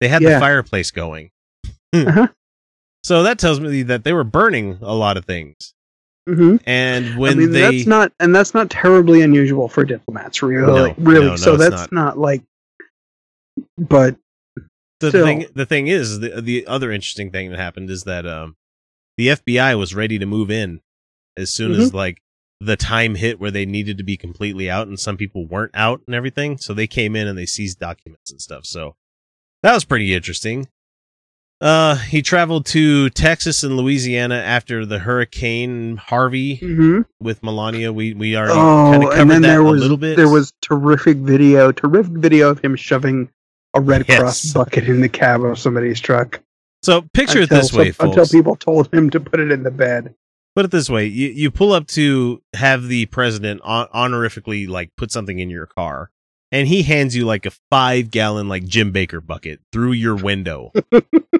they 0.00 0.08
had 0.08 0.22
the 0.22 0.38
fireplace 0.38 0.90
going. 0.90 1.30
Uh-huh. 1.94 2.28
So 3.02 3.22
that 3.22 3.38
tells 3.38 3.58
me 3.58 3.82
that 3.84 4.04
they 4.04 4.12
were 4.12 4.24
burning 4.24 4.78
a 4.82 4.94
lot 4.94 5.16
of 5.16 5.24
things. 5.24 5.74
hmm 6.28 6.56
And 6.66 7.18
when 7.18 7.32
I 7.32 7.34
mean, 7.34 7.50
they 7.52 7.60
that's 7.60 7.86
not 7.86 8.12
and 8.20 8.34
that's 8.34 8.54
not 8.54 8.70
terribly 8.70 9.22
unusual 9.22 9.68
for 9.68 9.84
diplomats, 9.84 10.42
really. 10.42 10.66
No, 10.66 10.94
really. 10.98 11.26
no, 11.26 11.36
so 11.36 11.56
that's 11.56 11.90
not. 11.90 11.92
not. 11.92 12.18
like. 12.18 12.42
But 13.76 14.16
the 15.00 15.08
Still. 15.10 15.24
thing 15.24 15.46
the 15.54 15.66
thing 15.66 15.88
is 15.88 16.20
the 16.20 16.40
the 16.40 16.66
other 16.66 16.92
interesting 16.92 17.30
thing 17.30 17.50
that 17.50 17.58
happened 17.58 17.90
is 17.90 18.04
that 18.04 18.26
um 18.26 18.56
the 19.16 19.28
FBI 19.28 19.78
was 19.78 19.94
ready 19.94 20.18
to 20.18 20.26
move 20.26 20.50
in 20.50 20.80
as 21.36 21.50
soon 21.50 21.72
as 21.72 21.94
like 21.94 22.22
the 22.60 22.76
time 22.76 23.16
hit 23.16 23.40
where 23.40 23.50
they 23.50 23.66
needed 23.66 23.98
to 23.98 24.04
be 24.04 24.16
completely 24.16 24.70
out 24.70 24.86
and 24.86 25.00
some 25.00 25.16
people 25.16 25.46
weren't 25.46 25.72
out 25.74 26.00
and 26.06 26.14
everything 26.14 26.56
so 26.58 26.72
they 26.72 26.86
came 26.86 27.16
in 27.16 27.26
and 27.26 27.36
they 27.36 27.46
seized 27.46 27.78
documents 27.78 28.30
and 28.30 28.40
stuff 28.40 28.64
so 28.64 28.94
that 29.62 29.74
was 29.74 29.84
pretty 29.84 30.14
interesting 30.14 30.68
uh 31.60 31.96
he 31.96 32.22
traveled 32.22 32.66
to 32.66 33.10
Texas 33.10 33.64
and 33.64 33.76
Louisiana 33.76 34.36
after 34.36 34.86
the 34.86 35.00
hurricane 35.00 35.96
Harvey 35.96 36.58
mhm. 36.58 37.04
with 37.20 37.42
Melania 37.42 37.92
we 37.92 38.14
we 38.14 38.36
already 38.36 38.52
kind 38.52 39.02
of 39.02 39.08
oh, 39.08 39.10
covered 39.10 39.20
and 39.20 39.30
then 39.30 39.42
that 39.42 39.48
there 39.48 39.60
a 39.60 39.70
little 39.70 39.96
bit 39.96 40.16
there 40.16 40.28
was 40.28 40.52
terrific 40.60 41.16
video, 41.16 41.72
terrific 41.72 42.12
video 42.12 42.50
of 42.50 42.60
him 42.60 42.76
shoving 42.76 43.28
a 43.74 43.80
Red 43.80 44.04
Yes. 44.08 44.20
Cross 44.20 44.52
bucket 44.52 44.84
in 44.84 45.00
the 45.00 45.08
cab 45.08 45.42
of 45.42 45.58
somebody's 45.58 46.00
truck. 46.00 46.42
So 46.82 47.02
picture 47.14 47.40
it 47.40 47.50
this 47.50 47.72
way 47.72 47.92
folks 47.92 48.16
until 48.16 48.26
people 48.26 48.56
told 48.56 48.92
him 48.92 49.10
to 49.10 49.20
put 49.20 49.40
it 49.40 49.50
in 49.50 49.62
the 49.62 49.70
bed. 49.70 50.14
put 50.56 50.64
it 50.64 50.70
this 50.70 50.88
way 50.90 51.06
you, 51.06 51.28
you 51.28 51.50
pull 51.50 51.72
up 51.72 51.86
to 51.88 52.42
have 52.54 52.88
the 52.88 53.06
president 53.06 53.60
hon- 53.64 53.88
honorifically 53.92 54.66
like 54.66 54.90
put 54.96 55.10
something 55.10 55.38
in 55.38 55.48
your 55.50 55.66
car 55.66 56.10
and 56.50 56.68
he 56.68 56.82
hands 56.82 57.16
you 57.16 57.24
like 57.24 57.46
a 57.46 57.52
five 57.70 58.10
gallon 58.10 58.48
like 58.48 58.64
jim 58.64 58.90
baker 58.92 59.20
bucket 59.20 59.60
through 59.72 59.92
your 59.92 60.16
window 60.16 60.72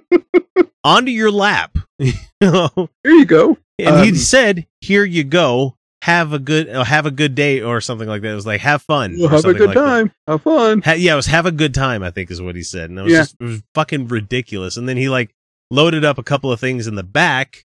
onto 0.84 1.10
your 1.10 1.30
lap 1.30 1.76
you 1.98 2.12
know? 2.40 2.68
Here 3.04 3.12
you 3.12 3.24
go. 3.26 3.58
and 3.78 4.04
he 4.04 4.10
Um, 4.10 4.16
said 4.16 4.66
here 4.80 5.04
you 5.04 5.24
go 5.24 5.76
have 6.02 6.32
a 6.32 6.38
good 6.40 6.68
uh, 6.68 6.82
have 6.82 7.06
a 7.06 7.12
good 7.12 7.34
day 7.36 7.60
or 7.60 7.80
something 7.80 8.08
like 8.08 8.22
that 8.22 8.32
it 8.32 8.34
was 8.34 8.44
like 8.44 8.60
have 8.60 8.82
fun 8.82 9.14
We'll 9.16 9.28
have 9.28 9.44
a 9.44 9.54
good 9.54 9.68
like 9.68 9.76
that. 9.76 9.84
time. 9.84 10.12
Have 10.26 10.42
fun. 10.42 10.82
Ha- 10.82 10.94
yeah, 10.98 11.12
it 11.12 11.16
was 11.16 11.26
have 11.26 11.46
a 11.46 11.52
good 11.52 11.72
time. 11.74 12.02
I 12.02 12.10
think 12.10 12.28
is 12.30 12.42
what 12.42 12.56
he 12.56 12.64
said, 12.64 12.90
and 12.90 12.98
it 12.98 13.02
was 13.02 13.12
Yeah. 13.12 13.18
just 13.20 13.36
it 13.38 13.44
was 13.44 13.62
fucking 13.74 14.08
ridiculous. 14.08 14.76
And 14.76 14.88
then 14.88 14.96
he 14.96 15.08
like 15.08 15.32
loaded 15.70 16.04
up 16.04 16.18
a 16.18 16.24
couple 16.24 16.50
of 16.50 16.58
things 16.58 16.88
in 16.88 16.96
the 16.96 17.04
back, 17.04 17.64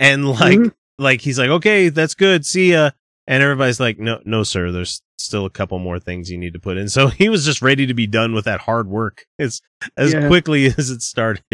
and 0.00 0.28
like 0.40 0.58
Mhm. 0.58 0.74
like 0.98 1.20
he's 1.20 1.38
like, 1.38 1.50
okay, 1.50 1.88
that's 1.88 2.14
good, 2.14 2.44
see 2.44 2.72
ya. 2.72 2.90
And 3.28 3.44
everybody's 3.44 3.78
like, 3.78 4.00
no, 4.00 4.20
no, 4.24 4.42
sir, 4.42 4.72
there's 4.72 5.00
still 5.16 5.46
a 5.46 5.50
couple 5.50 5.78
more 5.78 6.00
things 6.00 6.32
you 6.32 6.38
need 6.38 6.54
to 6.54 6.58
put 6.58 6.76
in. 6.78 6.88
So 6.88 7.06
he 7.20 7.28
was 7.28 7.44
just 7.44 7.62
ready 7.62 7.86
to 7.86 7.94
be 7.94 8.08
done 8.08 8.34
with 8.34 8.46
that 8.46 8.62
hard 8.62 8.88
work 8.88 9.24
as 9.38 9.60
as 9.96 10.12
Yeah. 10.12 10.26
quickly 10.26 10.66
as 10.78 10.90
it 10.90 11.00
started. 11.02 11.44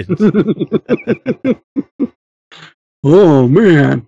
oh 3.04 3.46
man. 3.48 4.06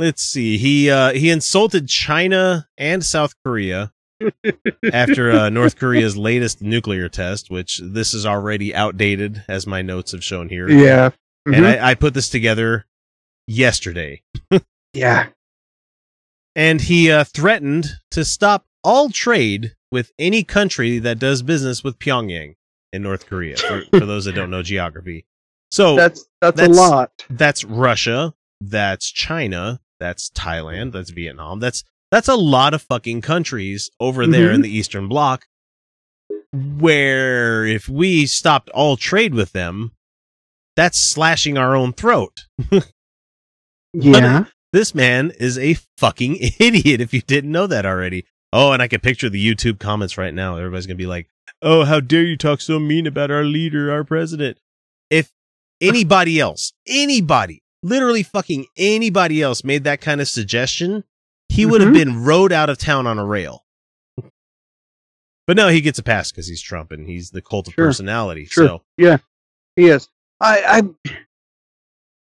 Let's 0.00 0.22
see. 0.22 0.56
He 0.58 0.90
uh 0.90 1.12
he 1.12 1.28
insulted 1.30 1.88
China 1.88 2.66
and 2.78 3.04
South 3.04 3.34
Korea 3.44 3.92
after 4.92 5.30
uh, 5.30 5.48
North 5.50 5.76
Korea's 5.76 6.16
latest 6.16 6.62
nuclear 6.62 7.08
test, 7.08 7.50
which 7.50 7.80
this 7.84 8.14
is 8.14 8.24
already 8.26 8.74
outdated, 8.74 9.44
as 9.48 9.66
my 9.66 9.82
notes 9.82 10.12
have 10.12 10.24
shown 10.24 10.48
here. 10.48 10.68
Yeah. 10.70 11.10
And 11.46 11.56
Mhm. 11.64 11.80
I, 11.82 11.90
I 11.90 11.94
put 11.94 12.14
this 12.14 12.28
together 12.28 12.86
yesterday. 13.46 14.22
yeah. 14.94 15.28
And 16.56 16.80
he 16.80 17.10
uh, 17.10 17.24
threatened 17.24 17.86
to 18.10 18.24
stop 18.24 18.66
all 18.84 19.08
trade 19.10 19.74
with 19.92 20.12
any 20.18 20.44
country 20.44 20.98
that 20.98 21.18
does 21.18 21.42
business 21.42 21.82
with 21.84 21.98
Pyongyang 21.98 22.54
in 22.92 23.02
North 23.02 23.26
Korea, 23.26 23.56
for, 23.56 23.82
for 23.90 24.06
those 24.06 24.24
that 24.24 24.34
don't 24.34 24.50
know 24.50 24.62
geography. 24.62 25.24
So 25.70 25.94
That's 25.96 26.26
that's, 26.40 26.56
that's- 26.56 26.76
a 26.76 26.80
lot. 26.80 27.12
that's 27.30 27.64
Russia, 27.64 28.34
that's 28.60 29.10
China, 29.10 29.80
that's 30.00 30.30
Thailand, 30.30 30.86
mm-hmm. 30.86 30.90
that's 30.90 31.10
Vietnam. 31.10 31.60
That's 31.60 31.84
that's 32.10 32.28
a 32.28 32.34
lot 32.34 32.74
of 32.74 32.82
fucking 32.82 33.20
countries 33.20 33.90
over 34.00 34.26
there 34.26 34.46
mm-hmm. 34.46 34.56
in 34.56 34.60
the 34.62 34.76
Eastern 34.76 35.06
Bloc 35.06 35.46
where 36.52 37.64
if 37.64 37.88
we 37.88 38.26
stopped 38.26 38.68
all 38.70 38.96
trade 38.96 39.34
with 39.34 39.52
them, 39.52 39.92
that's 40.74 40.98
slashing 40.98 41.56
our 41.56 41.76
own 41.76 41.92
throat. 41.92 42.46
Yeah. 43.92 44.44
This 44.72 44.94
man 44.94 45.32
is 45.40 45.58
a 45.58 45.74
fucking 45.98 46.36
idiot 46.60 47.00
if 47.00 47.12
you 47.12 47.22
didn't 47.22 47.50
know 47.50 47.66
that 47.66 47.84
already. 47.84 48.24
Oh, 48.52 48.72
and 48.72 48.82
I 48.82 48.88
can 48.88 49.00
picture 49.00 49.28
the 49.28 49.44
YouTube 49.44 49.78
comments 49.78 50.18
right 50.18 50.34
now. 50.34 50.56
Everybody's 50.56 50.86
going 50.86 50.96
to 50.96 51.02
be 51.02 51.08
like, 51.08 51.28
"Oh, 51.62 51.84
how 51.84 52.00
dare 52.00 52.22
you 52.22 52.36
talk 52.36 52.60
so 52.60 52.78
mean 52.78 53.06
about 53.06 53.30
our 53.30 53.44
leader, 53.44 53.92
our 53.92 54.04
president?" 54.04 54.58
If 55.08 55.32
anybody 55.80 56.38
else, 56.38 56.72
anybody, 56.86 57.62
literally 57.82 58.22
fucking 58.22 58.66
anybody 58.76 59.42
else 59.42 59.64
made 59.64 59.84
that 59.84 60.00
kind 60.00 60.20
of 60.20 60.28
suggestion, 60.28 61.04
he 61.48 61.64
would 61.66 61.80
have 61.80 61.90
Mhm. 61.90 61.94
been 61.94 62.22
rode 62.24 62.52
out 62.52 62.70
of 62.70 62.78
town 62.78 63.06
on 63.06 63.18
a 63.18 63.24
rail. 63.24 63.64
But 65.46 65.56
no, 65.56 65.68
he 65.68 65.80
gets 65.80 65.98
a 65.98 66.02
pass 66.02 66.30
because 66.30 66.46
he's 66.46 66.62
Trump 66.62 66.92
and 66.92 67.08
he's 67.08 67.30
the 67.30 67.42
cult 67.42 67.66
of 67.68 67.74
Sure. 67.74 67.86
personality. 67.86 68.44
Sure. 68.44 68.66
So 68.66 68.82
Yeah. 68.96 69.18
He 69.76 69.86
is. 69.88 70.08
I, 70.40 70.62
I 70.66 71.14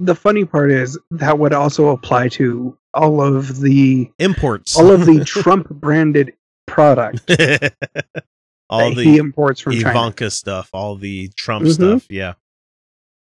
the 0.01 0.15
funny 0.15 0.45
part 0.45 0.73
is 0.73 0.99
that 1.13 1.39
would 1.39 1.53
also 1.53 1.89
apply 1.91 2.29
to 2.29 2.77
all 2.95 3.21
of 3.23 3.61
the 3.61 4.11
imports, 4.19 4.77
all 4.77 4.91
of 4.91 5.07
the 5.07 5.25
Trump 5.25 5.69
branded 5.71 6.35
product 6.67 7.21
all 8.71 8.95
the 8.95 9.03
he 9.05 9.17
imports 9.19 9.61
from 9.61 9.75
China. 9.75 9.91
Ivanka 9.91 10.31
stuff, 10.31 10.71
all 10.73 10.97
the 10.97 11.29
Trump 11.37 11.67
Mhm. 11.67 11.73
stuff, 11.75 12.11
yeah. 12.11 12.35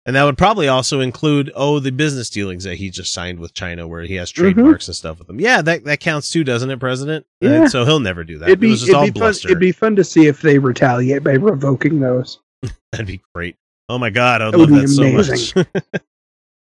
And 0.07 0.15
that 0.15 0.23
would 0.23 0.37
probably 0.37 0.67
also 0.67 0.99
include 0.99 1.51
oh 1.55 1.79
the 1.79 1.91
business 1.91 2.29
dealings 2.29 2.63
that 2.65 2.75
he 2.75 2.89
just 2.91 3.11
signed 3.11 3.39
with 3.39 3.53
China, 3.55 3.87
where 3.87 4.03
he 4.03 4.15
has 4.15 4.31
Mm-hmm. 4.31 4.41
trademarks 4.53 4.87
and 4.87 4.95
stuff 4.95 5.17
with 5.17 5.27
them. 5.27 5.39
Yeah, 5.39 5.61
that 5.63 5.83
that 5.85 5.99
counts 5.99 6.29
too, 6.29 6.43
doesn't 6.43 6.69
it, 6.69 6.79
President? 6.79 7.25
Uh, 7.43 7.47
Yeah. 7.49 7.67
so 7.67 7.85
he'll 7.85 7.99
never 7.99 8.23
do 8.23 8.37
that. 8.39 8.49
It'd 8.49 8.59
be, 8.59 8.71
it 8.73 8.83
it'd 8.83 8.93
all 8.93 9.09
be 9.11 9.19
fun, 9.19 9.31
it'd 9.31 9.59
be 9.59 9.71
fun 9.71 9.95
to 9.95 10.03
see 10.03 10.27
if 10.27 10.41
they 10.41 10.59
retaliate 10.59 11.23
by 11.23 11.31
revoking 11.33 11.99
those. 11.99 12.39
That'd 12.91 13.07
be 13.07 13.21
great. 13.33 13.55
Oh 13.89 13.97
my 13.97 14.09
god, 14.11 14.41
I 14.41 14.45
would 14.45 14.53
That 14.53 14.59
love 14.59 14.81
that 14.81 14.87
so 14.89 15.03
amazing. 15.03 15.65
much. 15.93 16.01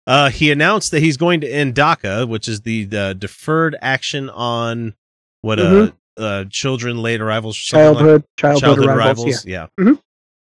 Uh, 0.04 0.30
he 0.30 0.50
announced 0.50 0.90
that 0.90 0.98
he's 1.00 1.16
going 1.16 1.40
to 1.42 1.48
end 1.48 1.76
DACA, 1.76 2.26
which 2.28 2.48
is 2.48 2.62
the, 2.62 2.82
the 2.86 3.14
deferred 3.16 3.76
action 3.80 4.28
on 4.30 4.94
what 5.42 5.60
Mhm. 5.60 5.92
uh, 6.18 6.20
uh 6.20 6.44
children 6.50 7.00
late 7.00 7.20
arrivals, 7.20 7.56
something 7.56 8.04
like- 8.06 8.24
Childhood, 8.36 8.60
childhood, 8.60 8.86
arrivals. 8.88 9.46
Yeah. 9.46 9.68
Mhm. 9.78 10.00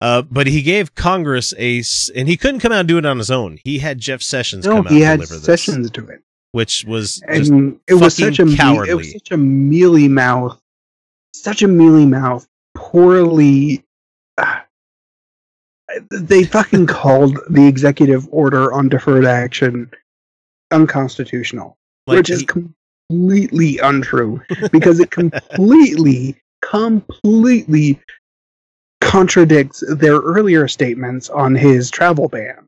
Uh, 0.02 0.24
but 0.24 0.48
he 0.48 0.64
gave 0.64 0.96
Congress 0.96 1.54
a, 1.60 1.84
and 2.16 2.28
he 2.28 2.36
couldn't 2.36 2.60
come 2.60 2.72
out 2.72 2.80
and 2.80 2.88
do 2.88 2.98
it 2.98 3.06
on 3.06 3.20
his 3.20 3.30
own. 3.30 3.60
He 3.64 3.80
had 3.80 4.00
Jeff 4.00 4.22
Sessions 4.24 4.66
No, 4.66 4.78
come 4.78 4.88
out 4.88 4.92
he 4.92 4.98
and 4.98 5.06
had 5.06 5.16
deliver 5.18 5.36
this, 5.36 5.46
Sessions 5.46 5.92
do 5.92 6.06
it, 6.08 6.24
which 6.54 6.86
was 6.86 7.22
and 7.28 7.80
it 7.88 7.94
was 7.94 8.18
such 8.18 8.40
a 8.40 8.46
me- 8.46 8.58
it 8.90 8.96
was 8.96 9.12
such 9.12 9.32
a 9.32 9.38
mealy 9.38 10.08
mouth, 10.08 10.60
such 11.36 11.62
a 11.62 11.68
mealy 11.68 12.06
mouth, 12.06 12.48
poorly. 12.76 13.84
ah. 14.40 14.66
they 16.10 16.46
fucking 16.46 16.88
called 16.88 17.38
the 17.50 17.68
executive 17.68 18.28
order 18.32 18.72
on 18.74 18.88
deferred 18.90 19.26
action 19.26 19.92
unconstitutional, 20.72 21.78
like 22.08 22.18
which 22.18 22.30
is 22.30 22.44
completely 23.10 23.78
untrue 23.80 24.42
because 24.72 25.00
it 25.02 25.12
completely, 25.12 26.42
completely 26.62 28.00
contradicts 29.02 29.84
their 29.96 30.20
earlier 30.20 30.68
statements 30.70 31.30
on 31.30 31.54
his 31.56 31.92
travel 31.92 32.30
ban. 32.30 32.68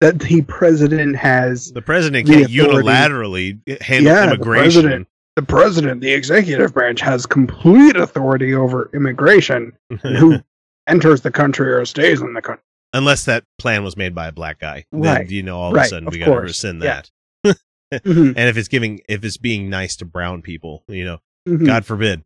That 0.00 0.20
the 0.20 0.42
president 0.42 1.16
has 1.16 1.72
the 1.72 1.82
president 1.82 2.26
the 2.26 2.32
can't 2.34 2.44
authority- 2.46 2.88
unilaterally 2.88 3.82
handle 3.82 4.12
Yeah, 4.12 4.26
the 4.26 4.34
immigration. 4.34 4.82
president. 4.82 5.08
the 5.36 5.42
president, 5.42 6.00
the 6.00 6.12
executive 6.12 6.72
branch, 6.72 7.00
has 7.00 7.26
complete 7.26 7.96
authority 7.96 8.54
over 8.54 8.90
immigration 8.94 9.72
who 10.02 10.38
enters 10.88 11.20
the 11.22 11.30
country 11.32 11.72
or 11.72 11.84
stays 11.84 12.20
in 12.20 12.32
the 12.32 12.40
country. 12.42 12.62
Unless 12.92 13.24
that 13.26 13.44
plan 13.58 13.82
was 13.84 13.96
made 13.96 14.14
by 14.14 14.28
a 14.28 14.32
black 14.32 14.60
guy, 14.60 14.84
then 14.92 15.00
Right. 15.02 15.28
you 15.30 15.42
know 15.42 15.58
all 15.58 15.74
of 15.76 15.82
a 15.82 15.84
sudden 15.84 16.08
we 16.10 16.18
got 16.18 16.26
to 16.26 16.40
rescind 16.40 16.82
Yeah. 16.82 17.02
that. 17.44 17.58
Mhm, 18.04 18.34
And 18.36 18.48
if 18.48 18.56
it's 18.58 18.68
giving, 18.68 19.00
if 19.08 19.24
it's 19.24 19.36
being 19.38 19.68
nice 19.70 19.96
to 19.96 20.04
brown 20.04 20.42
people, 20.42 20.84
you 20.88 21.04
know, 21.04 21.18
mhm. 21.48 21.64
God 21.66 21.84
forbid. 21.86 22.22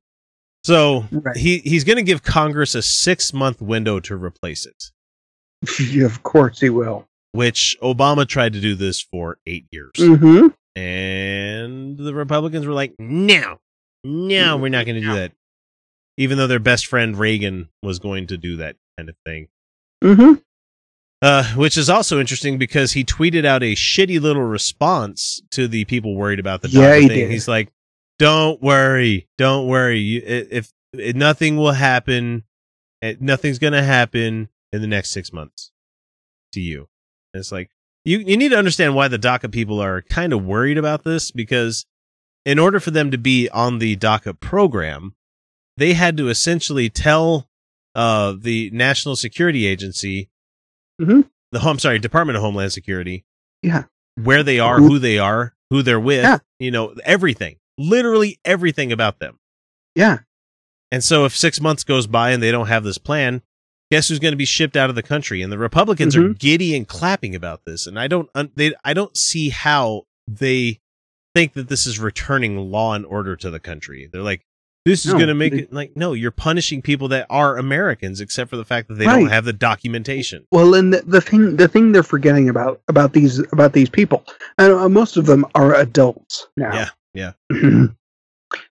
So 0.64 1.06
Right. 1.10 1.36
he 1.36 1.58
he's 1.58 1.84
going 1.84 1.96
to 1.96 2.02
give 2.02 2.22
Congress 2.22 2.74
a 2.74 2.82
six 2.82 3.32
month 3.32 3.60
window 3.60 3.98
to 4.00 4.14
replace 4.16 4.64
it, 4.66 4.90
Yeah, 5.80 6.04
of 6.06 6.22
course 6.22 6.60
he 6.60 6.70
will. 6.70 7.08
which 7.32 7.76
Obama 7.82 8.26
tried 8.26 8.52
to 8.52 8.60
do 8.60 8.74
this 8.74 9.00
for 9.00 9.38
eight 9.46 9.66
years, 9.70 9.92
hmm 9.96 10.48
and 10.74 11.98
the 11.98 12.14
Republicans 12.14 12.66
were 12.66 12.72
like, 12.72 12.94
"No, 12.98 13.58
no, 14.04 14.56
we're 14.56 14.68
not 14.68 14.86
going 14.86 15.00
to 15.00 15.06
do 15.06 15.14
that," 15.14 15.32
even 16.16 16.38
though 16.38 16.46
their 16.46 16.58
best 16.60 16.86
friend 16.86 17.16
Reagan 17.18 17.68
was 17.82 17.98
going 17.98 18.26
to 18.28 18.36
do 18.38 18.56
that 18.58 18.76
kind 18.96 19.08
of 19.08 19.16
thing. 19.26 19.48
hmm 20.02 20.34
Uh, 21.20 21.44
which 21.54 21.76
is 21.76 21.88
also 21.90 22.18
interesting 22.18 22.58
because 22.58 22.92
he 22.92 23.04
tweeted 23.04 23.44
out 23.44 23.62
a 23.62 23.74
shitty 23.74 24.20
little 24.20 24.42
response 24.42 25.40
to 25.50 25.68
the 25.68 25.84
people 25.84 26.14
worried 26.16 26.40
about 26.40 26.62
the 26.62 26.68
Yeah, 26.68 26.96
he 26.96 27.06
thing. 27.06 27.18
did. 27.18 27.30
He's 27.30 27.46
like, 27.48 27.68
"Don't 28.22 28.62
worry, 28.62 29.28
don't 29.38 29.66
worry. 29.66 29.98
You, 29.98 30.22
if, 30.24 30.72
if 30.92 31.14
nothing 31.16 31.56
will 31.56 31.72
happen, 31.72 32.44
eh, 33.02 33.14
nothing's 33.20 33.58
gonna 33.58 33.82
happen 33.82 34.48
in 34.72 34.80
the 34.80 34.86
next 34.86 35.10
six 35.10 35.32
months 35.32 35.72
to 36.52 36.60
you." 36.60 36.88
And 37.34 37.40
it's 37.40 37.52
like 37.52 37.70
you 38.04 38.18
you 38.18 38.36
need 38.36 38.50
to 38.50 38.58
understand 38.58 38.94
why 38.94 39.08
the 39.08 39.18
DACA 39.18 39.50
people 39.52 39.80
are 39.82 40.02
kind 40.02 40.32
of 40.32 40.44
worried 40.44 40.78
about 40.78 41.04
this 41.04 41.30
because 41.30 41.86
in 42.44 42.58
order 42.58 42.80
for 42.80 42.90
them 42.90 43.10
to 43.10 43.18
be 43.18 43.48
on 43.50 43.78
the 43.78 43.96
DACA 43.96 44.38
program, 44.40 45.14
they 45.76 45.92
had 45.94 46.16
to 46.16 46.28
essentially 46.28 46.88
tell 46.90 47.48
uh, 47.94 48.34
the 48.38 48.70
National 48.72 49.16
Security 49.16 49.66
Agency 49.66 50.28
Mhm. 51.00 51.28
the 51.52 51.60
home 51.60 51.78
sorry 51.78 51.98
department 51.98 52.36
of 52.36 52.42
homeland 52.42 52.72
security 52.72 53.24
Yeah. 53.62 53.84
where 54.14 54.42
they 54.42 54.58
are 54.60 54.78
Who- 54.78 54.88
who 54.88 54.98
they 54.98 55.18
are 55.18 55.54
who 55.70 55.82
they're 55.82 56.00
with 56.00 56.22
Yeah. 56.22 56.38
you 56.58 56.70
know 56.70 56.94
everything 57.04 57.56
literally 57.78 58.38
everything 58.44 58.92
about 58.92 59.18
them 59.18 59.38
Yeah. 59.94 60.18
and 60.90 61.02
so 61.02 61.24
if 61.24 61.34
six 61.36 61.60
months 61.60 61.84
goes 61.84 62.06
by 62.06 62.30
and 62.32 62.42
they 62.42 62.50
don't 62.52 62.68
have 62.68 62.84
this 62.84 62.98
plan 62.98 63.42
guess 63.90 64.08
who's 64.08 64.18
going 64.18 64.32
to 64.32 64.36
be 64.38 64.44
shipped 64.46 64.76
out 64.76 64.88
of 64.90 64.96
the 64.96 65.02
country 65.02 65.42
and 65.42 65.52
the 65.52 65.58
republicans 65.58 66.16
are 66.16 66.22
Mhm. 66.22 66.38
giddy 66.38 66.74
and 66.76 66.88
clapping 66.88 67.34
about 67.34 67.64
this 67.66 67.86
and 67.86 67.98
i 67.98 68.06
don't 68.08 68.28
un- 68.34 68.50
they 68.56 68.72
i 68.84 68.92
don't 68.94 69.16
see 69.16 69.50
how 69.50 70.02
they 70.26 70.80
think 71.34 71.54
that 71.54 71.68
this 71.68 71.86
is 71.86 71.98
returning 71.98 72.56
law 72.58 72.94
and 72.94 73.04
order 73.06 73.36
to 73.36 73.50
the 73.50 73.60
country 73.60 74.08
they're 74.12 74.22
like 74.22 74.42
this 74.84 75.06
is 75.06 75.12
No, 75.12 75.18
going 75.18 75.28
to 75.28 75.34
make 75.34 75.52
they- 75.52 75.58
it 75.60 75.72
like 75.72 75.92
no 75.96 76.12
you're 76.12 76.30
punishing 76.30 76.82
people 76.82 77.08
that 77.08 77.26
are 77.30 77.56
americans 77.56 78.20
except 78.20 78.50
for 78.50 78.56
the 78.56 78.64
fact 78.64 78.88
that 78.88 78.94
they 78.94 79.06
Right. 79.06 79.20
don't 79.20 79.28
have 79.30 79.44
the 79.44 79.52
documentation 79.52 80.44
Well, 80.52 80.74
and 80.74 80.92
the, 80.92 81.02
the 81.06 81.20
thing 81.20 81.56
the 81.56 81.68
thing 81.68 81.92
they're 81.92 82.02
forgetting 82.02 82.48
about 82.48 82.80
about 82.88 83.12
these 83.12 83.38
about 83.52 83.72
these 83.74 83.88
people, 83.90 84.24
and 84.58 84.72
uh, 84.72 84.88
most 84.88 85.16
of 85.16 85.26
them 85.26 85.46
are 85.54 85.74
adults 85.74 86.46
now. 86.56 86.72
Yeah, 86.74 86.88
yeah. 87.14 87.32
the 87.50 87.94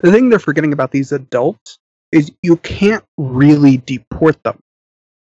thing 0.02 0.28
they're 0.28 0.38
forgetting 0.38 0.72
about 0.72 0.90
these 0.92 1.12
adults 1.12 1.78
is 2.12 2.30
you 2.42 2.56
can't 2.58 3.04
really 3.18 3.78
deport 3.78 4.42
them 4.42 4.58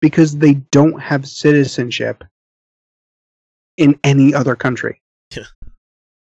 because 0.01 0.36
they 0.38 0.55
don't 0.55 1.01
have 1.01 1.26
citizenship 1.26 2.24
in 3.76 3.99
any 4.05 4.34
other 4.34 4.57
country. 4.57 5.01
Yeah. 5.34 5.44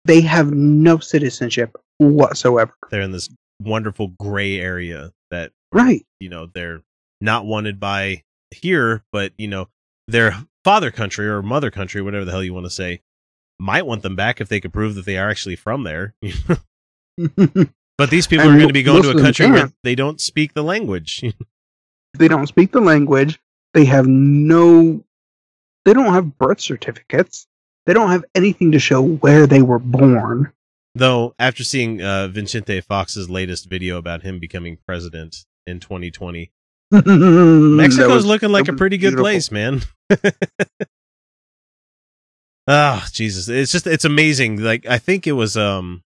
They 0.04 0.20
have 0.22 0.52
no 0.52 0.98
citizenship 0.98 1.76
whatsoever. 1.98 2.72
they're 2.90 3.02
in 3.02 3.12
this 3.12 3.28
wonderful 3.60 4.08
gray 4.18 4.58
area 4.58 5.12
that 5.30 5.52
Right. 5.72 6.04
you 6.18 6.28
know 6.28 6.46
they're 6.52 6.82
not 7.20 7.46
wanted 7.46 7.78
by 7.78 8.24
here 8.50 9.04
but 9.12 9.32
you 9.38 9.46
know 9.46 9.68
their 10.08 10.34
father 10.64 10.90
country 10.90 11.28
or 11.28 11.42
mother 11.42 11.70
country 11.70 12.02
whatever 12.02 12.24
the 12.24 12.32
hell 12.32 12.42
you 12.42 12.52
want 12.52 12.66
to 12.66 12.70
say 12.70 13.00
might 13.62 13.86
want 13.86 14.02
them 14.02 14.16
back 14.16 14.40
if 14.40 14.48
they 14.48 14.60
could 14.60 14.72
prove 14.72 14.94
that 14.96 15.04
they 15.06 15.16
are 15.16 15.30
actually 15.30 15.56
from 15.56 15.84
there 15.84 16.14
but 17.98 18.10
these 18.10 18.26
people 18.26 18.46
And 18.46 18.54
are 18.54 18.58
going 18.58 18.68
to 18.68 18.74
be 18.74 18.82
going 18.82 19.02
to 19.02 19.10
a 19.10 19.20
country 19.20 19.50
where 19.50 19.72
they 19.84 19.94
don't 19.94 20.20
speak 20.20 20.54
the 20.54 20.64
language 20.64 21.22
they 22.18 22.28
don't 22.28 22.46
speak 22.46 22.72
the 22.72 22.80
language. 22.80 23.40
They 23.74 23.84
have 23.86 24.06
no. 24.06 25.02
They 25.84 25.94
don't 25.94 26.12
have 26.12 26.36
birth 26.38 26.60
certificates. 26.60 27.46
They 27.86 27.94
don't 27.94 28.10
have 28.10 28.24
anything 28.34 28.72
to 28.72 28.78
show 28.78 29.02
where 29.02 29.46
they 29.46 29.62
were 29.62 29.78
born. 29.78 30.52
though 30.94 31.34
after 31.38 31.64
seeing 31.64 32.02
uh 32.02 32.28
Vicente 32.28 32.80
Fox's 32.80 33.30
latest 33.30 33.68
video 33.68 33.96
about 33.96 34.22
him 34.22 34.38
becoming 34.38 34.78
president 34.86 35.44
in 35.66 35.80
2020 35.80 36.52
Mexico's 36.92 37.76
Mexico's 37.76 38.26
looking 38.26 38.50
like 38.50 38.68
a 38.68 38.74
pretty 38.74 38.98
good 38.98 39.16
place, 39.16 39.50
man. 39.50 39.80
Oh, 42.68 43.04
Jesus. 43.12 43.48
It's 43.48 43.72
just 43.72 43.86
it's 43.86 44.04
amazing. 44.04 44.62
Like 44.62 44.86
I 44.86 44.98
think 44.98 45.26
it 45.26 45.32
was 45.32 45.56
um 45.56 46.02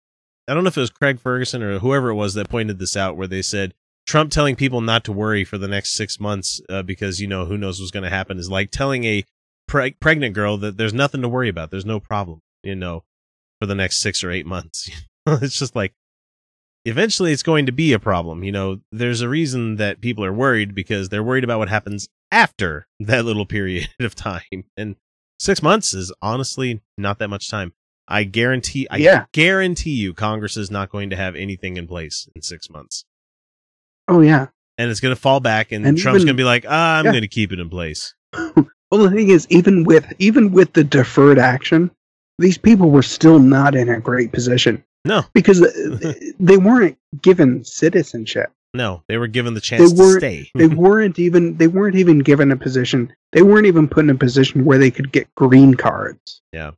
I 0.48 0.54
don't 0.54 0.64
know 0.64 0.70
if 0.70 0.78
it 0.78 0.82
was 0.82 0.90
Craig 0.90 1.20
Ferguson 1.20 1.64
or 1.64 1.80
whoever 1.80 2.10
it 2.10 2.16
was 2.16 2.34
that 2.36 2.50
pointed 2.50 2.80
this 2.80 2.96
out 2.96 3.18
where 3.18 3.28
they 3.28 3.42
said 3.42 3.74
Trump 4.06 4.32
telling 4.32 4.56
people 4.56 4.82
not 4.82 5.04
to 5.06 5.12
worry 5.12 5.44
for 5.44 5.58
the 5.58 5.68
next 5.68 5.94
6 5.94 6.20
months 6.20 6.62
uh, 6.70 6.84
because 6.84 7.20
you 7.20 7.28
know 7.28 7.46
who 7.46 7.58
knows 7.58 7.80
what's 7.80 7.92
going 7.92 8.04
to 8.04 8.10
happen 8.10 8.38
is 8.38 8.50
like 8.50 8.70
telling 8.70 9.04
a 9.04 9.24
preg- 9.68 10.00
pregnant 10.00 10.36
girl 10.36 10.58
that 10.58 10.78
there's 10.78 10.94
nothing 10.94 11.22
to 11.24 11.30
worry 11.30 11.50
about. 11.50 11.72
There's 11.72 11.86
no 11.86 12.00
problem, 12.00 12.42
you 12.64 12.76
know, 12.76 13.04
for 13.60 13.66
the 13.66 13.74
next 13.74 14.02
6 14.02 14.24
or 14.24 14.30
8 14.30 14.46
months. 14.46 14.90
it's 15.26 15.58
just 15.58 15.76
like 15.76 15.94
eventually 16.86 17.32
it's 17.32 17.44
going 17.44 17.66
to 17.66 17.72
be 17.72 17.94
a 17.94 18.00
problem. 18.00 18.44
You 18.44 18.52
know, 18.52 18.80
there's 18.92 19.22
a 19.22 19.30
reason 19.30 19.78
that 19.78 20.02
people 20.02 20.24
are 20.24 20.34
worried 20.34 20.76
because 20.76 21.10
they're 21.10 21.24
worried 21.24 21.44
about 21.44 21.60
what 21.60 21.70
happens 21.70 22.08
after 22.32 22.88
that 23.00 23.26
little 23.26 23.46
period 23.46 23.90
of 24.00 24.16
time. 24.16 24.66
And 24.78 24.96
six 25.40 25.62
months 25.64 25.94
is 25.94 26.14
honestly 26.22 26.82
not 26.98 27.20
that 27.20 27.30
much 27.30 27.50
time. 27.50 27.74
I 28.08 28.24
guarantee, 28.24 28.88
I 28.92 28.98
Yeah. 28.98 29.26
guarantee 29.34 29.92
you, 29.96 30.14
Congress 30.14 30.58
is 30.58 30.70
not 30.70 30.90
going 30.90 31.10
to 31.10 31.16
have 31.16 31.36
anything 31.36 31.78
in 31.78 31.88
place 31.88 32.28
in 32.36 32.42
six 32.42 32.70
months. 32.70 33.06
Oh 34.08 34.22
yeah. 34.22 34.48
And 34.78 34.92
it's 34.92 35.00
going 35.00 35.16
to 35.16 35.20
fall 35.20 35.40
back, 35.40 35.72
and, 35.72 35.86
And 35.86 35.98
Trump's 35.98 36.26
going 36.26 36.36
to 36.36 36.42
be 36.42 36.44
like, 36.44 36.66
ah, 36.68 36.98
I'm 37.00 37.06
Yeah. 37.06 37.12
going 37.12 37.22
to 37.24 37.28
keep 37.28 37.52
it 37.52 37.60
in 37.60 37.70
place. 37.70 38.14
Well, 38.92 39.02
the 39.04 39.10
thing 39.10 39.30
is, 39.30 39.48
even 39.50 39.84
with 39.84 40.06
even 40.20 40.52
with 40.52 40.72
the 40.74 40.84
deferred 40.84 41.40
action, 41.40 41.90
these 42.38 42.58
people 42.58 42.92
were 42.92 43.02
still 43.02 43.40
not 43.40 43.74
in 43.76 43.90
a 43.90 44.00
great 44.00 44.32
position 44.32 44.84
No, 45.04 45.24
because 45.34 45.60
they 46.40 46.56
weren't 46.58 46.98
given 47.22 47.64
citizenship. 47.66 48.52
No, 48.76 49.04
they 49.08 49.18
were 49.18 49.28
given 49.28 49.54
the 49.56 49.62
chance 49.62 49.92
to 49.92 49.98
weren't- 50.00 50.20
stay. 50.22 50.52
They 50.56 50.68
weren't 50.86 51.18
even 51.20 51.58
they 51.58 51.68
weren't 51.68 51.96
even 51.96 52.20
given 52.20 52.52
a 52.52 52.56
position. 52.58 53.14
They 53.32 53.42
weren't 53.42 53.66
even 53.68 53.88
put 53.88 54.04
in 54.06 54.10
a 54.12 54.16
position 54.16 54.66
where 54.66 54.78
they 54.78 54.92
could 54.92 55.12
get 55.12 55.34
green 55.36 55.74
cards. 55.76 56.42
Yeah. 56.54 56.72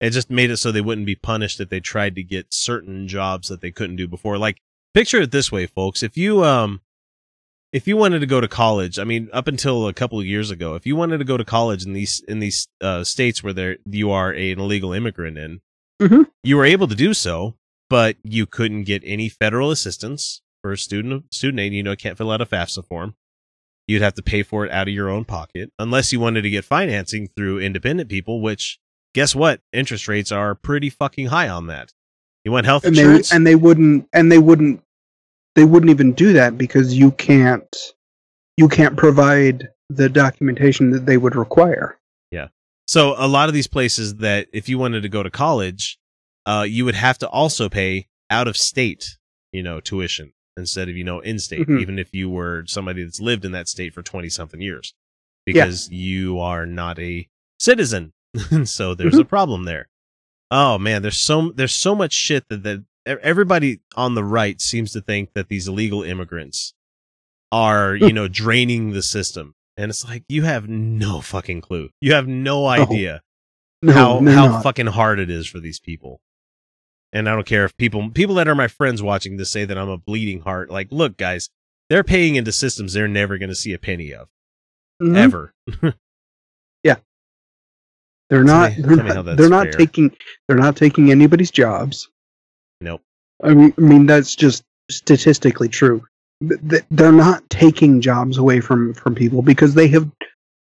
It 0.00 0.10
just 0.10 0.30
made 0.30 0.50
it 0.50 0.56
so 0.56 0.72
they 0.72 0.80
wouldn't 0.80 1.06
be 1.06 1.14
punished 1.14 1.60
if 1.60 1.68
they 1.68 1.78
tried 1.80 2.14
to 2.16 2.22
get 2.24 2.52
certain 2.52 3.06
jobs 3.08 3.48
that 3.48 3.60
they 3.60 3.70
couldn't 3.70 3.96
do 3.96 4.08
before. 4.08 4.36
Like 4.38 4.58
picture 4.94 5.20
it 5.22 5.30
this 5.30 5.52
way, 5.52 5.66
folks. 5.66 6.02
If 6.02 6.16
you 6.16 6.44
um 6.44 6.80
if 7.72 7.86
you 7.88 7.96
wanted 7.96 8.18
to 8.20 8.26
go 8.26 8.40
to 8.40 8.48
college, 8.48 8.98
I 8.98 9.04
mean 9.04 9.28
up 9.32 9.48
until 9.48 9.86
a 9.88 9.94
couple 9.94 10.18
of 10.20 10.26
years 10.26 10.50
ago, 10.50 10.74
if 10.74 10.86
you 10.86 10.96
wanted 10.96 11.18
to 11.18 11.24
go 11.24 11.36
to 11.36 11.44
college 11.44 11.84
in 11.86 11.92
these 11.92 12.20
in 12.28 12.38
these 12.40 12.68
uh, 12.80 13.04
states 13.04 13.42
where 13.42 13.52
there 13.52 13.76
you 13.86 14.10
are 14.10 14.34
a, 14.34 14.50
an 14.52 14.58
illegal 14.60 14.92
immigrant 14.92 15.38
in, 15.38 15.60
Mhm. 16.00 16.26
you 16.42 16.56
were 16.56 16.64
able 16.64 16.88
to 16.88 16.94
do 16.96 17.14
so, 17.14 17.54
but 17.88 18.16
you 18.24 18.44
couldn't 18.44 18.84
get 18.84 19.02
any 19.06 19.28
federal 19.28 19.70
assistance 19.70 20.42
for 20.62 20.72
a 20.72 20.78
student 20.78 21.34
student 21.34 21.60
aid, 21.60 21.72
you 21.72 21.82
know, 21.82 21.94
can't 21.96 22.16
fill 22.16 22.30
out 22.30 22.40
a 22.40 22.46
FAFSA 22.46 22.86
form. 22.86 23.14
You'd 23.88 24.02
have 24.02 24.14
to 24.14 24.22
pay 24.22 24.42
for 24.42 24.64
it 24.64 24.70
out 24.70 24.88
of 24.88 24.94
your 24.94 25.10
own 25.10 25.24
pocket 25.24 25.70
unless 25.78 26.12
you 26.12 26.20
wanted 26.20 26.42
to 26.42 26.50
get 26.50 26.64
financing 26.64 27.28
through 27.36 27.58
independent 27.58 28.08
people, 28.08 28.40
which 28.40 28.78
guess 29.12 29.34
what? 29.34 29.60
Interest 29.72 30.06
rates 30.08 30.30
are 30.32 30.54
pretty 30.54 30.88
fucking 30.88 31.26
high 31.26 31.48
on 31.48 31.66
that. 31.66 31.92
You 32.44 32.52
want 32.52 32.66
health 32.66 32.84
and 32.84 32.96
they 32.96 33.02
insurance? 33.02 33.32
and 33.32 33.46
they 33.46 33.56
wouldn't 33.56 34.08
and 34.12 34.30
they 34.30 34.38
wouldn't 34.38 34.82
they 35.54 35.64
wouldn't 35.64 35.90
even 35.90 36.12
do 36.12 36.32
that 36.32 36.56
because 36.56 36.96
you 36.96 37.10
can't 37.10 37.76
you 38.56 38.68
can't 38.68 38.96
provide 38.96 39.68
the 39.90 40.08
documentation 40.08 40.90
that 40.90 41.04
they 41.04 41.16
would 41.16 41.36
require. 41.36 41.98
Yeah. 42.30 42.48
So 42.86 43.14
a 43.18 43.28
lot 43.28 43.48
of 43.48 43.54
these 43.54 43.66
places 43.66 44.16
that 44.16 44.46
if 44.52 44.68
you 44.68 44.78
wanted 44.78 45.02
to 45.02 45.08
go 45.08 45.22
to 45.22 45.30
college, 45.30 45.98
uh, 46.46 46.64
you 46.68 46.84
would 46.84 46.94
have 46.94 47.18
to 47.18 47.28
also 47.28 47.68
pay 47.68 48.08
out 48.30 48.48
of 48.48 48.56
state, 48.56 49.18
you 49.52 49.62
know, 49.62 49.80
tuition 49.80 50.32
instead 50.56 50.88
of, 50.88 50.96
you 50.96 51.04
know, 51.04 51.20
in 51.20 51.38
state, 51.38 51.66
Mhm. 51.66 51.80
even 51.80 51.98
if 51.98 52.12
you 52.14 52.28
were 52.30 52.64
somebody 52.66 53.02
that's 53.02 53.20
lived 53.20 53.44
in 53.44 53.52
that 53.52 53.68
state 53.68 53.94
for 53.94 54.02
20 54.02 54.28
something 54.28 54.60
years 54.60 54.94
because 55.46 55.90
you 55.90 56.38
are 56.40 56.66
not 56.66 56.98
a 56.98 57.28
citizen. 57.58 58.12
so 58.64 58.94
there's 58.94 59.18
a 59.18 59.24
problem 59.24 59.64
there. 59.64 59.88
Oh 60.50 60.78
man, 60.78 61.02
there's 61.02 61.16
so, 61.20 61.50
there's 61.54 61.74
so 61.74 61.94
much 61.94 62.12
shit 62.12 62.48
that, 62.48 62.62
that 62.64 62.84
everybody 63.06 63.80
on 63.96 64.14
the 64.14 64.24
right 64.24 64.60
seems 64.60 64.92
to 64.92 65.00
think 65.00 65.32
that 65.34 65.48
these 65.48 65.66
illegal 65.68 66.02
immigrants 66.02 66.74
are, 67.50 67.94
you 67.94 68.12
know, 68.12 68.28
draining 68.28 68.92
the 68.92 69.02
system. 69.02 69.54
And 69.76 69.90
it's 69.90 70.04
like, 70.04 70.24
you 70.28 70.42
have 70.42 70.68
no 70.68 71.20
fucking 71.20 71.62
clue. 71.62 71.90
You 72.00 72.12
have 72.12 72.28
no 72.28 72.66
idea 72.66 73.22
No, 73.80 73.92
how 73.92 74.14
how 74.20 74.46
not. 74.48 74.62
fucking 74.62 74.88
hard 74.88 75.18
it 75.18 75.30
is 75.30 75.46
for 75.46 75.58
these 75.60 75.80
people. 75.80 76.20
And 77.12 77.28
I 77.28 77.34
don't 77.34 77.46
care 77.46 77.64
if 77.64 77.76
people 77.76 78.08
people 78.10 78.34
that 78.36 78.48
are 78.48 78.54
my 78.54 78.68
friends 78.68 79.02
watching 79.02 79.36
this 79.36 79.50
say 79.50 79.64
that 79.64 79.76
I'm 79.76 79.88
a 79.90 79.98
bleeding 79.98 80.40
heart. 80.40 80.70
Like, 80.70 80.88
look, 80.90 81.16
guys, 81.18 81.50
they're 81.90 82.04
paying 82.04 82.36
into 82.36 82.52
systems 82.52 82.92
they're 82.94 83.06
never 83.08 83.36
going 83.38 83.50
to 83.50 83.54
see 83.54 83.72
a 83.74 83.78
penny 83.78 84.12
of 84.14 84.28
Mhm. 85.02 85.16
ever. 85.16 85.52
They're 88.30 88.44
Tell 88.44 88.60
not. 88.60 88.76
me- 88.78 88.82
they're 88.82 88.96
tell 88.96 89.04
me 89.04 89.08
how 89.10 89.14
not, 89.16 89.24
that's 89.26 89.38
they're 89.38 89.50
not 89.50 89.64
fair. 89.64 89.72
taking. 89.72 90.16
They're 90.48 90.56
not 90.56 90.74
taking 90.74 91.10
anybody's 91.10 91.50
jobs. 91.50 92.08
Nope. 92.80 93.02
I 93.44 93.52
mean, 93.52 93.74
I 93.76 93.80
mean 93.82 94.06
that's 94.06 94.34
just 94.34 94.64
statistically 94.90 95.68
true. 95.68 96.02
Th- 96.40 96.58
th- 96.70 96.84
They're 96.90 97.12
not 97.12 97.48
taking 97.50 98.00
jobs 98.00 98.38
away 98.38 98.60
from 98.60 98.94
from 98.94 99.14
people 99.14 99.42
because 99.42 99.74
they 99.74 99.86
have. 99.88 100.10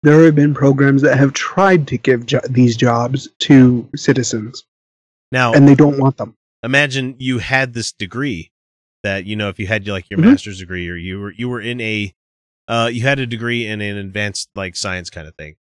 There 0.03 0.23
have 0.23 0.35
been 0.35 0.53
programs 0.53 1.01
that 1.01 1.17
have 1.17 1.33
tried 1.33 1.87
to 1.89 1.97
give 1.97 2.25
jo- 2.25 2.39
these 2.49 2.77
jobs 2.77 3.27
to 3.39 3.85
citizens, 3.97 4.63
Now, 5.33 5.51
and 5.53 5.67
they 5.67 5.75
don't 5.75 5.99
want 5.99 6.15
them. 6.15 6.35
Imagine 6.63 7.15
you 7.19 7.39
had 7.39 7.73
this 7.73 7.91
degree 7.91 8.51
that 9.03 9.25
you 9.25 9.35
know 9.35 9.49
if 9.49 9.59
you 9.59 9.67
had 9.67 9.87
like 9.87 10.09
your 10.09 10.19
Mhm. 10.19 10.25
master's 10.31 10.59
degree 10.59 10.89
or 10.89 10.95
you 10.95 11.19
were 11.19 11.31
you 11.33 11.47
were 11.49 11.61
in 11.61 11.79
a 11.81 12.13
uh 12.67 12.89
you 12.91 13.01
had 13.01 13.19
a 13.19 13.25
degree 13.27 13.65
in 13.67 13.79
an 13.81 13.97
advanced 13.97 14.49
like 14.55 14.75
science 14.75 15.09
kind 15.09 15.27
of 15.27 15.35
thing 15.35 15.55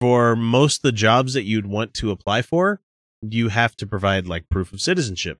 for 0.00 0.36
most 0.36 0.78
of 0.78 0.82
the 0.82 0.92
jobs 0.92 1.32
that 1.34 1.44
you'd 1.44 1.66
want 1.66 1.94
to 1.94 2.10
apply 2.10 2.42
for 2.42 2.80
you 3.22 3.48
have 3.48 3.74
to 3.76 3.86
provide 3.86 4.26
like 4.26 4.48
proof 4.48 4.72
of 4.72 4.80
citizenship 4.80 5.38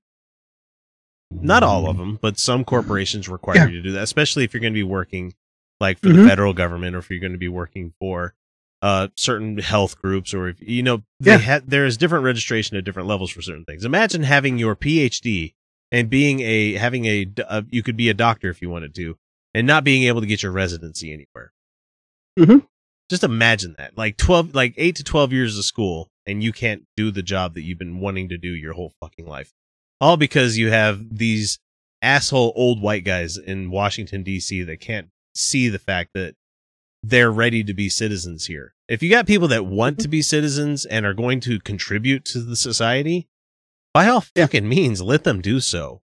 not 1.31 1.63
all 1.63 1.87
of 1.87 1.97
them 1.97 2.17
but 2.21 2.37
some 2.39 2.63
corporations 2.63 3.27
require 3.29 3.57
Yeah. 3.57 3.65
you 3.67 3.71
to 3.77 3.81
do 3.81 3.91
that 3.93 4.03
especially 4.03 4.43
if 4.43 4.53
you're 4.53 4.61
going 4.61 4.73
to 4.73 4.77
be 4.77 4.83
working 4.83 5.33
like 5.79 5.99
for 5.99 6.09
the 6.09 6.19
Mhm. 6.19 6.27
federal 6.27 6.53
government 6.53 6.95
or 6.95 6.99
if 6.99 7.09
you're 7.09 7.19
going 7.19 7.31
to 7.33 7.37
be 7.37 7.47
working 7.47 7.93
for 7.99 8.35
uh 8.83 9.07
certain 9.15 9.57
health 9.57 9.99
groups 9.99 10.33
or 10.33 10.49
if 10.49 10.57
you 10.61 10.83
know 10.83 11.01
they 11.19 11.31
Yeah. 11.31 11.37
ha- 11.39 11.61
there 11.65 11.85
is 11.85 11.97
different 11.97 12.23
registration 12.25 12.77
at 12.77 12.83
different 12.83 13.07
levels 13.07 13.31
for 13.31 13.41
certain 13.41 13.63
things 13.65 13.85
imagine 13.85 14.21
having 14.23 14.59
your 14.59 14.75
phd 14.75 15.53
and 15.91 16.09
being 16.09 16.41
a 16.41 16.73
having 16.73 17.05
a, 17.05 17.27
uh, 17.47 17.61
you 17.69 17.81
could 17.81 17.95
be 17.97 18.09
a 18.09 18.13
doctor 18.13 18.49
if 18.49 18.61
you 18.61 18.69
wanted 18.69 18.93
to 18.95 19.15
and 19.55 19.65
not 19.65 19.83
being 19.83 20.03
able 20.03 20.19
to 20.21 20.27
get 20.27 20.43
your 20.43 20.51
residency 20.51 21.11
anywhere 21.13 21.51
Mhm. 22.37 22.67
just 23.09 23.23
imagine 23.23 23.75
that 23.77 23.97
like 23.97 24.17
12 24.17 24.53
like 24.53 24.73
8 24.77 24.95
to 24.97 25.03
12 25.03 25.31
years 25.33 25.57
of 25.57 25.65
school 25.65 26.09
and 26.25 26.43
you 26.43 26.51
can't 26.51 26.83
do 26.97 27.09
the 27.11 27.23
job 27.23 27.53
that 27.53 27.61
you've 27.61 27.79
been 27.79 27.99
wanting 27.99 28.29
to 28.29 28.37
do 28.37 28.49
your 28.53 28.73
whole 28.73 28.93
fucking 28.99 29.25
life 29.25 29.51
all 30.01 30.17
because 30.17 30.57
you 30.57 30.71
have 30.71 31.17
these 31.17 31.59
asshole 32.01 32.51
old 32.57 32.81
white 32.81 33.05
guys 33.05 33.37
in 33.37 33.71
Washington 33.71 34.23
D.C. 34.23 34.61
that 34.63 34.81
can't 34.81 35.07
see 35.33 35.69
the 35.69 35.79
fact 35.79 36.09
that 36.13 36.35
they're 37.03 37.31
ready 37.31 37.63
to 37.65 37.73
be 37.73 37.89
citizens 37.89 38.45
here. 38.45 38.73
If 38.87 39.03
you 39.03 39.09
got 39.09 39.27
people 39.27 39.47
that 39.49 39.65
want 39.65 39.97
to 39.99 40.03
mm-hmm. 40.05 40.11
be 40.11 40.21
citizens 40.21 40.85
and 40.85 41.05
are 41.05 41.13
going 41.13 41.39
to 41.41 41.59
contribute 41.59 42.23
to 42.25 42.39
the 42.39 42.55
society, 42.55 43.27
by 43.93 44.07
all 44.07 44.23
Yeah. 44.35 44.45
fucking 44.45 44.67
means, 44.67 45.01
let 45.01 45.23
them 45.25 45.41
do 45.41 45.59
so. 45.59 46.01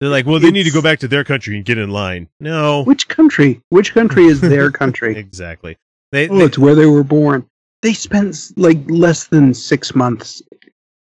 They're 0.00 0.10
like, 0.10 0.26
well, 0.26 0.40
they 0.40 0.50
need 0.50 0.64
to 0.64 0.72
go 0.72 0.82
back 0.82 0.98
to 1.00 1.08
their 1.08 1.22
country 1.22 1.54
and 1.56 1.64
get 1.64 1.78
in 1.78 1.90
line. 1.90 2.28
No, 2.40 2.82
Which 2.82 3.06
country? 3.06 3.62
Which 3.68 3.94
country 3.94 4.24
is 4.26 4.40
their 4.40 4.70
country? 4.82 5.16
exactly. 5.16 5.78
They, 6.10 6.28
oh, 6.28 6.38
they- 6.38 6.44
it's 6.46 6.58
where 6.58 6.74
they 6.74 6.86
were 6.86 7.04
born. 7.04 7.46
They 7.82 7.92
spent 7.94 8.36
like 8.56 8.78
less 8.88 9.26
than 9.28 9.54
six 9.54 9.94
months, 9.94 10.40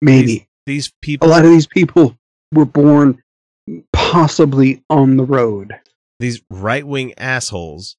maybe. 0.02 0.48
these 0.66 0.88
a 0.88 0.92
people, 1.02 1.28
lot 1.28 1.44
of 1.46 1.52
these 1.52 1.68
people 1.68 2.16
were 2.52 2.66
born 2.66 3.22
possibly 3.92 4.84
on 4.90 5.18
the 5.18 5.24
road. 5.24 5.74
these 6.20 6.42
right 6.50 6.86
wing 6.86 7.14
assholes, 7.18 7.96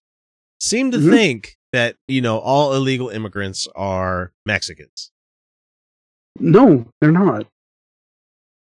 seem 0.61 0.91
to 0.93 0.99
Mhm. 0.99 1.11
think 1.11 1.57
that 1.73 1.97
you 2.09 2.21
know 2.21 2.39
all 2.39 2.75
illegal 2.75 3.09
immigrants 3.09 3.67
are 3.75 4.33
Mexicans. 4.47 5.11
No, 6.39 6.87
they're 7.01 7.13
not. 7.13 7.47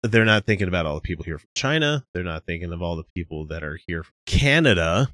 they're 0.04 0.24
not 0.24 0.46
thinking 0.46 0.70
about 0.70 0.86
all 0.86 0.96
the 0.96 1.02
people 1.02 1.26
here 1.26 1.38
from 1.38 1.50
China. 1.56 2.06
They're 2.14 2.24
not 2.24 2.46
thinking 2.46 2.72
of 2.72 2.82
all 2.82 2.96
the 2.96 3.04
people 3.16 3.46
that 3.48 3.64
are 3.64 3.78
here 3.86 4.04
from 4.04 4.14
Canada. 4.26 5.14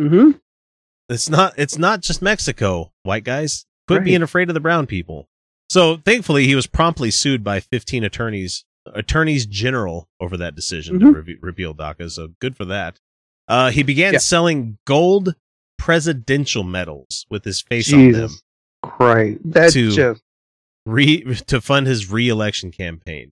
hmm 0.00 0.30
It's 1.10 1.28
not 1.28 1.52
it's 1.58 1.76
not 1.76 2.00
just 2.00 2.22
Mexico, 2.22 2.90
white 3.02 3.24
guys. 3.24 3.66
Quit 3.88 3.98
Right. 3.98 4.04
being 4.06 4.22
afraid 4.22 4.48
of 4.48 4.54
the 4.54 4.60
brown 4.60 4.86
people. 4.86 5.28
So 5.68 5.98
thankfully 5.98 6.46
he 6.46 6.54
was 6.54 6.66
promptly 6.66 7.10
sued 7.10 7.44
by 7.44 7.60
15 7.60 8.02
attorneys 8.02 8.64
attorneys 8.86 9.44
general 9.46 10.08
over 10.20 10.36
that 10.38 10.54
decision 10.54 10.98
to 11.00 11.06
Mhm. 11.06 11.26
re- 11.26 11.38
repeal 11.42 11.74
DACA. 11.74 12.10
So 12.10 12.28
good 12.40 12.56
for 12.56 12.64
that. 12.64 12.98
Uh, 13.46 13.70
he 13.70 13.82
began 13.82 14.14
Yeah. 14.14 14.18
selling 14.20 14.78
gold 14.86 15.34
presidential 15.82 16.62
medals 16.62 17.26
with 17.28 17.44
his 17.44 17.60
face 17.60 17.92
on 17.92 17.98
them 18.12 18.28
Jesus 18.28 18.42
Christ. 18.84 19.40
That's 19.44 19.72
To- 19.72 19.90
just 19.90 20.22
re- 20.86 21.24
to 21.48 21.60
fund 21.60 21.88
his 21.88 22.08
re-election 22.08 22.70
campaign. 22.70 23.32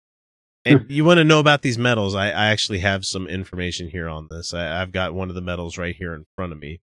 And 0.66 0.86
you 0.90 1.06
want 1.06 1.20
to 1.20 1.24
know 1.24 1.40
about 1.40 1.62
these 1.62 1.78
medals? 1.78 2.16
I, 2.16 2.30
I 2.30 2.48
actually 2.48 2.80
have 2.80 3.06
some 3.06 3.28
information 3.28 3.88
here 3.88 4.10
on 4.10 4.30
this. 4.32 4.52
I, 4.52 4.82
I've 4.82 4.92
got 4.92 5.14
one 5.14 5.30
of 5.30 5.36
the 5.36 5.42
medals 5.42 5.78
right 5.78 5.96
here 5.96 6.16
in 6.16 6.26
front 6.36 6.52
of 6.52 6.58
me. 6.58 6.82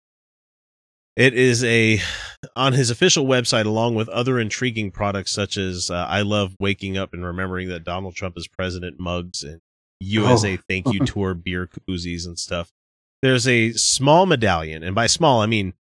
It 1.15 1.33
is 1.33 1.63
a 1.63 1.99
on 2.55 2.73
his 2.73 2.91
official 2.91 3.25
website, 3.25 3.65
along 3.65 3.95
with 3.95 4.07
other 4.09 4.39
intriguing 4.39 4.91
products 4.91 5.31
such 5.31 5.57
as 5.57 5.89
uh, 5.89 5.95
"I 6.07 6.21
love 6.21 6.55
waking 6.59 6.95
up 6.95 7.11
and 7.11 7.25
remembering 7.25 7.69
that 7.69 7.83
Donald 7.83 8.15
Trump 8.15 8.37
is 8.37 8.47
president" 8.47 8.99
mugs 8.99 9.41
and 9.41 9.61
USA 9.99 10.57
Oh. 10.59 10.61
Thank 10.69 10.93
You 10.93 10.99
Tour 11.07 11.33
beer 11.33 11.67
koozies 11.67 12.27
and 12.27 12.37
stuff. 12.37 12.69
There's 13.25 13.47
a 13.47 13.71
small 13.73 14.27
medallion, 14.27 14.83
and 14.83 14.93
by 14.93 15.07
small 15.07 15.41
I 15.41 15.47
mean 15.47 15.73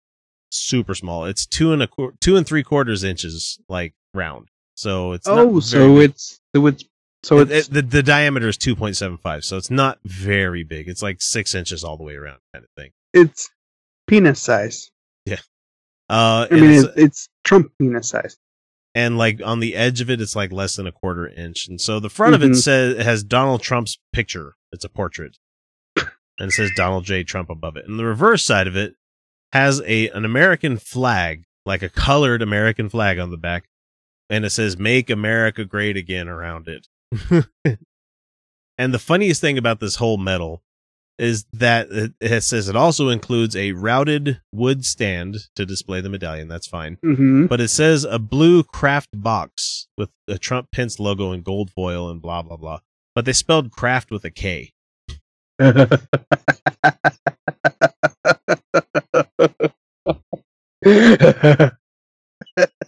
super 0.49 0.95
small. 0.95 1.25
It's 1.25 1.45
two 1.45 1.73
and 1.73 1.83
a 1.83 1.87
quar- 1.87 2.13
two 2.21 2.37
and 2.37 2.47
three 2.47 2.63
quarters 2.63 3.03
inches, 3.03 3.59
like 3.67 3.93
round. 4.13 4.47
So 4.75 5.11
it's 5.11 5.27
not 5.27 5.39
oh, 5.39 5.59
so 5.59 5.95
big. 5.95 6.11
it's 6.11 6.39
so 6.55 6.67
it's 6.67 6.85
so 7.23 7.39
It- 7.39 7.51
it's 7.51 7.67
it- 7.67 7.73
the 7.73 7.81
the 7.81 8.03
diameter 8.03 8.47
is 8.47 8.57
two 8.57 8.75
point 8.77 8.95
seven 8.95 9.17
five, 9.17 9.43
so 9.43 9.57
it's 9.57 9.69
not 9.69 9.99
very 10.05 10.63
big. 10.63 10.87
It's 10.87 11.01
like 11.01 11.21
six 11.21 11.53
inches 11.53 11.83
all 11.83 11.97
the 11.97 12.03
way 12.03 12.15
around, 12.15 12.39
kind 12.53 12.63
of 12.63 12.69
thing. 12.77 12.91
it's 13.13 13.49
penis 14.07 14.41
size. 14.41 14.89
Yeah. 15.25 15.39
Uh, 16.09 16.47
I 16.49 16.53
mean, 16.55 16.63
it's- 16.71 16.83
it's, 16.83 16.93
it's 16.97 17.29
Trump 17.43 17.71
penis 17.79 18.09
size. 18.09 18.37
and 18.95 19.17
like 19.17 19.41
on 19.43 19.59
the 19.59 19.75
edge 19.75 19.99
of 20.01 20.09
it, 20.09 20.21
it's 20.21 20.35
like 20.35 20.51
less 20.53 20.75
than 20.77 20.87
a 20.87 20.91
quarter 20.93 21.27
inch, 21.27 21.67
and 21.67 21.81
so 21.81 21.99
the 21.99 22.09
front 22.09 22.35
of 22.35 22.43
it 22.43 22.51
Mhm. 22.51 22.55
says 22.61 22.95
it 22.97 23.03
has 23.05 23.23
Donald 23.23 23.61
Trump's 23.61 23.97
picture. 24.13 24.55
It's 24.71 24.85
a 24.85 24.89
portrait, 24.89 25.37
and 26.39 26.49
it 26.49 26.53
says 26.53 26.71
Donald 26.75 27.05
J. 27.05 27.23
Trump 27.23 27.49
above 27.49 27.77
it. 27.77 27.87
And 27.87 27.99
the 27.99 28.05
reverse 28.05 28.43
side 28.43 28.67
of 28.67 28.75
it 28.75 28.95
has 29.51 29.81
a 29.85 30.09
an 30.09 30.25
American 30.25 30.77
flag, 30.77 31.43
like 31.65 31.81
a 31.83 31.89
colored 31.89 32.41
American 32.41 32.89
flag 32.89 33.19
on 33.19 33.29
the 33.31 33.37
back, 33.37 33.65
and 34.29 34.45
it 34.45 34.49
says 34.51 34.77
"Make 34.77 35.09
America 35.09 35.65
Great 35.65 35.97
Again" 35.97 36.27
around 36.27 36.67
it. 36.67 36.87
and 38.77 38.93
the 38.93 38.99
funniest 38.99 39.41
thing 39.41 39.57
about 39.57 39.79
this 39.79 39.97
whole 39.97 40.17
medal 40.17 40.63
is 41.19 41.45
that 41.53 41.87
it, 41.91 42.13
it 42.19 42.41
says 42.41 42.67
it 42.67 42.75
also 42.75 43.09
includes 43.09 43.55
a 43.55 43.71
routed 43.73 44.41
wood 44.51 44.83
stand 44.83 45.37
to 45.55 45.65
display 45.65 46.01
the 46.01 46.09
medallion. 46.09 46.47
That's 46.47 46.65
fine. 46.67 46.97
hmm 47.03 47.45
But 47.45 47.61
it 47.61 47.67
says 47.67 48.03
a 48.03 48.17
blue 48.17 48.63
craft 48.63 49.09
box 49.13 49.87
with 49.95 50.09
a 50.27 50.39
Trump 50.39 50.71
Pence 50.71 50.99
logo 50.99 51.31
in 51.31 51.41
gold 51.43 51.69
foil 51.69 52.09
and 52.09 52.21
blah 52.21 52.41
blah 52.41 52.57
blah. 52.57 52.79
But 53.13 53.25
they 53.25 53.33
spelled 53.33 53.71
craft 53.71 54.09
with 54.09 54.25
a 54.25 54.31
K. 54.31 54.71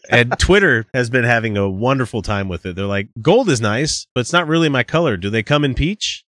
And 0.09 0.37
Twitter 0.37 0.85
has 0.93 1.09
been 1.09 1.23
having 1.23 1.57
a 1.57 1.69
wonderful 1.69 2.21
time 2.21 2.47
with 2.47 2.65
it. 2.65 2.75
They're 2.75 2.85
like, 2.85 3.09
gold 3.21 3.49
is 3.49 3.59
nice, 3.59 4.07
but 4.13 4.21
it's 4.21 4.33
not 4.33 4.47
really 4.47 4.69
my 4.69 4.83
color. 4.83 5.17
Do 5.17 5.29
they 5.29 5.43
come 5.43 5.63
in 5.63 5.73
peach? 5.73 6.23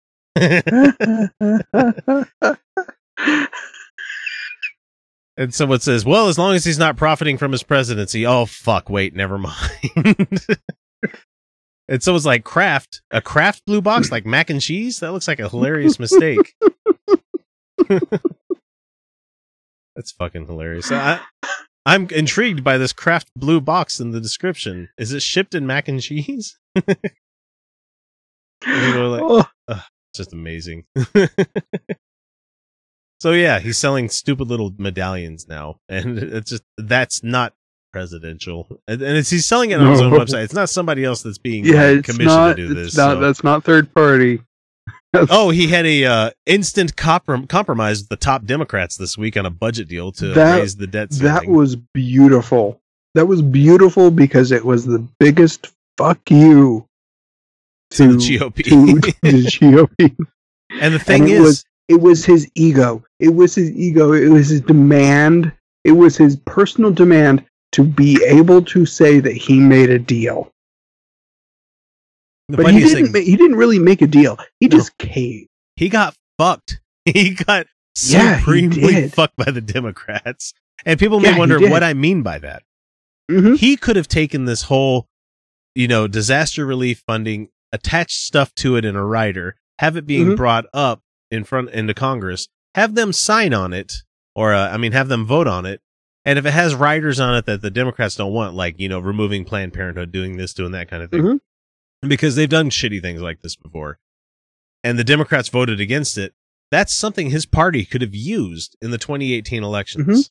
And 5.38 5.54
someone 5.54 5.80
says, 5.80 6.04
"Well, 6.04 6.28
as 6.28 6.38
long 6.38 6.54
as 6.54 6.64
he's 6.64 6.78
not 6.78 6.96
profiting 6.96 7.36
from 7.36 7.52
his 7.52 7.62
presidency." 7.62 8.24
Oh 8.24 8.46
fuck! 8.46 8.88
Wait, 8.88 9.14
never 9.14 9.36
mind. 9.36 9.54
And 11.88 12.02
so 12.02 12.14
it's 12.16 12.24
like 12.26 12.42
Kraft, 12.44 13.02
a 13.10 13.20
Kraft 13.22 13.62
blue 13.66 13.80
box 13.80 14.10
like 14.10 14.26
mac 14.26 14.50
and 14.50 14.60
cheese. 14.60 15.00
That 15.00 15.12
looks 15.12 15.28
like 15.28 15.38
a 15.40 15.48
hilarious 15.48 15.98
mistake. 15.98 16.54
That's 19.94 20.12
fucking 20.18 20.46
hilarious. 20.46 20.90
I, 20.92 21.20
I'm 21.86 22.08
intrigued 22.10 22.62
by 22.64 22.76
this 22.78 22.92
Kraft 22.92 23.28
blue 23.36 23.60
box 23.60 24.00
in 24.00 24.10
the 24.10 24.20
description. 24.20 24.88
Is 24.98 25.12
it 25.12 25.22
shipped 25.22 25.54
in 25.54 25.66
mac 25.66 25.88
and 25.88 26.00
cheese? 26.00 26.58
Know, 28.66 29.10
like- 29.10 29.22
Oh, 29.22 29.44
It's 29.68 30.16
just 30.16 30.32
amazing. 30.32 30.86
so 33.20 33.32
yeah, 33.32 33.58
he's 33.60 33.76
selling 33.78 34.08
stupid 34.08 34.48
little 34.48 34.74
medallions 34.78 35.46
now, 35.46 35.78
and 35.88 36.18
it's 36.18 36.50
just 36.50 36.62
that's 36.78 37.22
not 37.22 37.52
presidential. 37.96 38.68
And, 38.86 39.00
and 39.00 39.16
it's, 39.16 39.30
he's 39.30 39.46
selling 39.46 39.70
it 39.70 39.80
on 39.80 39.90
his 39.90 40.02
own 40.02 40.12
website. 40.12 40.44
It's 40.44 40.52
not 40.52 40.68
somebody 40.68 41.02
else 41.02 41.22
that's 41.22 41.38
being 41.38 41.64
yeah, 41.64 41.92
like, 41.92 42.04
commissioned 42.04 42.26
not. 42.26 42.56
to 42.56 42.66
do 42.68 42.72
It's 42.72 42.74
this. 42.92 42.96
not. 42.96 43.14
so- 43.14 43.20
That's 43.20 43.42
not 43.42 43.64
third 43.64 43.92
party. 43.94 44.40
Oh, 45.30 45.48
he 45.48 45.68
had 45.68 45.86
a 45.86 46.04
uh, 46.04 46.30
instant 46.44 46.94
comprom- 46.94 47.48
compromise 47.48 48.00
with 48.00 48.10
the 48.10 48.16
top 48.16 48.44
Democrats 48.44 48.96
this 48.98 49.16
week 49.16 49.38
on 49.38 49.46
a 49.46 49.50
budget 49.50 49.88
deal 49.88 50.12
to 50.12 50.28
That- 50.34 50.60
raise 50.60 50.76
the 50.76 50.86
debt 50.86 51.10
ceiling. 51.14 51.32
That 51.32 51.46
was 51.46 51.74
beautiful. 51.74 52.82
That 53.14 53.24
was 53.26 53.40
beautiful 53.40 54.10
because 54.10 54.52
it 54.52 54.62
was 54.62 54.84
the 54.84 54.98
biggest 55.18 55.72
fuck 55.96 56.18
you 56.30 56.86
to 57.92 58.08
the 58.12 58.18
GOP. 58.18 58.64
to 58.64 59.00
the 59.22 59.90
GOP. 59.98 60.16
and 60.82 60.92
the 60.94 60.98
thing 60.98 61.22
And 61.22 61.30
it 61.30 61.34
is, 61.36 61.40
was- 61.40 61.64
It 61.88 62.00
was 62.02 62.26
his 62.26 62.50
ego. 62.54 63.02
It 63.18 63.34
was 63.34 63.54
his 63.54 63.70
ego. 63.70 64.12
It 64.12 64.28
was 64.28 64.48
his 64.50 64.60
demand. 64.60 65.50
It 65.84 65.92
was 65.92 66.18
his 66.18 66.36
personal 66.44 66.90
demand 66.90 67.42
to 67.76 67.84
be 67.84 68.18
able 68.26 68.62
to 68.62 68.84
say 68.86 69.20
that 69.20 69.32
he 69.36 69.58
made 69.58 69.90
a 69.90 69.98
deal. 69.98 70.50
the 72.48 72.56
But 72.58 72.72
he 72.74 72.80
didn't. 72.80 73.04
thing, 73.06 73.12
Ma- 73.12 73.18
he 73.24 73.36
didn't 73.36 73.56
really 73.56 73.78
make 73.78 74.02
a 74.02 74.06
deal. 74.06 74.38
He 74.60 74.66
No. 74.68 74.76
just 74.78 74.96
caved. 74.98 75.48
he 75.76 75.88
got 75.88 76.14
fucked. 76.38 76.80
He 77.04 77.34
got 77.34 77.66
Yeah, 78.08 78.38
supremely 78.38 78.80
did. 78.94 79.12
fucked 79.14 79.36
by 79.36 79.50
the 79.52 79.60
Democrats. 79.60 80.52
And 80.84 80.98
people 80.98 81.20
may 81.20 81.32
he 81.32 81.38
wonder 81.38 81.58
what 81.70 81.82
I 81.84 81.94
mean 81.94 82.22
by 82.22 82.38
that. 82.40 82.62
hmm 83.30 83.54
He 83.54 83.76
could 83.76 83.96
have 83.96 84.08
taken 84.08 84.44
this 84.44 84.62
whole, 84.62 85.06
you 85.74 85.86
know, 85.88 86.06
disaster 86.08 86.64
relief 86.66 87.02
funding, 87.06 87.48
attached 87.72 88.18
stuff 88.24 88.54
to 88.56 88.76
it 88.76 88.84
in 88.84 88.96
a 88.96 89.04
rider, 89.04 89.56
have 89.78 89.96
it 89.96 90.06
being 90.06 90.28
Mhm. 90.28 90.36
brought 90.36 90.66
up 90.72 91.00
in 91.30 91.44
front 91.44 91.70
into 91.70 91.94
Congress, 91.94 92.48
have 92.74 92.94
them 92.94 93.12
sign 93.12 93.52
on 93.54 93.72
it, 93.72 94.02
or 94.34 94.52
uh, 94.54 94.68
I 94.70 94.76
mean, 94.78 94.92
have 94.92 95.08
them 95.08 95.24
vote 95.26 95.46
on 95.46 95.64
it. 95.66 95.80
And 96.26 96.38
if 96.38 96.44
it 96.44 96.50
has 96.52 96.74
riders 96.74 97.20
on 97.20 97.36
it 97.36 97.46
that 97.46 97.62
the 97.62 97.70
Democrats 97.70 98.16
don't 98.16 98.32
want, 98.32 98.54
like 98.54 98.78
you 98.78 98.88
know, 98.88 98.98
removing 98.98 99.44
Planned 99.44 99.72
Parenthood, 99.72 100.10
doing 100.12 100.36
this, 100.36 100.52
doing 100.52 100.72
that 100.72 100.90
kind 100.90 101.02
of 101.02 101.10
thing, 101.10 101.22
Mhm. 101.22 101.40
because 102.08 102.34
they've 102.36 102.48
done 102.48 102.68
shitty 102.68 103.00
things 103.00 103.20
like 103.22 103.40
this 103.42 103.54
before, 103.56 103.98
and 104.84 104.98
the 104.98 105.04
Democrats 105.04 105.48
voted 105.48 105.80
against 105.80 106.18
it, 106.18 106.34
that's 106.70 106.92
something 106.92 107.30
his 107.30 107.46
party 107.46 107.84
could 107.84 108.02
have 108.02 108.14
used 108.14 108.76
in 108.82 108.90
the 108.90 108.98
2018 108.98 109.62
elections. 109.62 110.06
Mhm. 110.28 110.30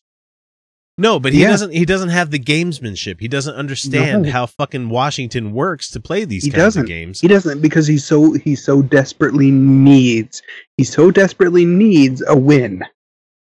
No, 0.97 1.19
but 1.19 1.33
he 1.33 1.41
Yeah. 1.41 1.49
doesn't. 1.49 1.71
He 1.71 1.83
doesn't 1.85 2.09
have 2.09 2.31
the 2.31 2.39
gamesmanship. 2.39 3.19
He 3.19 3.27
doesn't 3.27 3.55
understand 3.55 4.23
No. 4.23 4.31
how 4.31 4.45
fucking 4.45 4.89
Washington 4.89 5.51
works 5.51 5.89
to 5.91 5.99
play 5.99 6.23
these 6.25 6.43
He 6.45 6.49
kinds 6.49 6.61
doesn't. 6.63 6.81
of 6.83 6.87
games. 6.87 7.19
He 7.21 7.27
doesn't 7.27 7.61
because 7.61 7.87
he 7.87 7.97
so 7.97 8.33
he 8.33 8.55
so 8.55 8.81
desperately 8.81 9.51
needs. 9.51 10.41
He 10.77 10.83
so 10.85 11.09
desperately 11.11 11.65
needs 11.65 12.21
a 12.27 12.37
win. 12.37 12.83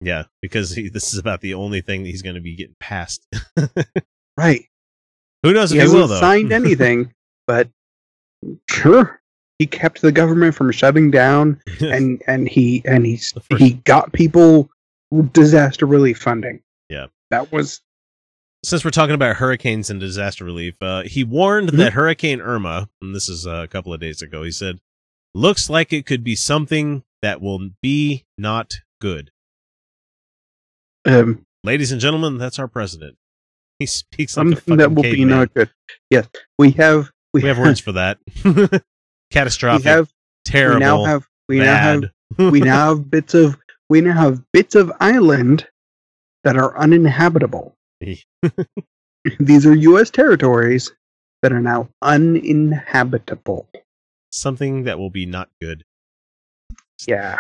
Yeah, 0.04 0.24
because 0.42 0.72
he, 0.76 0.90
this 0.90 1.14
is 1.14 1.20
about 1.20 1.42
the 1.42 1.54
only 1.54 1.82
thing 1.82 2.04
that 2.04 2.10
he's 2.10 2.22
going 2.22 2.36
to 2.36 2.42
be 2.42 2.56
getting 2.56 2.76
passed. 2.80 3.26
Right. 4.38 4.66
Who 5.44 5.54
knows 5.54 5.70
he 5.70 5.78
if 5.78 5.82
he 5.82 5.84
hasn't 5.84 6.02
will 6.02 6.08
though? 6.08 6.20
signed 6.20 6.52
anything, 6.62 7.14
but 7.46 7.70
sure, 8.70 9.22
he 9.60 9.68
kept 9.68 10.02
the 10.02 10.12
government 10.12 10.56
from 10.56 10.72
shutting 10.72 11.12
down, 11.12 11.62
and 11.82 12.22
and 12.28 12.48
he 12.50 12.82
and 12.86 13.06
he 13.06 13.20
he 13.58 13.74
got 13.86 14.12
people 14.14 14.70
disaster 15.32 15.86
relief 15.86 16.18
funding. 16.18 16.62
Yeah. 16.90 17.08
that 17.30 17.52
was 17.52 17.82
Since 18.66 18.84
we're 18.84 18.90
talking 18.92 19.14
about 19.16 19.36
hurricanes 19.36 19.90
and 19.92 20.00
disaster 20.00 20.44
relief, 20.46 20.82
uh, 20.82 21.04
he 21.04 21.24
warned 21.24 21.70
Mhm. 21.74 21.78
that 21.78 21.94
Hurricane 21.94 22.42
Irma, 22.42 22.90
and 23.02 23.14
this 23.14 23.30
is 23.30 23.46
a 23.46 23.68
couple 23.68 23.94
of 23.94 24.00
days 24.00 24.22
ago, 24.24 24.42
he 24.44 24.52
said, 24.52 24.80
"Looks 25.36 25.70
like 25.70 25.94
it 25.94 26.06
could 26.08 26.24
be 26.24 26.36
something 26.36 27.04
that 27.22 27.40
will 27.42 27.70
be 27.84 28.26
not 28.38 28.78
good." 29.00 29.30
Um, 31.06 31.46
Ladies 31.64 31.92
and 31.92 32.02
gentlemen, 32.02 32.38
that's 32.38 32.60
our 32.60 32.68
president. 32.68 33.18
He 33.80 33.88
speaks 33.88 34.38
like 34.38 34.48
something 34.48 34.78
that 34.78 34.94
will 34.94 35.02
be 35.04 35.26
not 35.26 35.54
good. 35.54 35.70
Yes, 36.10 36.28
we 36.60 36.72
have 36.72 37.10
we, 37.34 37.42
We 37.42 37.48
have 37.48 37.58
words 37.58 37.80
for 37.80 37.92
that. 37.94 38.20
we 38.46 38.68
Catastrophic. 39.32 39.86
have 39.86 40.10
terrible. 40.46 40.78
we 40.78 40.80
now 40.86 41.04
have 41.06 41.28
we 41.50 41.60
now 41.60 41.76
have 41.76 42.04
we 42.52 42.60
now 42.62 42.90
have 42.90 43.10
bits 43.10 43.34
of 43.34 43.58
we 43.90 44.00
now 44.02 44.14
have 44.14 44.44
bits 44.54 44.76
of 44.76 44.92
island 45.00 45.68
that 46.44 46.56
are 46.56 46.78
uninhabitable. 46.78 47.76
These 49.40 49.66
are 49.66 49.76
U.S. 49.76 50.10
territories 50.12 50.92
that 51.42 51.52
are 51.52 51.60
now 51.62 51.90
uninhabitable. 52.02 53.68
something 54.30 54.84
that 54.84 55.00
will 55.00 55.10
be 55.10 55.26
not 55.26 55.50
good. 55.60 55.84
Yeah. 57.08 57.40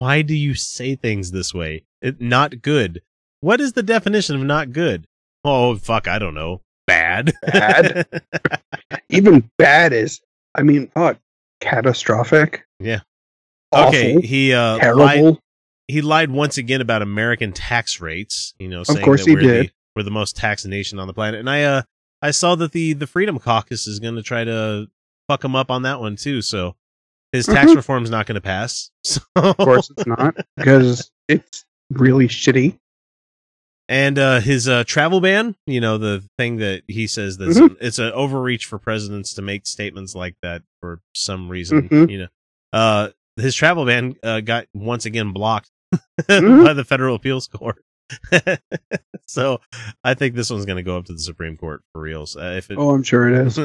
Why 0.00 0.22
do 0.22 0.34
you 0.34 0.54
say 0.54 0.96
things 0.96 1.30
this 1.30 1.52
way? 1.52 1.84
It, 2.00 2.22
not 2.22 2.62
good. 2.62 3.02
What 3.40 3.60
is 3.60 3.74
the 3.74 3.82
definition 3.82 4.34
of 4.34 4.42
not 4.42 4.72
good? 4.72 5.06
Oh 5.44 5.76
fuck, 5.76 6.08
I 6.08 6.18
don't 6.18 6.34
know. 6.34 6.62
Bad. 6.86 7.32
Bad? 7.42 8.06
Even 9.10 9.48
bad 9.58 9.92
is, 9.92 10.20
I 10.54 10.62
mean, 10.62 10.90
catastrophic. 11.60 12.64
Yeah. 12.80 13.00
Awful. 13.72 13.88
okay, 13.88 14.20
he 14.20 14.54
uh 14.54 14.78
lied, 14.96 15.18
terrible. 15.18 15.38
he 15.86 16.00
lied 16.00 16.30
once 16.30 16.56
again 16.56 16.80
about 16.80 17.02
American 17.02 17.52
tax 17.52 18.00
rates. 18.00 18.54
You 18.58 18.68
know, 18.68 18.82
saying 18.82 19.04
course 19.04 19.24
that 19.24 19.30
he 19.30 19.36
we're 19.36 19.42
did. 19.42 19.66
the 19.66 19.70
we're 19.94 20.02
the 20.02 20.10
most 20.10 20.34
taxed 20.34 20.66
nation 20.66 20.98
on 20.98 21.06
the 21.06 21.14
planet. 21.14 21.40
And 21.40 21.50
I 21.50 21.62
uh 21.64 21.82
I 22.22 22.30
saw 22.30 22.54
that 22.56 22.72
the 22.72 22.94
the 22.94 23.06
Freedom 23.06 23.38
Caucus 23.38 23.86
is 23.86 24.00
going 24.00 24.16
to 24.16 24.22
try 24.22 24.44
to 24.44 24.88
fuck 25.28 25.44
him 25.44 25.54
up 25.54 25.70
on 25.70 25.82
that 25.82 26.00
one 26.00 26.16
too. 26.16 26.40
So 26.40 26.74
his 27.32 27.46
tax 27.46 27.70
Mhm. 27.72 28.02
is 28.02 28.10
not 28.10 28.26
going 28.26 28.34
to 28.36 28.40
pass. 28.40 28.90
So 29.04 29.20
Of 29.36 29.56
course 29.56 29.90
it's 29.90 30.06
not, 30.06 30.36
because 30.56 31.10
it's 31.28 31.64
really 31.90 32.28
shitty. 32.28 32.78
and 33.88 34.18
uh, 34.18 34.40
his 34.40 34.68
uh, 34.68 34.84
travel 34.84 35.20
ban, 35.20 35.56
you 35.66 35.80
know, 35.80 35.98
the 35.98 36.22
thing 36.38 36.56
that 36.58 36.82
he 36.86 37.06
says 37.06 37.38
that 37.38 37.48
Mhm. 37.48 37.76
it's 37.80 37.98
an 37.98 38.12
overreach 38.12 38.66
for 38.66 38.78
presidents 38.78 39.34
to 39.34 39.42
make 39.42 39.66
statements 39.66 40.14
like 40.14 40.36
that 40.42 40.62
for 40.80 41.00
some 41.14 41.48
reason, 41.48 41.88
Mhm. 41.88 42.10
you 42.10 42.18
know. 42.18 42.28
Uh, 42.72 43.08
his 43.36 43.54
travel 43.54 43.84
ban 43.86 44.14
uh, 44.22 44.40
got 44.40 44.66
once 44.74 45.06
again 45.06 45.32
blocked 45.32 45.70
Mhm. 46.22 46.64
by 46.64 46.72
the 46.72 46.84
federal 46.84 47.14
appeals 47.16 47.48
court. 47.48 47.82
so 49.26 49.60
I 50.04 50.14
think 50.14 50.34
this 50.34 50.50
one's 50.50 50.66
going 50.66 50.76
to 50.76 50.82
go 50.82 50.96
up 50.98 51.06
to 51.06 51.12
the 51.12 51.18
Supreme 51.20 51.56
Court 51.56 51.82
for 51.92 52.00
reals. 52.02 52.36
Uh, 52.36 52.54
if 52.58 52.70
it, 52.70 52.76
Oh, 52.78 52.90
I'm 52.90 53.02
sure 53.02 53.28
it 53.28 53.46
is. 53.46 53.58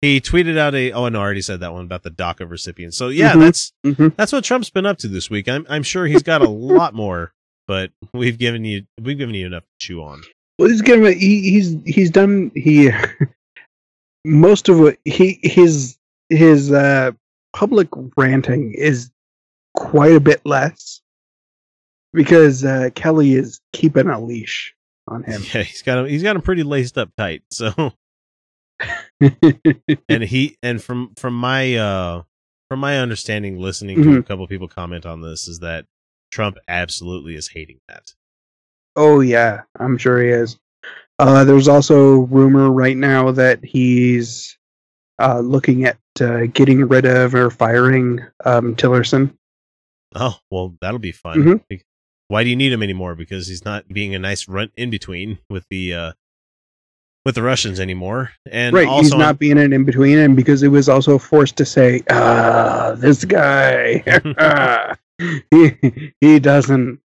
He 0.00 0.20
tweeted 0.20 0.56
out 0.58 0.74
a 0.74 0.92
oh 0.92 1.08
no, 1.08 1.18
I 1.18 1.22
already 1.22 1.42
said 1.42 1.60
that 1.60 1.72
one 1.72 1.84
about 1.84 2.02
the 2.02 2.10
DACA 2.10 2.48
recipients. 2.50 2.96
So 2.96 3.08
yeah, 3.08 3.32
Mhm. 3.34 3.40
that's 3.40 3.72
hmm 3.84 4.08
that's 4.16 4.32
what 4.32 4.44
Trump's 4.44 4.70
been 4.70 4.86
up 4.86 4.98
to 4.98 5.08
this 5.08 5.28
week. 5.30 5.48
I'm 5.48 5.66
I'm 5.68 5.82
sure 5.82 6.06
he's 6.06 6.22
got 6.22 6.42
a 6.42 6.48
lot 6.48 6.94
more, 6.94 7.32
but 7.66 7.90
we've 8.12 8.38
given 8.38 8.64
you 8.64 8.84
we've 9.00 9.18
given 9.18 9.34
you 9.34 9.46
enough 9.46 9.62
to 9.64 9.68
chew 9.78 10.02
on. 10.02 10.22
Well, 10.58 10.68
he's 10.68 10.82
gonna 10.82 11.12
he, 11.12 11.50
he's 11.50 11.76
he's 11.86 12.10
done 12.10 12.50
he 12.54 12.90
most 14.24 14.68
of 14.68 14.78
what 14.78 14.98
he 15.04 15.38
his 15.42 15.96
his 16.28 16.70
uh 16.72 17.12
public 17.52 17.88
ranting 18.16 18.74
is 18.74 19.10
quite 19.74 20.12
a 20.12 20.20
bit 20.20 20.40
less 20.44 21.00
because 22.12 22.64
uh, 22.64 22.90
Kelly 22.94 23.34
is 23.34 23.60
keeping 23.72 24.08
a 24.08 24.20
leash 24.20 24.74
on 25.08 25.22
him. 25.24 25.42
Yeah, 25.54 25.62
he's 25.62 25.82
got 25.82 25.98
him. 25.98 26.06
He's 26.06 26.22
got 26.22 26.36
him 26.36 26.42
pretty 26.42 26.62
laced 26.62 26.98
up 26.98 27.10
tight. 27.16 27.42
So, 27.52 27.92
and 30.08 30.22
he 30.22 30.56
and 30.62 30.82
from 30.82 31.12
from 31.16 31.34
my 31.34 31.74
uh 31.76 32.22
from 32.68 32.80
my 32.80 32.98
understanding, 32.98 33.58
listening 33.58 34.02
to 34.02 34.16
a 34.18 34.22
couple 34.22 34.46
people 34.46 34.68
comment 34.68 35.04
on 35.04 35.20
this, 35.22 35.48
is 35.48 35.58
that 35.58 35.86
Trump 36.30 36.56
absolutely 36.68 37.34
is 37.34 37.48
hating 37.48 37.80
that. 37.88 38.14
oh 38.96 39.20
yeah, 39.20 39.62
I'm 39.78 39.98
sure 39.98 40.22
he 40.22 40.28
is. 40.28 40.58
Uh, 41.18 41.44
there's 41.44 41.68
also 41.68 42.20
rumor 42.20 42.70
right 42.70 42.96
now 42.96 43.30
that 43.32 43.62
he's 43.64 44.56
uh, 45.18 45.40
looking 45.40 45.84
at 45.84 45.98
uh, 46.20 46.46
getting 46.46 46.80
rid 46.88 47.04
of 47.04 47.34
or 47.34 47.50
firing 47.50 48.20
um, 48.44 48.74
Tillerson. 48.76 49.34
Oh 50.14 50.38
well, 50.50 50.74
that'll 50.80 50.98
be 50.98 51.12
fun. 51.12 51.62
Mhm. 51.70 51.82
Why 52.28 52.44
do 52.44 52.50
you 52.50 52.56
need 52.56 52.72
him 52.72 52.82
anymore? 52.82 53.16
Because 53.16 53.48
he's 53.48 53.64
not 53.64 53.88
being 53.88 54.14
a 54.14 54.18
nice 54.18 54.48
run 54.48 54.70
in 54.76 54.88
between 54.90 55.38
with 55.50 55.66
the 55.68 55.92
uh 55.94 56.12
with 57.24 57.34
the 57.34 57.42
Russians 57.42 57.78
anymore, 57.80 58.30
and 58.50 58.74
right, 58.74 58.86
also 58.88 59.02
he's 59.02 59.14
not 59.14 59.38
being 59.38 59.58
an 59.58 59.72
in 59.72 59.84
between, 59.84 60.18
and 60.18 60.34
because 60.36 60.62
it 60.62 60.68
was 60.68 60.88
also 60.88 61.18
forced 61.18 61.56
to 61.58 61.64
say, 61.66 62.02
"Ah, 62.10 62.94
this 62.96 63.24
guy, 63.24 64.02
he, 65.50 66.12
he 66.20 66.38
doesn't." 66.40 67.00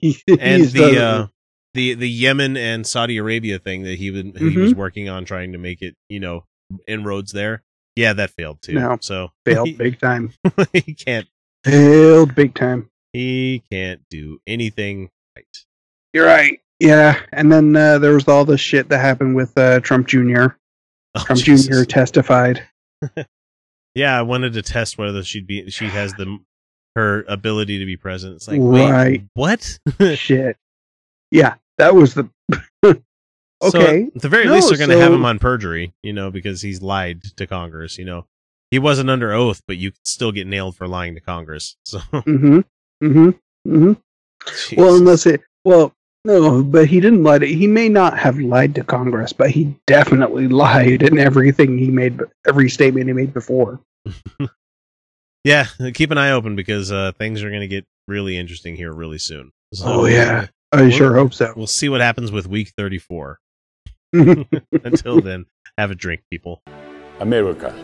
He, 0.00 0.18
and 0.28 0.64
the 0.64 0.78
doesn't- 0.78 0.98
uh 0.98 1.26
the 1.74 1.94
the 1.94 2.08
Yemen 2.08 2.56
and 2.56 2.86
Saudi 2.86 3.16
Arabia 3.18 3.58
thing 3.58 3.82
that 3.84 3.98
he 3.98 4.10
would 4.10 4.36
he 4.36 4.50
Mhm. 4.50 4.56
was 4.62 4.74
working 4.74 5.08
on 5.08 5.24
trying 5.24 5.52
to 5.52 5.58
make 5.58 5.80
it 5.82 5.94
you 6.08 6.18
know 6.20 6.44
inroads 6.88 7.32
there. 7.32 7.62
Yeah, 7.96 8.12
that 8.14 8.30
failed 8.30 8.60
too. 8.62 8.74
No. 8.74 8.98
So 9.00 9.30
Failed 9.44 9.76
big 9.78 9.98
time. 10.00 10.32
he 10.72 10.94
can't 10.94 11.26
Failed 11.64 12.34
big 12.34 12.54
time. 12.54 12.90
he 13.12 13.62
can't 13.70 14.00
do 14.10 14.40
anything 14.46 15.10
right. 15.36 15.46
You're 16.12 16.26
right. 16.26 16.58
Yeah, 16.80 17.20
and 17.32 17.52
then 17.52 17.76
uh, 17.76 17.98
there 17.98 18.14
was 18.14 18.26
all 18.26 18.44
the 18.44 18.58
shit 18.58 18.88
that 18.88 18.98
happened 18.98 19.36
with 19.36 19.56
uh, 19.56 19.80
Trump 19.80 20.08
Jr. 20.08 20.46
Oh, 21.16 21.24
Trump 21.24 21.42
Jesus. 21.42 21.66
Jr. 21.66 21.82
testified. 21.82 22.62
Yeah, 23.94 24.16
I 24.16 24.22
wanted 24.22 24.52
to 24.52 24.62
test 24.62 24.98
whether 24.98 25.22
she'd 25.24 25.46
be 25.46 25.68
she 25.70 25.86
has 25.86 26.12
the 26.14 26.38
her 26.94 27.24
ability 27.28 27.78
to 27.78 27.86
be 27.86 27.96
present. 27.96 28.36
It's 28.36 28.48
like 28.48 28.60
wait, 28.60 29.22
what? 29.34 29.78
shit. 30.14 30.56
Yeah, 31.30 31.54
that 31.78 31.94
was 31.94 32.14
the. 32.14 32.28
okay. 32.84 33.00
So, 33.62 33.80
at 33.80 34.22
the 34.22 34.28
very 34.28 34.46
No, 34.46 34.54
least, 34.54 34.68
they're 34.68 34.78
going 34.78 34.90
to 34.90 34.98
have 34.98 35.12
him 35.12 35.24
on 35.24 35.38
perjury, 35.38 35.92
you 36.02 36.12
know, 36.12 36.30
because 36.30 36.62
he's 36.62 36.82
lied 36.82 37.22
to 37.36 37.46
Congress. 37.46 37.98
You 37.98 38.04
know, 38.04 38.26
he 38.70 38.78
wasn't 38.78 39.10
under 39.10 39.32
oath, 39.32 39.62
but 39.66 39.76
you 39.76 39.90
could 39.90 40.06
still 40.06 40.32
get 40.32 40.46
nailed 40.46 40.76
for 40.76 40.86
lying 40.86 41.14
to 41.14 41.20
Congress. 41.20 41.76
So, 41.84 41.98
mm-hmm. 41.98 42.60
Mm-hmm. 43.02 43.30
Mm-hmm. 43.66 44.80
Well, 44.80 44.96
unless 44.96 45.26
it. 45.26 45.42
Well, 45.64 45.92
no, 46.24 46.62
but 46.62 46.86
he 46.86 47.00
didn't 47.00 47.22
lie 47.22 47.38
to. 47.38 47.46
He 47.46 47.66
may 47.66 47.88
not 47.88 48.18
have 48.18 48.38
lied 48.38 48.74
to 48.74 48.84
Congress, 48.84 49.32
but 49.32 49.50
he 49.50 49.74
definitely 49.86 50.48
lied 50.48 51.02
in 51.02 51.18
everything 51.18 51.78
he 51.78 51.90
made, 51.90 52.20
every 52.46 52.68
statement 52.68 53.06
he 53.06 53.12
made 53.12 53.32
before. 53.32 53.80
yeah, 55.44 55.66
keep 55.94 56.10
an 56.10 56.18
eye 56.18 56.32
open 56.32 56.56
because 56.56 56.92
uh, 56.92 57.12
things 57.18 57.42
are 57.42 57.48
going 57.48 57.62
to 57.62 57.68
get 57.68 57.86
really 58.06 58.36
interesting 58.36 58.76
here 58.76 58.92
really 58.92 59.18
soon. 59.18 59.52
So, 59.72 59.84
Oh, 59.86 60.04
yeah. 60.06 60.46
I 60.72 60.82
Well, 60.82 60.90
sure 60.90 61.14
hope 61.14 61.34
so. 61.34 61.52
We'll 61.56 61.66
see 61.66 61.88
what 61.88 62.00
happens 62.00 62.30
with 62.30 62.46
week 62.46 62.72
34. 62.76 63.38
Until 64.12 65.20
then, 65.20 65.46
have 65.78 65.90
a 65.90 65.94
drink, 65.94 66.22
people. 66.30 66.62
America, 67.20 67.74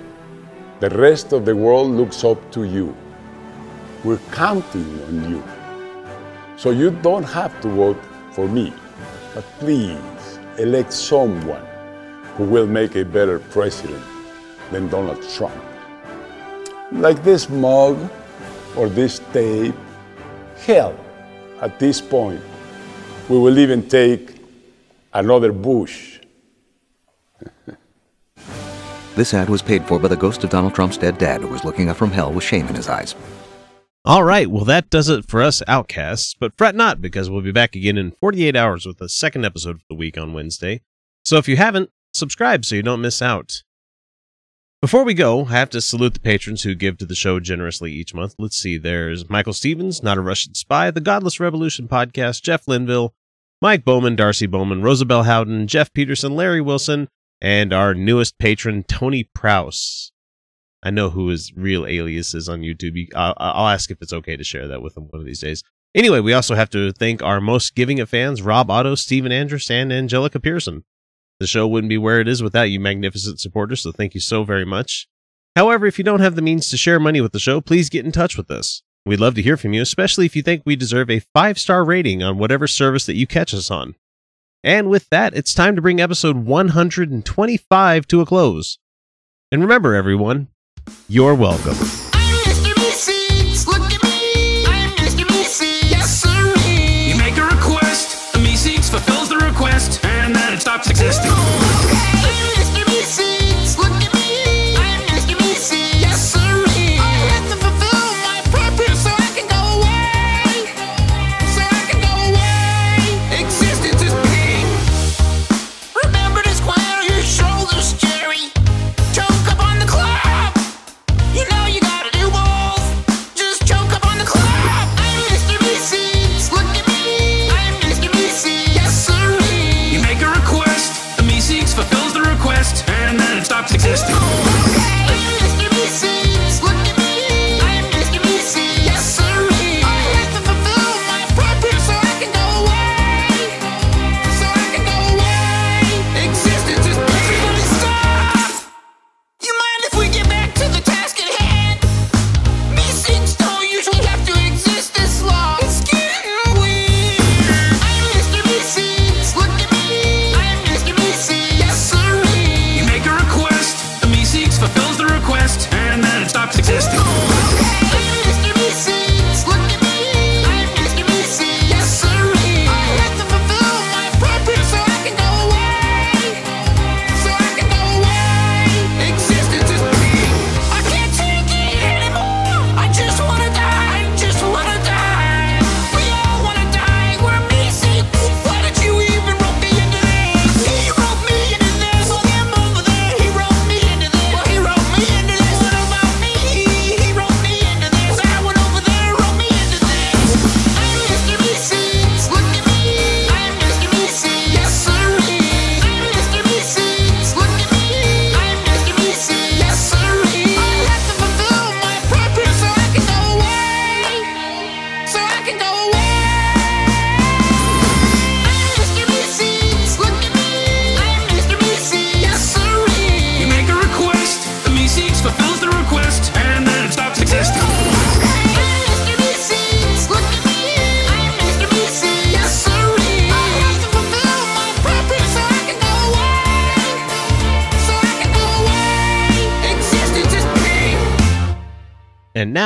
the 0.80 0.90
rest 0.90 1.32
of 1.32 1.44
the 1.44 1.56
world 1.56 1.90
looks 1.90 2.22
up 2.22 2.50
to 2.52 2.64
you. 2.64 2.96
We're 4.04 4.20
counting 4.32 5.02
on 5.04 5.30
you. 5.30 5.42
So 6.56 6.70
you 6.70 6.90
don't 6.90 7.24
have 7.24 7.60
to 7.62 7.68
vote 7.68 7.98
for 8.36 8.46
me, 8.46 8.70
but 9.34 9.44
please 9.58 10.38
elect 10.58 10.92
someone 10.92 11.66
who 12.36 12.44
will 12.44 12.66
make 12.66 12.94
a 12.94 13.04
better 13.04 13.38
president 13.38 14.04
than 14.70 14.88
Donald 14.88 15.26
Trump. 15.30 15.56
Like 16.92 17.24
this 17.24 17.48
mug 17.48 17.96
or 18.76 18.90
this 18.90 19.20
tape. 19.32 19.74
Hell, 20.66 20.94
at 21.62 21.78
this 21.78 22.00
point, 22.00 22.42
we 23.30 23.38
will 23.38 23.58
even 23.58 23.88
take 23.88 24.36
another 25.14 25.50
Bush. 25.50 26.20
This 29.14 29.32
ad 29.32 29.48
was 29.48 29.62
paid 29.62 29.82
for 29.86 29.98
by 29.98 30.08
the 30.08 30.16
ghost 30.16 30.44
of 30.44 30.50
Donald 30.50 30.74
Trump's 30.74 30.98
dead 30.98 31.16
dad 31.16 31.40
who 31.40 31.48
was 31.48 31.64
looking 31.64 31.88
up 31.88 31.96
from 31.96 32.10
hell 32.10 32.30
with 32.30 32.44
shame 32.44 32.68
in 32.68 32.74
his 32.74 32.88
eyes. 32.88 33.14
All 34.08 34.22
right, 34.22 34.48
well, 34.48 34.64
that 34.66 34.88
does 34.88 35.08
it 35.08 35.28
for 35.28 35.42
us 35.42 35.64
outcasts, 35.66 36.32
but 36.38 36.56
fret 36.56 36.76
not 36.76 37.02
because 37.02 37.28
we'll 37.28 37.40
be 37.40 37.50
back 37.50 37.74
again 37.74 37.98
in 37.98 38.12
48 38.12 38.54
hours 38.54 38.86
with 38.86 38.98
the 38.98 39.08
second 39.08 39.44
episode 39.44 39.74
of 39.74 39.82
the 39.90 39.96
week 39.96 40.16
on 40.16 40.32
Wednesday. 40.32 40.82
So 41.24 41.38
if 41.38 41.48
you 41.48 41.56
haven't, 41.56 41.90
subscribe 42.14 42.64
so 42.64 42.76
you 42.76 42.84
don't 42.84 43.00
miss 43.00 43.20
out. 43.20 43.64
Before 44.80 45.02
we 45.02 45.12
go, 45.12 45.46
I 45.46 45.54
have 45.54 45.70
to 45.70 45.80
salute 45.80 46.14
the 46.14 46.20
patrons 46.20 46.62
who 46.62 46.76
give 46.76 46.98
to 46.98 47.04
the 47.04 47.16
show 47.16 47.40
generously 47.40 47.90
each 47.90 48.14
month. 48.14 48.36
Let's 48.38 48.56
see, 48.56 48.78
there's 48.78 49.28
Michael 49.28 49.52
Stevens, 49.52 50.04
Not 50.04 50.18
a 50.18 50.20
Russian 50.20 50.54
Spy, 50.54 50.92
The 50.92 51.00
Godless 51.00 51.40
Revolution 51.40 51.88
Podcast, 51.88 52.42
Jeff 52.42 52.68
Linville, 52.68 53.12
Mike 53.60 53.84
Bowman, 53.84 54.14
Darcy 54.14 54.46
Bowman, 54.46 54.82
Rosabelle 54.82 55.24
Howden, 55.24 55.66
Jeff 55.66 55.92
Peterson, 55.92 56.36
Larry 56.36 56.60
Wilson, 56.60 57.08
and 57.40 57.72
our 57.72 57.92
newest 57.92 58.38
patron, 58.38 58.84
Tony 58.84 59.24
Prouse. 59.34 60.12
I 60.86 60.90
know 60.90 61.10
who 61.10 61.26
his 61.30 61.52
real 61.56 61.84
alias 61.84 62.32
is 62.32 62.48
on 62.48 62.60
YouTube. 62.60 63.08
I'll, 63.12 63.34
I'll 63.38 63.66
ask 63.66 63.90
if 63.90 64.00
it's 64.00 64.12
okay 64.12 64.36
to 64.36 64.44
share 64.44 64.68
that 64.68 64.82
with 64.82 64.96
him 64.96 65.08
one 65.10 65.18
of 65.18 65.26
these 65.26 65.40
days. 65.40 65.64
Anyway, 65.96 66.20
we 66.20 66.32
also 66.32 66.54
have 66.54 66.70
to 66.70 66.92
thank 66.92 67.24
our 67.24 67.40
most 67.40 67.74
giving 67.74 67.98
of 67.98 68.08
fans, 68.08 68.40
Rob 68.40 68.70
Otto, 68.70 68.94
Stephen 68.94 69.32
Andrus, 69.32 69.68
and 69.68 69.92
Angelica 69.92 70.38
Pearson. 70.38 70.84
The 71.40 71.48
show 71.48 71.66
wouldn't 71.66 71.88
be 71.88 71.98
where 71.98 72.20
it 72.20 72.28
is 72.28 72.40
without 72.40 72.70
you 72.70 72.78
magnificent 72.78 73.40
supporters, 73.40 73.80
so 73.80 73.90
thank 73.90 74.14
you 74.14 74.20
so 74.20 74.44
very 74.44 74.64
much. 74.64 75.08
However, 75.56 75.86
if 75.86 75.98
you 75.98 76.04
don't 76.04 76.20
have 76.20 76.36
the 76.36 76.40
means 76.40 76.68
to 76.68 76.76
share 76.76 77.00
money 77.00 77.20
with 77.20 77.32
the 77.32 77.40
show, 77.40 77.60
please 77.60 77.88
get 77.88 78.04
in 78.04 78.12
touch 78.12 78.36
with 78.36 78.48
us. 78.48 78.82
We'd 79.04 79.18
love 79.18 79.34
to 79.34 79.42
hear 79.42 79.56
from 79.56 79.72
you, 79.72 79.82
especially 79.82 80.24
if 80.24 80.36
you 80.36 80.42
think 80.42 80.62
we 80.64 80.76
deserve 80.76 81.10
a 81.10 81.18
five 81.34 81.58
star 81.58 81.84
rating 81.84 82.22
on 82.22 82.38
whatever 82.38 82.68
service 82.68 83.06
that 83.06 83.16
you 83.16 83.26
catch 83.26 83.52
us 83.52 83.72
on. 83.72 83.96
And 84.62 84.88
with 84.88 85.08
that, 85.08 85.34
it's 85.34 85.52
time 85.52 85.74
to 85.74 85.82
bring 85.82 86.00
episode 86.00 86.36
125 86.36 88.06
to 88.06 88.20
a 88.20 88.26
close. 88.26 88.78
And 89.50 89.62
remember, 89.62 89.92
everyone, 89.92 90.46
you're 91.08 91.34
welcome. 91.34 91.76
I'm 92.12 92.36
Mr. 92.44 92.72
Meeseeks, 92.74 93.66
look 93.66 93.82
at 93.92 94.02
me! 94.02 94.64
I'm 94.66 94.90
Mr. 94.96 95.26
B 95.28 95.34
yes, 95.90 96.22
sir. 96.22 96.54
you 96.68 97.16
make 97.16 97.36
a 97.38 97.44
request, 97.44 98.32
the 98.32 98.38
Meeseeks 98.40 98.90
fulfills 98.90 99.28
the 99.28 99.38
request, 99.38 100.04
and 100.04 100.34
then 100.34 100.54
it 100.54 100.60
stops 100.60 100.90
existing. 100.90 101.32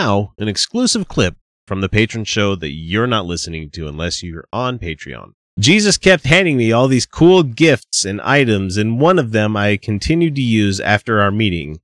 Now, 0.01 0.33
an 0.39 0.49
exclusive 0.49 1.09
clip 1.09 1.37
from 1.67 1.81
the 1.83 1.89
patron 1.89 2.25
show 2.25 2.57
that 2.57 2.73
you're 2.73 3.07
not 3.07 3.27
listening 3.27 3.71
to 3.71 3.87
unless 3.87 4.23
you're 4.23 4.49
on 4.53 4.79
Patreon. 4.79 5.33
Jesus 5.59 5.99
kept 5.99 6.25
handing 6.25 6.57
me 6.57 6.73
all 6.73 6.89
these 6.89 7.05
cool 7.05 7.43
gifts 7.43 8.07
and 8.07 8.21
items, 8.23 8.77
and 8.79 8.99
one 8.99 9.19
of 9.19 9.33
them 9.33 9.57
I 9.57 9.77
continued 9.77 10.35
to 10.37 10.41
use 10.43 10.81
after 10.81 11.21
our 11.21 11.31
meeting, 11.31 11.81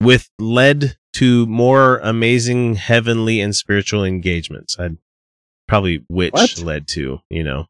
with 0.00 0.30
led 0.38 0.96
to 1.14 1.46
more 1.46 1.98
amazing 1.98 2.76
heavenly 2.76 3.38
and 3.40 3.54
spiritual 3.54 4.02
engagements. 4.02 4.78
I'd 4.78 4.96
probably 5.68 6.04
which 6.08 6.32
What? 6.32 6.58
led 6.58 6.88
to, 6.88 7.20
you 7.28 7.44
know, 7.44 7.66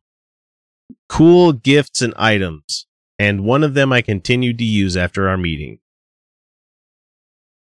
cool 1.08 1.52
gifts 1.52 2.02
and 2.02 2.14
items, 2.16 2.86
and 3.18 3.44
one 3.44 3.64
of 3.64 3.74
them 3.74 3.92
I 3.92 4.00
continued 4.00 4.58
to 4.58 4.64
use 4.64 4.96
after 4.96 5.28
our 5.28 5.36
meeting. 5.36 5.80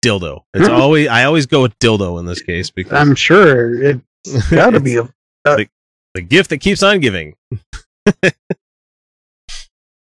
Dildo. 0.04 0.44
It's 0.54 0.68
always 0.68 1.08
I 1.08 1.26
always 1.26 1.46
go 1.46 1.62
with 1.62 1.78
dildo 1.80 2.20
in 2.20 2.26
this 2.26 2.42
case 2.42 2.70
because 2.70 2.94
I'm 2.94 3.16
sure 3.16 3.82
it's 3.84 4.50
got 4.50 4.72
to 4.72 4.80
be 4.80 4.96
a. 4.98 5.04
Uh, 5.46 5.64
the 6.14 6.22
gift 6.22 6.50
that 6.50 6.58
keeps 6.60 6.84
on 6.84 7.00
giving. 7.00 7.36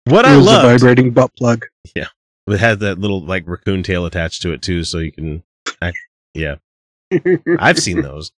what 0.05 0.25
I 0.25 0.37
love, 0.37 0.65
vibrating 0.65 1.13
butt 1.13 1.35
plug. 1.37 1.67
Yeah, 1.95 2.09
it 2.47 2.61
had 2.61 2.81
that 2.81 2.99
little 2.99 3.25
like 3.25 3.47
raccoon 3.47 3.83
tail 3.83 4.05
attached 4.05 4.43
to 4.43 4.53
it 4.53 4.63
too, 4.63 4.85
so 4.85 4.99
you 4.99 5.13
can, 5.13 5.43
act, 5.81 5.97
yeah, 6.35 6.57
I've 7.59 7.79
seen 7.79 8.03
those. 8.03 8.33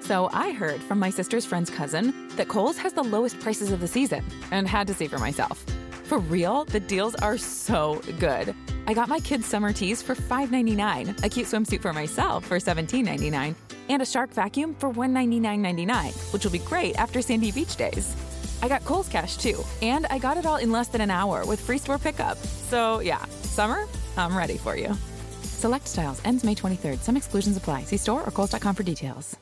So 0.00 0.28
I 0.32 0.52
heard 0.52 0.80
from 0.82 0.98
my 0.98 1.10
sister's 1.10 1.46
friend's 1.46 1.70
cousin 1.70 2.28
that 2.36 2.48
Kohl's 2.48 2.76
has 2.78 2.92
the 2.92 3.04
lowest 3.04 3.38
prices 3.40 3.70
of 3.70 3.80
the 3.80 3.88
season 3.88 4.24
and 4.50 4.66
had 4.68 4.86
to 4.88 4.94
see 4.94 5.06
for 5.06 5.18
myself. 5.18 5.64
For 6.12 6.18
real, 6.18 6.66
the 6.66 6.78
deals 6.78 7.14
are 7.14 7.38
so 7.38 8.02
good. 8.18 8.54
I 8.86 8.92
got 8.92 9.08
my 9.08 9.18
kids' 9.18 9.46
summer 9.46 9.72
tees 9.72 10.02
for 10.02 10.14
$5.99, 10.14 11.24
a 11.24 11.28
cute 11.30 11.46
swimsuit 11.46 11.80
for 11.80 11.94
myself 11.94 12.44
for 12.44 12.58
$17.99, 12.58 13.54
and 13.88 14.02
a 14.02 14.04
shark 14.04 14.28
vacuum 14.28 14.74
for 14.74 14.92
$199.99, 14.92 16.34
which 16.34 16.44
will 16.44 16.52
be 16.52 16.58
great 16.58 16.96
after 16.96 17.22
Sandy 17.22 17.50
Beach 17.50 17.76
days. 17.76 18.14
I 18.60 18.68
got 18.68 18.84
Kohl's 18.84 19.08
cash 19.08 19.38
too, 19.38 19.64
and 19.80 20.04
I 20.10 20.18
got 20.18 20.36
it 20.36 20.44
all 20.44 20.56
in 20.56 20.70
less 20.70 20.88
than 20.88 21.00
an 21.00 21.10
hour 21.10 21.46
with 21.46 21.58
free 21.58 21.78
store 21.78 21.96
pickup. 21.96 22.36
So 22.68 22.98
yeah, 22.98 23.24
summer, 23.40 23.86
I'm 24.18 24.36
ready 24.36 24.58
for 24.58 24.76
you. 24.76 24.94
Select 25.40 25.88
styles 25.88 26.20
ends 26.26 26.44
May 26.44 26.54
23rd. 26.54 26.98
Some 26.98 27.16
exclusions 27.16 27.56
apply. 27.56 27.84
See 27.84 27.96
store 27.96 28.22
or 28.22 28.30
Kohl's.com 28.30 28.74
for 28.74 28.82
details. 28.82 29.34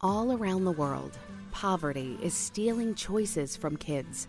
All 0.00 0.30
around 0.30 0.66
the 0.66 0.78
world, 0.78 1.18
poverty 1.50 2.16
is 2.22 2.32
stealing 2.32 2.94
choices 2.94 3.56
from 3.56 3.76
kids. 3.76 4.28